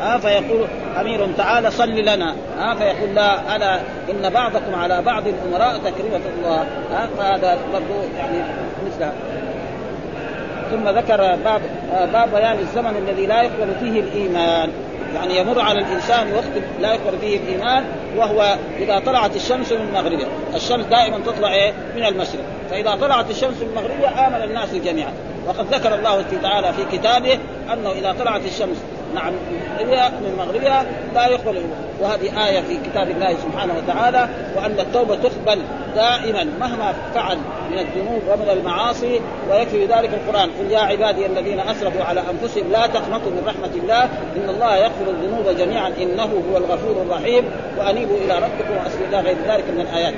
ها 0.00 0.18
فيقول 0.18 0.66
أمير 1.00 1.28
تعالى 1.36 1.70
صل 1.70 1.90
لنا. 1.90 2.34
ها 2.58 2.74
فيقول 2.74 3.14
لا 3.14 3.56
أنا 3.56 3.80
إن 4.10 4.30
بعضكم 4.30 4.74
على 4.74 5.02
بعض 5.02 5.22
الامراء 5.26 5.78
تكريمة 5.78 6.20
الله. 6.36 6.66
ها 6.92 7.08
فهذا 7.18 7.58
برضه 7.72 8.02
يعني 8.18 8.38
مثل 8.86 9.12
ثم 10.72 10.88
ذكر 10.88 11.16
باب 11.16 11.60
باب 12.12 12.30
بيان 12.34 12.58
الزمن 12.58 12.96
الذي 13.08 13.26
لا 13.26 13.42
يقبل 13.42 13.74
فيه 13.80 14.00
الإيمان. 14.00 14.70
يعني 15.14 15.38
يمر 15.38 15.60
على 15.60 15.80
الإنسان 15.80 16.32
وقت 16.32 16.64
لا 16.80 16.94
يقبل 16.94 17.18
فيه 17.18 17.36
الإيمان 17.36 17.84
وهو 18.16 18.56
إذا 18.78 18.98
طلعت 18.98 19.36
الشمس 19.36 19.72
من 19.72 19.92
مغربها، 19.94 20.28
الشمس 20.54 20.86
دائما 20.86 21.18
تطلع 21.18 21.52
إيه؟ 21.52 21.72
من 21.96 22.04
المشرق، 22.04 22.44
فإذا 22.70 22.94
طلعت 22.94 23.30
الشمس 23.30 23.56
من 23.62 23.74
مغربها 23.74 24.28
آمن 24.28 24.42
الناس 24.50 24.74
جميعا، 24.74 25.12
وقد 25.46 25.74
ذكر 25.74 25.94
الله 25.94 26.24
تعالى 26.42 26.72
في 26.72 26.98
كتابه 26.98 27.38
أنه 27.72 27.90
إذا 27.90 28.14
طلعت 28.18 28.44
الشمس 28.44 28.76
نعم 29.14 29.32
من 30.22 30.34
مغربها 30.38 30.84
لا 31.14 31.26
يقبل. 31.26 31.62
وهذه 32.00 32.48
آية 32.48 32.60
في 32.60 32.76
كتاب 32.90 33.10
الله 33.10 33.36
سبحانه 33.36 33.74
وتعالى 33.76 34.28
وأن 34.56 34.80
التوبة 34.80 35.16
تقبل 35.16 35.62
دائما 35.94 36.44
مهما 36.60 36.94
فعل 37.14 37.38
من 37.70 37.78
الذنوب 37.78 38.22
ومن 38.28 38.48
المعاصي 38.52 39.20
ويكفي 39.50 39.86
ذلك 39.86 40.10
القرآن. 40.14 40.50
قل 40.58 40.70
يا 40.70 40.78
عبادي 40.78 41.26
الذين 41.26 41.60
أسرفوا 41.60 42.04
على 42.04 42.20
أنفسهم 42.20 42.72
لا 42.72 42.86
تقنطوا 42.86 43.30
من 43.30 43.42
رحمة 43.46 43.82
الله 43.82 44.04
إن 44.36 44.48
الله 44.48 44.76
يغفر 44.76 45.10
الذنوب 45.10 45.56
جميعا 45.58 45.88
إنه 45.88 46.42
هو 46.52 46.56
الغفور 46.56 47.02
الرحيم 47.02 47.44
وأنيبوا 47.78 48.16
إلى 48.16 48.34
ربكم 48.34 48.76
وأسلوا 48.76 49.08
إلى 49.08 49.20
غير 49.20 49.36
ذلك 49.48 49.64
من 49.74 49.80
الآيات. 49.80 50.14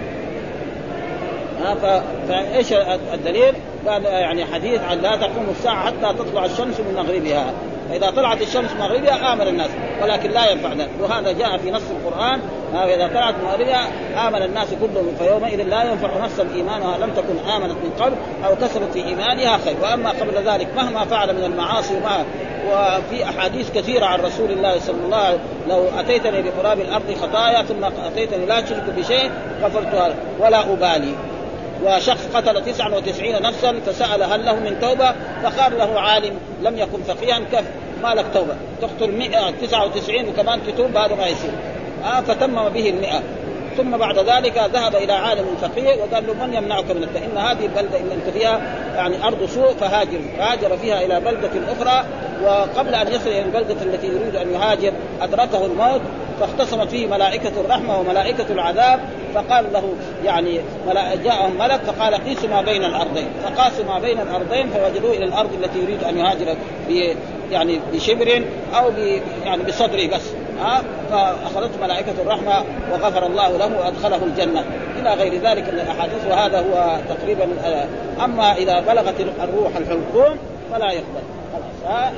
فايش 2.28 2.72
الدليل؟ 3.14 3.54
قال 3.88 4.04
يعني 4.04 4.44
حديث 4.44 4.80
عن 4.80 4.98
لا 4.98 5.16
تقوم 5.16 5.46
الساعة 5.50 5.86
حتى 5.86 6.18
تطلع 6.18 6.44
الشمس 6.44 6.80
من 6.80 6.94
مغربها. 6.94 7.52
فإذا 7.90 8.10
طلعت 8.10 8.42
الشمس 8.42 8.70
مغربها 8.80 9.32
آمن 9.32 9.48
الناس 9.48 9.70
ولكن 10.02 10.30
لا 10.30 10.50
ينفع 10.50 10.72
ذلك 10.72 10.90
وهذا 11.00 11.32
جاء 11.32 11.58
في 11.58 11.70
نص 11.70 11.82
القرآن. 11.90 12.40
فإذا 12.72 13.06
طلعت 13.08 13.34
مغربها 13.44 13.88
آمن 14.28 14.42
الناس 14.42 14.68
كلهم 14.80 15.14
فيومئذ 15.18 15.62
لا 15.62 15.90
ينفع 15.90 16.24
نفسا 16.24 16.46
إيمانها 16.54 16.98
لم 16.98 17.10
تكن 17.10 17.50
آمنت 17.50 17.72
من 17.72 17.90
قبل 18.00 18.14
أو 18.46 18.56
كسبت 18.56 18.92
في 18.92 19.04
إيمانها 19.04 19.58
خير. 19.58 19.76
وأما 19.82 20.10
قبل 20.10 20.48
ذلك 20.50 20.68
مهما 20.76 21.04
فعل 21.04 21.34
من 21.36 21.44
المعاصي 21.44 21.94
وما 21.94 22.24
وفي 22.68 23.24
أحاديث 23.24 23.70
كثيرة 23.70 24.06
عن 24.06 24.20
رسول 24.20 24.50
الله 24.50 24.78
صلى 24.78 24.96
الله 25.04 25.16
عليه 25.16 25.34
وسلم 25.34 25.48
لو 25.68 26.00
أتيتني 26.00 26.42
بقراب 26.42 26.80
الأرض 26.80 27.14
خطايا 27.22 27.62
ثم 27.62 27.84
أتيتني 27.84 28.46
لا 28.46 28.60
تشرك 28.60 28.84
بشيء 28.96 29.30
غفرتها 29.62 30.14
ولا 30.40 30.60
أبالي. 30.72 31.14
وشخص 31.84 32.26
قتل 32.34 32.64
99 32.64 33.42
نفسا 33.42 33.80
فسأل 33.86 34.22
هل 34.22 34.44
له 34.44 34.54
من 34.54 34.80
توبة 34.80 35.14
فقال 35.42 35.78
له 35.78 36.00
عالم 36.00 36.38
لم 36.62 36.78
يكن 36.78 37.02
فقيها 37.02 37.40
كف 37.52 37.64
ما 38.02 38.14
لك 38.14 38.26
توبة؟ 38.34 38.56
تقتل 38.82 39.12
199 39.12 40.28
وكمان 40.28 40.60
تتوب 40.66 40.96
هذا 40.96 41.14
ما 41.14 41.26
يصير. 41.26 41.50
آه 42.04 42.20
فتمم 42.20 42.68
به 42.68 42.90
المئة. 42.90 43.22
ثم 43.76 43.96
بعد 43.96 44.18
ذلك 44.18 44.58
ذهب 44.72 44.96
إلى 44.96 45.12
عالم 45.12 45.46
فقيه 45.62 46.02
وقال 46.02 46.26
له 46.26 46.46
من 46.46 46.54
يمنعك 46.54 46.90
من 46.90 47.02
التوبة 47.02 47.26
إن 47.26 47.38
هذه 47.38 47.66
البلدة 47.66 47.98
إن 47.98 48.10
أنت 48.10 48.36
فيها 48.36 48.60
يعني 48.96 49.24
أرض 49.24 49.46
سوء 49.46 49.72
فهاجر. 49.72 50.20
فهاجر 50.38 50.76
فيها 50.76 51.04
إلى 51.04 51.20
بلدة 51.20 51.50
أخرى 51.72 52.04
وقبل 52.44 52.94
أن 52.94 53.08
يصل 53.08 53.28
إلى 53.30 53.42
البلدة 53.42 53.82
التي 53.82 54.06
يريد 54.06 54.36
أن 54.36 54.50
يهاجر 54.50 54.92
أدركه 55.20 55.66
الموت 55.66 56.00
فاختصمت 56.40 56.88
فيه 56.88 57.06
ملائكة 57.06 57.60
الرحمة 57.60 57.98
وملائكة 58.00 58.46
العذاب 58.50 59.00
فقال 59.34 59.72
له 59.72 59.94
يعني 60.24 60.60
جاءهم 61.24 61.58
ملك 61.58 61.80
فقال 61.80 62.14
قيسوا 62.14 62.48
ما 62.48 62.62
بين 62.62 62.84
الأرضين. 62.84 63.28
فقاسوا 63.44 63.84
ما 63.84 63.98
بين 63.98 64.20
الأرضين 64.20 64.70
فوجدوه 64.70 65.12
إلى 65.12 65.24
الأرض 65.24 65.50
التي 65.62 65.78
يريد 65.78 66.04
أن 66.04 66.18
يهاجر 66.18 66.56
يعني 67.50 67.80
بشبر 67.92 68.42
أو 68.74 68.90
يعني 69.44 69.62
بصدره 69.62 70.06
بس. 70.06 70.43
ها 70.60 70.82
فاخذته 71.10 71.80
ملائكة 71.82 72.12
الرحمة 72.22 72.64
وغفر 72.92 73.26
الله 73.26 73.56
له 73.56 73.70
وأدخله 73.78 74.24
الجنة. 74.24 74.64
إلى 75.00 75.14
غير 75.14 75.32
ذلك 75.32 75.68
من 75.72 75.80
الأحاديث 75.80 76.26
وهذا 76.30 76.58
هو 76.58 76.96
تقريبا 77.08 77.48
أما 78.24 78.52
إذا 78.52 78.80
بلغت 78.80 79.14
الروح 79.20 79.76
الحلقوم 79.76 80.38
فلا 80.72 80.92
يقبل. 80.92 81.33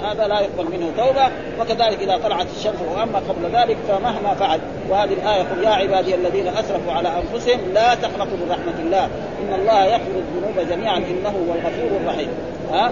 هذا 0.03 0.27
لا 0.29 0.41
يقبل 0.41 0.65
منه 0.65 0.91
توبة 0.97 1.31
وكذلك 1.61 2.03
إذا 2.03 2.19
طلعت 2.25 2.47
الشمس 2.57 2.77
وأما 2.97 3.19
قبل 3.19 3.57
ذلك 3.57 3.77
فمهما 3.89 4.35
فعل. 4.35 4.61
وهذه 4.91 5.13
الآية 5.13 5.43
قل 5.43 5.65
يا 5.65 5.71
عبادي 5.71 6.15
الذين 6.15 6.49
أسرفوا 6.49 6.93
على 6.93 7.09
أنفسهم 7.09 7.61
لا 7.75 7.95
تقنطوا 7.95 8.37
من 8.37 8.51
رحمة 8.51 8.81
الله. 8.81 9.05
إن 9.43 9.61
الله 9.61 9.85
يغفر 9.85 10.11
الذنوب 10.17 10.69
جميعا 10.71 10.97
إنه 10.97 11.29
هو 11.29 11.55
الغفور 11.55 12.01
الرحيم. 12.01 12.29
ها 12.73 12.91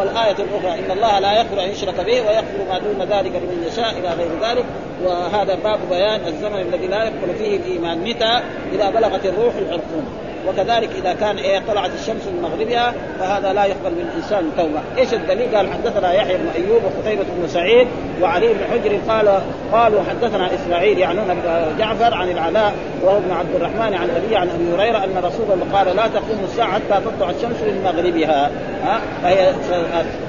والآية 0.00 0.36
الأخرى 0.38 0.84
إن 0.84 0.90
الله 0.90 1.18
لا 1.18 1.32
يغفر 1.32 1.64
أن 1.64 1.68
يشرك 1.68 2.00
به 2.00 2.20
ويغفر 2.20 2.58
ما 2.68 2.78
دون 2.78 3.02
ذلك 3.02 3.32
لمن 3.32 3.66
يشاء 3.72 3.90
إلى 3.90 4.08
غير 4.08 4.30
ذلك. 4.42 4.64
وهذا 5.04 5.54
باب 5.64 5.78
بيان 5.90 6.20
الزمن 6.26 6.60
الذي 6.60 6.86
لا 6.86 7.04
يقبل 7.04 7.34
فيه 7.38 7.56
الإيمان. 7.56 7.98
متى؟ 7.98 8.40
إذا 8.72 8.90
بلغت 8.90 9.26
الروح 9.26 9.54
الحلقوم 9.54 10.25
وكذلك 10.48 10.90
إذا 10.98 11.12
كان 11.12 11.36
إيه 11.36 11.62
طلعت 11.68 11.90
الشمس 11.94 12.26
من 12.26 12.42
مغربها 12.42 12.94
فهذا 13.18 13.52
لا 13.52 13.64
يقبل 13.64 13.90
من 13.90 14.10
الإنسان 14.12 14.50
توبة، 14.56 14.80
إيش 14.98 15.14
الدليل؟ 15.14 15.56
قال 15.56 15.72
حدثنا 15.72 16.12
يحيى 16.12 16.36
بن 16.36 16.48
أيوب 16.56 16.82
وقتيبة 16.84 17.24
بن 17.36 17.48
سعيد 17.48 17.88
وعلي 18.22 18.48
بن 18.48 18.60
حجر 18.72 18.98
قال 19.08 19.40
قالوا 19.72 20.00
حدثنا 20.10 20.54
إسماعيل 20.54 20.98
يعنون 20.98 21.42
جعفر 21.78 22.14
عن 22.14 22.30
العلاء 22.30 22.74
وهو 23.02 23.16
ابن 23.16 23.30
عبد 23.30 23.54
الرحمن 23.54 23.94
عن 23.94 24.10
أبي 24.10 24.36
عن 24.36 24.48
أبي 24.48 24.74
هريرة 24.74 25.04
أن 25.04 25.22
رسول 25.24 25.46
الله 25.52 25.78
قال 25.78 25.96
لا 25.96 26.06
تقوم 26.06 26.44
الساعة 26.44 26.72
حتى 26.72 27.00
تطلع 27.04 27.30
الشمس 27.30 27.60
من 27.62 27.82
مغربها. 27.84 28.50
ها؟ 28.84 29.00
فهي 29.22 29.52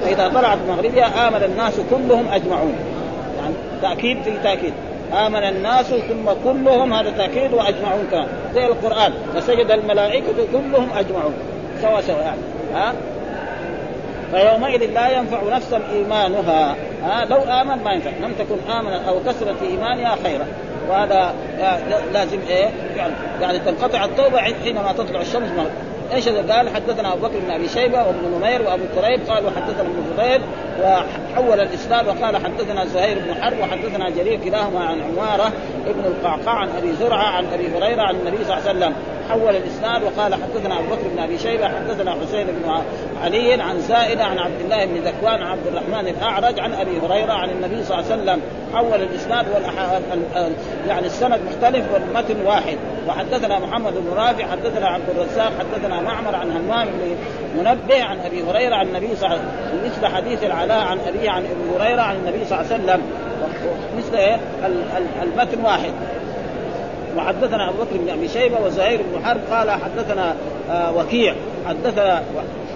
فإذا 0.02 0.28
طلعت 0.28 0.58
مغربها 0.68 1.28
آمن 1.28 1.42
الناس 1.42 1.74
كلهم 1.90 2.28
أجمعون. 2.28 2.74
يعني 3.42 3.54
تأكيد 3.82 4.22
في 4.22 4.30
تأكيد. 4.42 4.72
آمن 5.12 5.42
الناس 5.42 5.86
ثم 5.86 6.30
كلهم 6.44 6.92
هذا 6.92 7.10
تأكيد 7.10 7.52
وأجمعون 7.52 8.06
كان. 8.10 8.26
زي 8.54 8.66
القرآن. 8.66 9.12
فسجد 9.34 9.70
الملائكة 9.70 10.46
كلهم 10.52 10.88
أجمعون. 10.96 11.34
سوا 11.82 12.00
سوا 12.00 12.20
يعني. 12.20 12.40
ها؟ 12.74 12.92
فيومئذ 14.30 14.92
لا 14.92 15.08
ينفع 15.08 15.56
نفسا 15.56 15.80
إيمانها. 15.92 16.76
ها؟ 17.04 17.24
لو 17.24 17.36
آمن 17.36 17.84
ما 17.84 17.92
ينفع. 17.92 18.10
لم 18.10 18.32
تكن 18.38 18.72
آمنت 18.72 19.08
أو 19.08 19.20
كسرت 19.20 19.56
في 19.60 19.66
إيمانها 19.66 20.16
خيرا. 20.24 20.46
وهذا 20.88 21.34
لازم 22.12 22.38
إيه؟ 22.48 22.70
يعني, 22.96 23.12
يعني 23.40 23.58
تنقطع 23.58 24.04
التوبة 24.04 24.38
حينما 24.38 24.92
تطلع 24.92 25.20
الشمس 25.20 25.48
إيش 26.12 26.28
قال 26.28 26.68
حدثنا 26.68 27.12
أبو 27.12 27.26
بكر 27.26 27.38
بن 27.38 27.50
أبي 27.50 27.68
شيبة 27.68 27.98
وابن 27.98 28.38
نمير 28.38 28.62
وأبو 28.62 28.84
كريب 28.94 29.20
قالوا 29.30 29.50
حدثنا 29.50 29.80
ابن 29.80 30.02
فضيل 30.16 30.40
وحول 30.82 31.60
الإسناد 31.60 32.08
وقال 32.08 32.36
حدثنا 32.36 32.86
زهير 32.86 33.18
بن 33.18 33.42
حرب 33.42 33.58
وحدثنا 33.60 34.10
جرير 34.10 34.40
كلاهما 34.44 34.80
عن 34.80 35.00
عمارة 35.00 35.52
ابن 35.86 36.04
القعقاع 36.04 36.54
عن 36.54 36.68
أبي 36.78 36.92
زرعة 36.92 37.26
عن 37.26 37.44
أبي 37.52 37.68
هريرة 37.68 38.02
عن 38.02 38.14
النبي 38.14 38.44
صلى 38.44 38.58
الله 38.58 38.68
عليه 38.68 38.78
وسلم. 38.78 38.94
حول 39.28 39.56
الإسناد 39.56 40.02
وقال 40.02 40.34
حدثنا 40.34 40.78
أبو 40.78 40.86
بكر 40.86 41.08
بن 41.14 41.18
أبي 41.18 41.38
شيبة 41.38 41.68
حدثنا 41.68 42.10
حسين 42.10 42.46
بن 42.46 42.82
علي 43.22 43.62
عن 43.62 43.80
زائده 43.80 44.24
عن 44.24 44.38
عبد 44.38 44.60
الله 44.60 44.84
بن 44.84 44.94
ذكوان 44.94 45.42
عن 45.42 45.46
عبد 45.46 45.66
الرحمن 45.66 46.08
الأعرج 46.08 46.60
عن 46.60 46.72
أبي 46.74 46.98
هريرة 46.98 47.32
عن 47.32 47.50
النبي 47.50 47.84
صلى 47.84 47.98
الله 47.98 48.12
عليه 48.12 48.22
وسلم. 48.22 48.40
حول 48.74 49.02
الإسناد 49.02 49.46
والأح... 49.54 50.00
يعني 50.88 51.06
السند 51.06 51.40
مختلف 51.50 51.84
والمتن 51.94 52.46
واحد. 52.46 52.78
وحدثنا 53.08 53.58
محمد 53.58 53.92
بن 53.92 54.12
رافع 54.16 54.46
حدثنا 54.46 54.86
عبد 54.86 55.10
الرزاق 55.10 55.52
حدثنا 55.58 56.00
معمر 56.00 56.34
عن 56.34 56.50
همام 56.50 56.88
بن 56.88 57.16
منبه 57.58 58.04
عن 58.04 58.18
أبي 58.18 58.42
هريرة 58.42 58.74
عن 58.74 58.86
النبي 58.86 59.16
صلى 59.16 59.26
الله 59.26 59.38
عليه 59.38 59.48
وسلم. 59.48 59.84
مثل 59.86 60.06
حديث 60.06 60.44
العلاء 60.44 60.80
عن 60.80 60.98
أبي 61.08 61.28
عن 61.28 61.44
أبي 61.44 61.84
هريرة 61.84 62.02
عن 62.02 62.16
النبي 62.16 62.44
صلى 62.44 62.60
الله 62.60 62.72
عليه 62.72 62.84
وسلم. 62.84 63.02
مثل 63.98 64.16
إيه؟ 64.16 64.36
المتن 65.22 65.64
واحد. 65.64 65.92
وحدثنا 67.18 67.68
أبو 67.68 67.78
بكر 67.78 67.96
بن 67.96 68.08
أبي 68.08 68.28
شيبة 68.28 68.56
وزهير 68.66 69.00
بن 69.02 69.24
حرب 69.24 69.40
قال 69.50 69.70
حدثنا 69.70 70.34
آه 70.70 70.96
وكيع. 70.96 71.34
حدثنا 71.68 72.22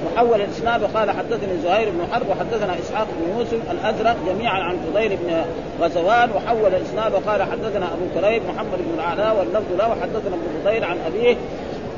وحول 0.07 0.41
الإسناد 0.41 0.83
وقال 0.83 1.11
حدثني 1.11 1.59
زهير 1.65 1.91
بن 1.91 2.13
حرب 2.13 2.29
وحدثنا 2.29 2.79
إسحاق 2.79 3.07
بن 3.19 3.39
يوسف 3.39 3.71
الأزرق 3.71 4.17
جميعا 4.27 4.61
عن 4.61 4.77
فضيل 4.77 5.17
بن 5.17 5.45
غزوان. 5.81 6.31
وحول 6.31 6.75
الإسناد 6.75 7.13
وقال 7.13 7.43
حدثنا 7.43 7.87
أبو 7.87 8.21
كريب 8.21 8.43
محمد 8.55 8.79
بن 8.79 8.95
العلاء 8.99 9.37
واللفظ 9.39 9.73
له. 9.79 9.89
وحدثنا 9.89 10.35
ابن 10.35 10.65
فضيل 10.65 10.85
عن 10.85 10.97
أبيه 11.07 11.37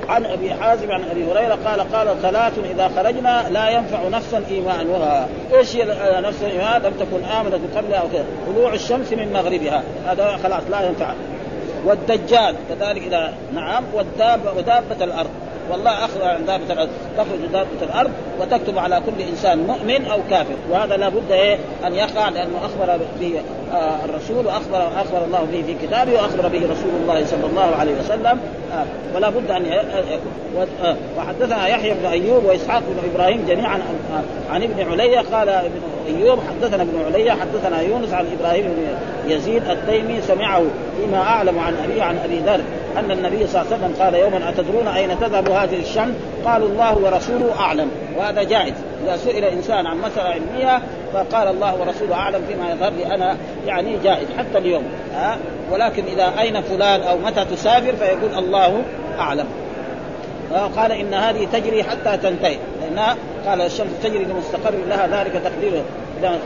عن 0.09 0.25
أبي 0.25 0.55
حازم 0.55 0.91
عن 0.91 1.05
أبي 1.11 1.25
هريرة 1.33 1.59
قال 1.67 1.81
قال 1.93 2.23
ثلاث 2.23 2.53
إذا 2.75 2.91
خرجنا 2.97 3.45
لا 3.51 3.69
ينفع 3.69 4.09
نفسا 4.09 4.43
ايمانها، 4.51 5.29
إيش 5.55 5.77
هي 5.77 5.85
نفس 6.21 6.43
الايمان؟ 6.43 6.83
لم 6.83 6.93
تكن 6.93 7.25
آمنة 7.25 7.61
قبل 7.77 7.95
أو 7.95 8.07
طلوع 8.47 8.75
الشمس 8.75 9.13
من 9.13 9.33
مغربها، 9.33 9.83
هذا 10.07 10.39
خلاص 10.43 10.63
لا 10.71 10.89
ينفع. 10.89 11.15
والدجال 11.85 12.57
كذلك 12.69 13.03
إذا 13.03 13.33
نعم 13.55 13.85
والدابه 13.95 14.53
ودابة 14.53 15.05
الأرض. 15.05 15.31
والله 15.71 16.05
أخذ 16.05 16.23
عن 16.23 16.45
دابة 16.45 16.73
الأرض. 16.73 16.91
تخرج 17.17 17.53
دابة 17.53 17.83
الأرض 17.83 18.11
وتكتب 18.41 18.79
على 18.79 19.03
كل 19.07 19.23
إنسان 19.23 19.59
مؤمن 19.59 20.07
أو 20.07 20.19
كافر. 20.31 20.55
وهذا 20.71 20.97
لابد 20.97 21.33
إيه؟ 21.33 21.59
أن 21.87 21.95
يقع 21.95 22.29
لأنه 22.29 22.59
أخبر 22.65 22.99
به. 23.21 23.43
الرسول 24.05 24.47
واخبر 24.47 24.87
أخبر 24.87 25.25
الله 25.25 25.47
به 25.53 25.63
في 25.67 25.87
كتابه 25.87 26.13
وأخبر 26.13 26.49
به 26.49 26.59
رسول 26.59 26.91
الله 27.03 27.27
صلى 27.27 27.47
الله 27.47 27.77
عليه 27.81 27.93
وسلم 28.01 28.41
آه 28.73 28.85
ولا 29.15 29.31
بد 29.31 29.51
أن 29.51 29.67
يكون 29.67 30.67
آه 30.85 30.97
وحدثنا 31.19 31.67
يحيى 31.67 31.95
بن 31.95 32.07
أيوب 32.07 32.45
وإسحاق 32.45 32.83
بن 32.89 33.11
إبراهيم 33.15 33.45
جميعا 33.49 33.81
عن 34.51 34.63
ابن 34.63 34.91
علي 34.91 35.17
قال 35.17 35.49
ابن 35.49 35.81
أيوب 36.07 36.39
حدثنا 36.49 36.83
ابن 36.83 37.05
علي 37.07 37.31
حدثنا 37.31 37.81
يونس 37.81 38.13
عن 38.13 38.27
إبراهيم 38.39 38.65
بن 38.65 38.87
يزيد 39.33 39.63
التيمي 39.71 40.21
سمعه 40.21 40.63
فيما 41.01 41.19
أعلم 41.19 41.59
عن 41.59 41.75
ابي 41.85 42.03
عن 42.03 42.17
أبي 42.25 42.39
ذر 42.39 42.61
أن 42.99 43.11
النبي 43.11 43.47
صلى 43.47 43.63
الله 43.63 43.73
عليه 43.73 43.85
وسلم 43.85 43.95
قال 44.05 44.15
يوما 44.15 44.49
أتدرون 44.49 44.89
أين 44.89 45.21
تذهب 45.21 45.49
هذه 45.49 45.81
الشمس؟ 45.81 46.15
قالوا 46.45 46.69
الله 46.69 46.99
ورسوله 46.99 47.61
أعلم 47.61 47.91
وهذا 48.17 48.43
جائز. 48.43 48.75
إذا 49.05 49.17
سئل 49.17 49.45
إنسان 49.45 49.87
عن 49.87 49.99
مسألة 49.99 50.31
علمية 50.31 50.83
فقال 51.13 51.49
الله 51.49 51.81
ورسوله 51.81 52.15
أعلم 52.15 52.43
فيما 52.49 52.73
يظهر 52.73 52.93
لي 52.93 53.15
أنا 53.15 53.37
يعني 53.67 53.97
جائز 54.05 54.29
حتى 54.39 54.59
اليوم. 54.59 54.85
ها؟ 55.15 55.39
ولكن 55.73 56.05
إذا 56.05 56.33
أين 56.41 56.61
فلان 56.61 57.01
أو 57.01 57.19
متى 57.19 57.45
تسافر 57.45 57.97
فيقول 57.97 58.45
الله 58.45 58.83
أعلم. 59.19 59.47
قال 60.77 60.93
إن 60.93 61.15
هذه 61.15 61.49
تجري 61.53 61.85
حتى 61.85 62.17
تنتهي. 62.17 62.57
لانها 62.83 63.17
قال 63.47 63.61
الشمس 63.61 63.91
تجري 64.03 64.25
لمستقر 64.25 64.75
لها 64.89 65.07
ذلك 65.07 65.33
تقديره. 65.33 65.83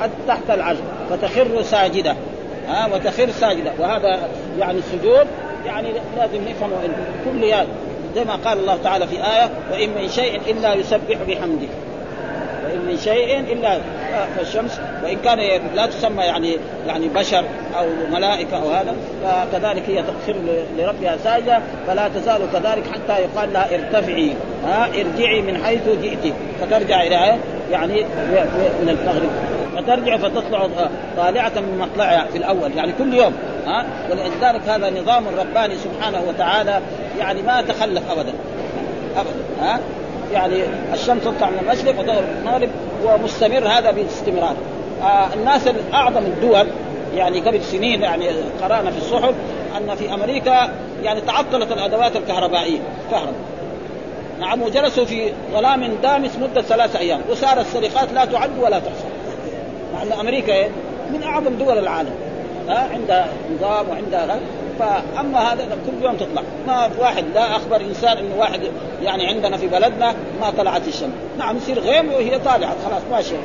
حتى 0.01 0.13
تحت 0.29 0.51
العرش 0.51 0.79
فتخر 1.11 1.63
ساجدة. 1.63 2.17
ها؟ 2.69 2.89
وتخر 2.95 3.31
ساجدة. 3.31 3.73
وهذا 3.79 4.19
يعني 4.59 4.79
السجود 4.79 5.27
يعني 5.67 5.89
لازم 6.17 6.41
نفهمه 6.49 6.77
إن 6.85 6.93
كل 7.25 7.43
يوم 7.45 7.67
زي 8.19 8.25
ما 8.25 8.37
قال 8.37 8.59
الله 8.59 8.79
تعالى 8.85 9.07
في 9.07 9.17
آية 9.17 9.51
وإن 9.73 9.89
من 9.89 10.09
شيء 10.09 10.41
إلا 10.51 10.75
يسبح 10.75 11.17
بحمده. 11.29 11.69
وإن 12.65 12.79
من 12.87 12.99
شيء 13.05 13.41
إلا 13.41 13.79
فالشمس 14.37 14.81
وإن 15.05 15.19
كان 15.25 15.39
لا 15.75 15.87
تسمى 15.87 16.23
يعني 16.23 16.57
يعني 16.87 17.09
بشر 17.09 17.45
أو 17.79 17.87
ملائكة 18.13 18.57
أو 18.57 18.71
هذا 18.71 18.95
فكذلك 19.25 19.83
هي 19.87 20.03
تخر 20.03 20.37
لربها 20.79 21.17
ساجدة 21.25 21.61
فلا 21.87 22.09
تزال 22.09 22.41
كذلك 22.53 22.85
حتى 22.93 23.23
يقال 23.23 23.53
لها 23.53 23.69
ارتفعي. 23.75 24.33
ها 24.65 24.87
ارجعي 24.87 25.43
من 25.43 25.65
حيث 25.65 25.89
جئت. 26.03 26.35
فترجع 26.61 27.03
إلى 27.03 27.39
يعني 27.73 28.03
من 28.83 28.89
المغرب 28.89 29.31
فترجع 29.79 30.17
فتطلع 30.17 30.69
طالعة 31.17 31.53
من 31.57 31.79
مطلعها 31.79 32.27
في 32.33 32.39
الأول 32.39 32.77
يعني 32.77 32.93
كل 32.99 33.15
يوم 33.15 33.33
ها؟ 33.67 33.87
ولذلك 34.11 34.69
هذا 34.69 35.01
نظام 35.01 35.25
رباني 35.39 35.75
سبحانه 35.79 36.23
وتعالى 36.29 36.81
يعني 37.19 37.43
ما 37.43 37.63
تخلف 37.63 38.11
ابدا 38.11 38.33
ابدا 39.17 39.63
ها؟ 39.63 39.81
يعني 40.33 40.63
الشمس 40.93 41.23
تطلع 41.25 41.51
من 41.51 41.59
المشرق 41.63 42.01
وتغرب 42.01 42.23
من 42.23 42.39
المغرب 42.41 42.69
ومستمر 43.05 43.69
هذا 43.69 43.91
باستمرار. 43.91 44.57
آه 45.03 45.35
الناس 45.35 45.69
اعظم 45.95 46.23
الدول 46.23 46.67
يعني 47.15 47.41
قبل 47.41 47.65
سنين 47.65 48.03
يعني 48.03 48.29
قرأنا 48.63 48.91
في 48.91 48.99
الصحف 48.99 49.35
أن 49.77 49.95
في 49.97 50.15
أمريكا 50.15 50.71
يعني 51.03 51.21
تعطلت 51.21 51.73
الأدوات 51.73 52.17
الكهربائية 52.17 52.79
كهرباء 53.11 53.35
نعم 54.41 54.63
وجلسوا 54.63 55.05
في 55.05 55.33
ظلام 55.53 55.93
دامس 56.03 56.37
مدة 56.37 56.63
ثلاث 56.63 56.97
أيام 56.97 57.21
وصارت 57.31 57.67
السرقات 57.67 58.13
لا 58.13 58.25
تعد 58.25 58.51
ولا 58.59 58.79
تحصى. 58.79 59.05
مع 59.99 60.03
ان 60.03 60.21
أمريكا 60.21 60.69
من 61.13 61.23
أعظم 61.23 61.55
دول 61.55 61.79
العالم. 61.79 62.11
ها؟ 62.69 62.89
عندها 62.93 63.29
نظام 63.55 63.89
وعندها 63.89 64.27
غير 64.27 64.41
فأما 64.79 65.39
هذا 65.39 65.65
كل 65.65 66.05
يوم 66.05 66.17
تطلع. 66.17 66.43
ما 66.67 66.89
في 66.89 67.01
واحد 67.01 67.25
لا 67.35 67.57
أخبر 67.57 67.81
إنسان 67.81 68.17
إنه 68.17 68.35
واحد 68.39 68.61
يعني 69.03 69.27
عندنا 69.27 69.57
في 69.57 69.67
بلدنا 69.67 70.15
ما 70.41 70.51
طلعت 70.59 70.89
الشمس. 70.89 71.13
نعم 71.39 71.57
يصير 71.57 71.81
غيم 71.81 72.13
وهي 72.13 72.39
طالعة 72.39 72.77
خلاص 72.85 73.03
ماشيه 73.11 73.37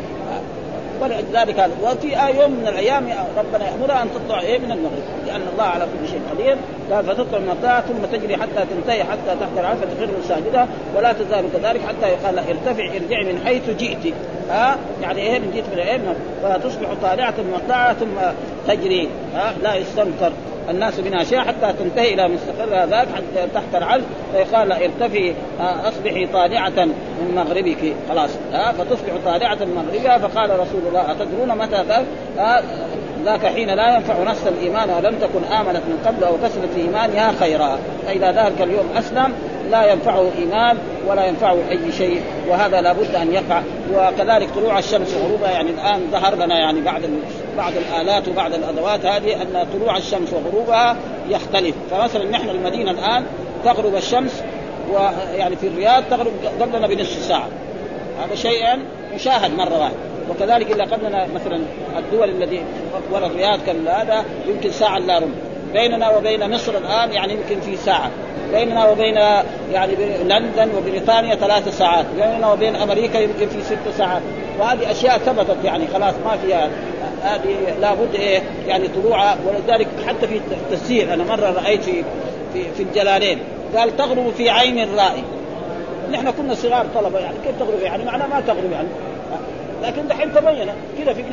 ولذلك 1.01 1.59
هذا. 1.59 1.73
وفي 1.83 2.07
يوم 2.41 2.51
من 2.51 2.67
الأيام 2.67 3.09
ربنا 3.37 3.69
يأمرها 3.69 4.03
أن 4.03 4.09
تطلع 4.15 4.41
إيه؟ 4.41 4.59
من 4.59 4.71
المغرب. 4.71 5.03
لأن 5.33 5.47
الله 5.53 5.63
على 5.63 5.85
كل 5.85 6.07
شيء 6.07 6.21
قدير. 6.31 6.57
قال 6.91 7.05
فتطلع 7.05 7.39
من 7.39 7.49
الطاعة 7.49 7.81
ثم 7.81 8.17
تجري 8.17 8.37
حتى 8.37 8.65
تنتهي 8.75 9.03
حتى 9.03 9.39
تحت 9.39 9.49
العرش 9.57 9.77
فتخر 9.77 10.09
ساجدة 10.27 10.67
ولا 10.95 11.13
تزال 11.13 11.45
كذلك 11.53 11.81
حتى 11.81 12.07
يقال 12.07 12.39
ارتفع 12.39 12.85
ارجعي 12.85 13.33
من 13.33 13.41
حيث 13.45 13.69
جئت. 13.69 14.13
ها؟ 14.49 14.77
يعني 15.01 15.21
إيه؟ 15.21 15.39
من 15.39 15.51
جئت 15.51 15.63
من 15.73 15.79
إيه 15.79 15.99
فتصبح 16.43 16.87
طالعة 17.01 17.33
مطلعة 17.53 17.93
ثم 17.93 18.19
تجري. 18.67 19.09
ها؟ 19.35 19.53
لا 19.63 19.75
يستنكر. 19.75 20.31
الناس 20.69 20.99
منها 20.99 21.23
شيء 21.23 21.39
حتى 21.39 21.73
تنتهي 21.79 22.13
إلى 22.13 22.27
مستقرها 22.27 22.85
ذاك 22.85 23.07
حتى 23.15 23.47
تحت 23.53 23.75
العرش 23.75 24.03
فيقال 24.33 24.71
ارتفعي 24.71 25.33
اصبحي 25.59 26.25
طالعة 26.25 26.85
من 27.21 27.35
مغربك. 27.35 27.93
خلاص. 28.09 28.29
ها؟ 28.53 28.71
فتصبح 28.71 29.13
طالعة 29.25 29.55
من 29.55 29.75
مغربها 29.75 30.17
فقال 30.17 30.59
رسول 30.59 30.81
الله 30.87 31.11
أتدرون 31.11 31.57
متى 31.57 31.83
ذاك 31.87 32.05
ذاك 33.25 33.45
حين 33.45 33.69
لا 33.69 33.95
ينفع 33.95 34.23
نفسا 34.23 34.49
الإيمان 34.49 34.89
ولم 34.89 35.15
تكن 35.15 35.53
آمنت 35.53 35.81
من 35.87 36.03
قبل 36.05 36.23
أو 36.23 36.33
كسبت 36.43 36.69
في 36.75 36.81
إيمانها 36.81 37.31
خيرا. 37.39 37.79
فإذا 38.05 38.31
ذلك 38.31 38.61
اليوم 38.61 38.89
أسلم 38.95 39.33
لا 39.71 39.91
ينفعه 39.91 40.31
إيمان 40.37 40.77
ولا 41.07 41.25
ينفعه 41.25 41.57
أي 41.69 41.91
شيء 41.91 42.21
وهذا 42.49 42.81
لابد 42.81 43.15
أن 43.15 43.33
يقع. 43.33 43.61
وكذلك 43.93 44.49
طلوع 44.55 44.79
الشمس 44.79 45.13
وغروبها 45.13 45.51
يعني 45.51 45.69
الآن 45.69 46.01
ظهر 46.11 46.35
لنا 46.35 46.59
يعني 46.59 46.81
بعد 46.81 47.09
بعض 47.57 47.73
الآلات 47.77 48.27
وبعض 48.27 48.53
الأدوات 48.53 49.05
هذه 49.05 49.41
أن 49.41 49.67
طلوع 49.73 49.97
الشمس 49.97 50.33
وغروبها 50.33 50.97
يختلف. 51.29 51.75
فمثلا 51.91 52.29
نحن 52.29 52.49
المدينة 52.49 52.91
الآن 52.91 53.23
تغرب 53.65 53.95
الشمس 53.95 54.43
ويعني 54.91 55.55
في 55.55 55.67
الرياض 55.67 56.03
تغرب 56.09 56.31
قبلنا 56.61 56.87
بنصف 56.87 57.23
ساعة. 57.23 57.47
هذا 58.25 58.35
شيء 58.35 58.65
مشاهد 59.15 59.53
مرة 59.53 59.79
واحدة. 59.79 60.12
وكذلك 60.29 60.71
الا 60.71 60.83
قبلنا 60.83 61.27
مثلا 61.35 61.61
الدول 61.97 62.29
التي 62.29 62.63
ورا 63.11 63.25
الرياض 63.25 63.59
هذا 63.87 64.25
يمكن 64.47 64.71
ساعة 64.71 64.97
الا 64.97 65.17
ربع 65.19 65.53
بيننا 65.73 66.09
وبين 66.09 66.51
مصر 66.51 66.77
الآن 66.77 67.11
يعني 67.11 67.33
يمكن 67.33 67.59
في 67.59 67.77
ساعة. 67.77 68.11
بيننا 68.51 68.89
وبين 68.89 69.15
يعني 69.71 69.95
لندن 70.23 70.69
وبريطانيا 70.77 71.35
ثلاث 71.35 71.77
ساعات. 71.77 72.05
بيننا 72.15 72.51
وبين 72.51 72.75
أمريكا 72.75 73.17
يمكن 73.17 73.47
في 73.47 73.61
ست 73.61 73.97
ساعات. 73.97 74.21
وهذه 74.59 74.91
أشياء 74.91 75.17
ثبتت 75.17 75.57
يعني 75.63 75.87
خلاص 75.87 76.13
ما 76.25 76.37
فيها 76.37 76.69
هذه 77.23 77.55
لابد 77.81 78.15
إيه 78.15 78.41
يعني 78.67 78.87
طلوعها 78.87 79.37
ولذلك 79.47 79.87
حتى 80.07 80.27
في 80.27 80.37
التفسير 80.37 81.13
أنا 81.13 81.23
مرة 81.23 81.51
رأيت 81.51 81.83
في 81.83 82.03
في, 82.53 82.63
في 82.77 82.83
الجلالين. 82.83 83.39
قال 83.75 83.97
تغرب 83.97 84.31
في 84.37 84.49
عين 84.49 84.83
الرائي. 84.83 85.23
نحن 86.11 86.31
كنا 86.31 86.53
صغار 86.53 86.85
طلبة 86.95 87.19
يعني 87.19 87.35
كيف 87.45 87.59
تغرب 87.59 87.79
يعني؟ 87.81 88.05
معناه 88.05 88.27
ما 88.27 88.41
تغرب 88.41 88.71
يعني. 88.71 88.87
لكن 89.83 90.07
دحين 90.07 90.33
تبين 90.33 90.67
كذا 90.97 91.13
في 91.13 91.23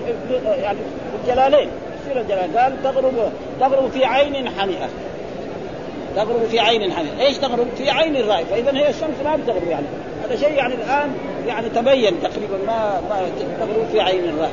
يعني 0.45 0.79
في 0.79 1.31
الجلالين. 1.31 1.69
تفسير 2.01 2.21
الجلال 2.21 2.59
قال 2.59 2.83
تغرب 2.83 3.33
تغرب 3.61 3.91
في 3.91 4.05
عين 4.05 4.49
حمئه 4.49 4.89
تغرب 6.17 6.45
في 6.51 6.61
عين 6.61 6.93
حمئه 6.93 7.27
إيش 7.27 7.39
تغرب 7.39 7.67
في 7.77 7.91
عين 7.91 8.17
الرائي 8.17 8.45
فإذا 8.45 8.73
هي 8.73 8.89
الشمس 8.89 9.15
ما 9.25 9.37
بتغرب 9.37 9.69
يعني. 9.69 9.87
هذا 10.25 10.37
شيء 10.37 10.53
يعني 10.53 10.75
الآن 10.75 11.11
يعني 11.47 11.69
تبين 11.69 12.23
تقريبا 12.23 12.57
ما 12.67 13.01
ما 13.11 13.27
تغرب 13.61 13.87
في 13.93 14.01
عين 14.01 14.25
الرائي 14.25 14.53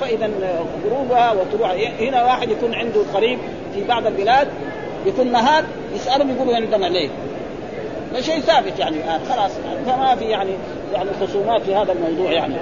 فاذا 0.00 0.30
غروبها 0.86 1.32
وطلوعها. 1.32 1.88
هنا 2.00 2.24
واحد 2.24 2.50
يكون 2.50 2.74
عنده 2.74 3.00
قريب 3.14 3.38
في 3.74 3.84
بعض 3.84 4.06
البلاد 4.06 4.48
يكون 5.06 5.32
نهار 5.32 5.64
يسألهم 5.94 6.36
يقولوا 6.36 6.56
عندنا؟ 6.56 6.88
ده 8.12 8.20
شيء 8.20 8.40
ثابت 8.40 8.78
يعني 8.78 8.96
الآن. 8.96 9.20
خلاص 9.30 9.50
فما 9.86 10.16
في 10.16 10.24
يعني 10.24 10.50
يعني 10.94 11.10
خصومات 11.20 11.62
في 11.62 11.74
هذا 11.74 11.92
الموضوع 11.92 12.32
يعني. 12.32 12.54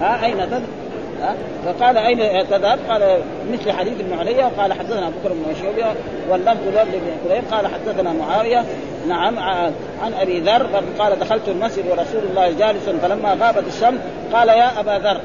ها 0.00 0.24
أين 0.24 0.36
تذهب؟ 0.36 0.62
فقال 1.64 1.96
أين 1.96 2.48
تذهب؟ 2.48 2.78
قال 2.88 3.18
مثل 3.52 3.72
حديث 3.72 4.00
ابن 4.00 4.18
علي 4.18 4.42
قال 4.42 4.72
حدثنا 4.72 5.10
بكر 5.10 5.32
بن 5.32 5.50
مشهور 5.50 5.94
واللفظ 6.30 6.68
لفظ 6.68 6.92
بن 6.92 7.28
كليب 7.28 7.44
قال 7.50 7.66
حدثنا 7.66 8.12
معاوية 8.12 8.64
نعم 9.08 9.38
عن 10.02 10.14
أبي 10.20 10.40
ذر 10.40 10.66
قال 10.98 11.18
دخلت 11.18 11.48
المسجد 11.48 11.84
ورسول 11.86 12.22
الله 12.30 12.50
جالس 12.50 12.88
فلما 13.02 13.36
غابت 13.40 13.64
الشمس 13.68 14.00
قال 14.32 14.48
يا 14.48 14.80
أبا 14.80 14.98
ذر 14.98 15.20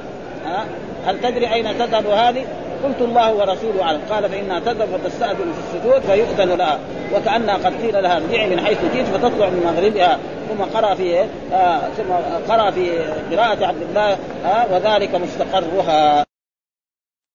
هل 1.05 1.19
تدري 1.19 1.53
أين 1.53 1.77
تذهب 1.77 2.05
هذه؟ 2.05 2.45
قلت 2.83 3.01
الله 3.01 3.33
ورسوله 3.33 3.83
أعلم. 3.83 4.01
قال 4.09 4.29
فإنها 4.29 4.59
تذهب 4.59 4.87
وتستأذن 4.93 5.53
في 5.53 5.77
السجود 5.77 6.01
فيؤذن 6.01 6.57
لها. 6.57 6.79
وكأنها 7.15 7.55
قد 7.55 7.73
قيل 7.81 8.03
لها 8.03 8.17
ارجعي 8.17 8.49
من 8.49 8.59
حيث 8.65 8.77
جئت 8.93 9.05
فتطلع 9.05 9.49
من 9.49 9.73
مغربها. 9.73 10.17
ثم 10.49 10.63
قرأ 10.63 10.95
في 10.95 11.19
آه 11.53 11.79
ثم 11.97 12.13
قرأ 12.53 12.71
في 12.71 12.99
قراءة 13.31 13.65
عبد 13.65 13.81
الله 13.81 14.17
آه 14.45 14.65
وذلك 14.73 15.15
مستقرها. 15.15 16.30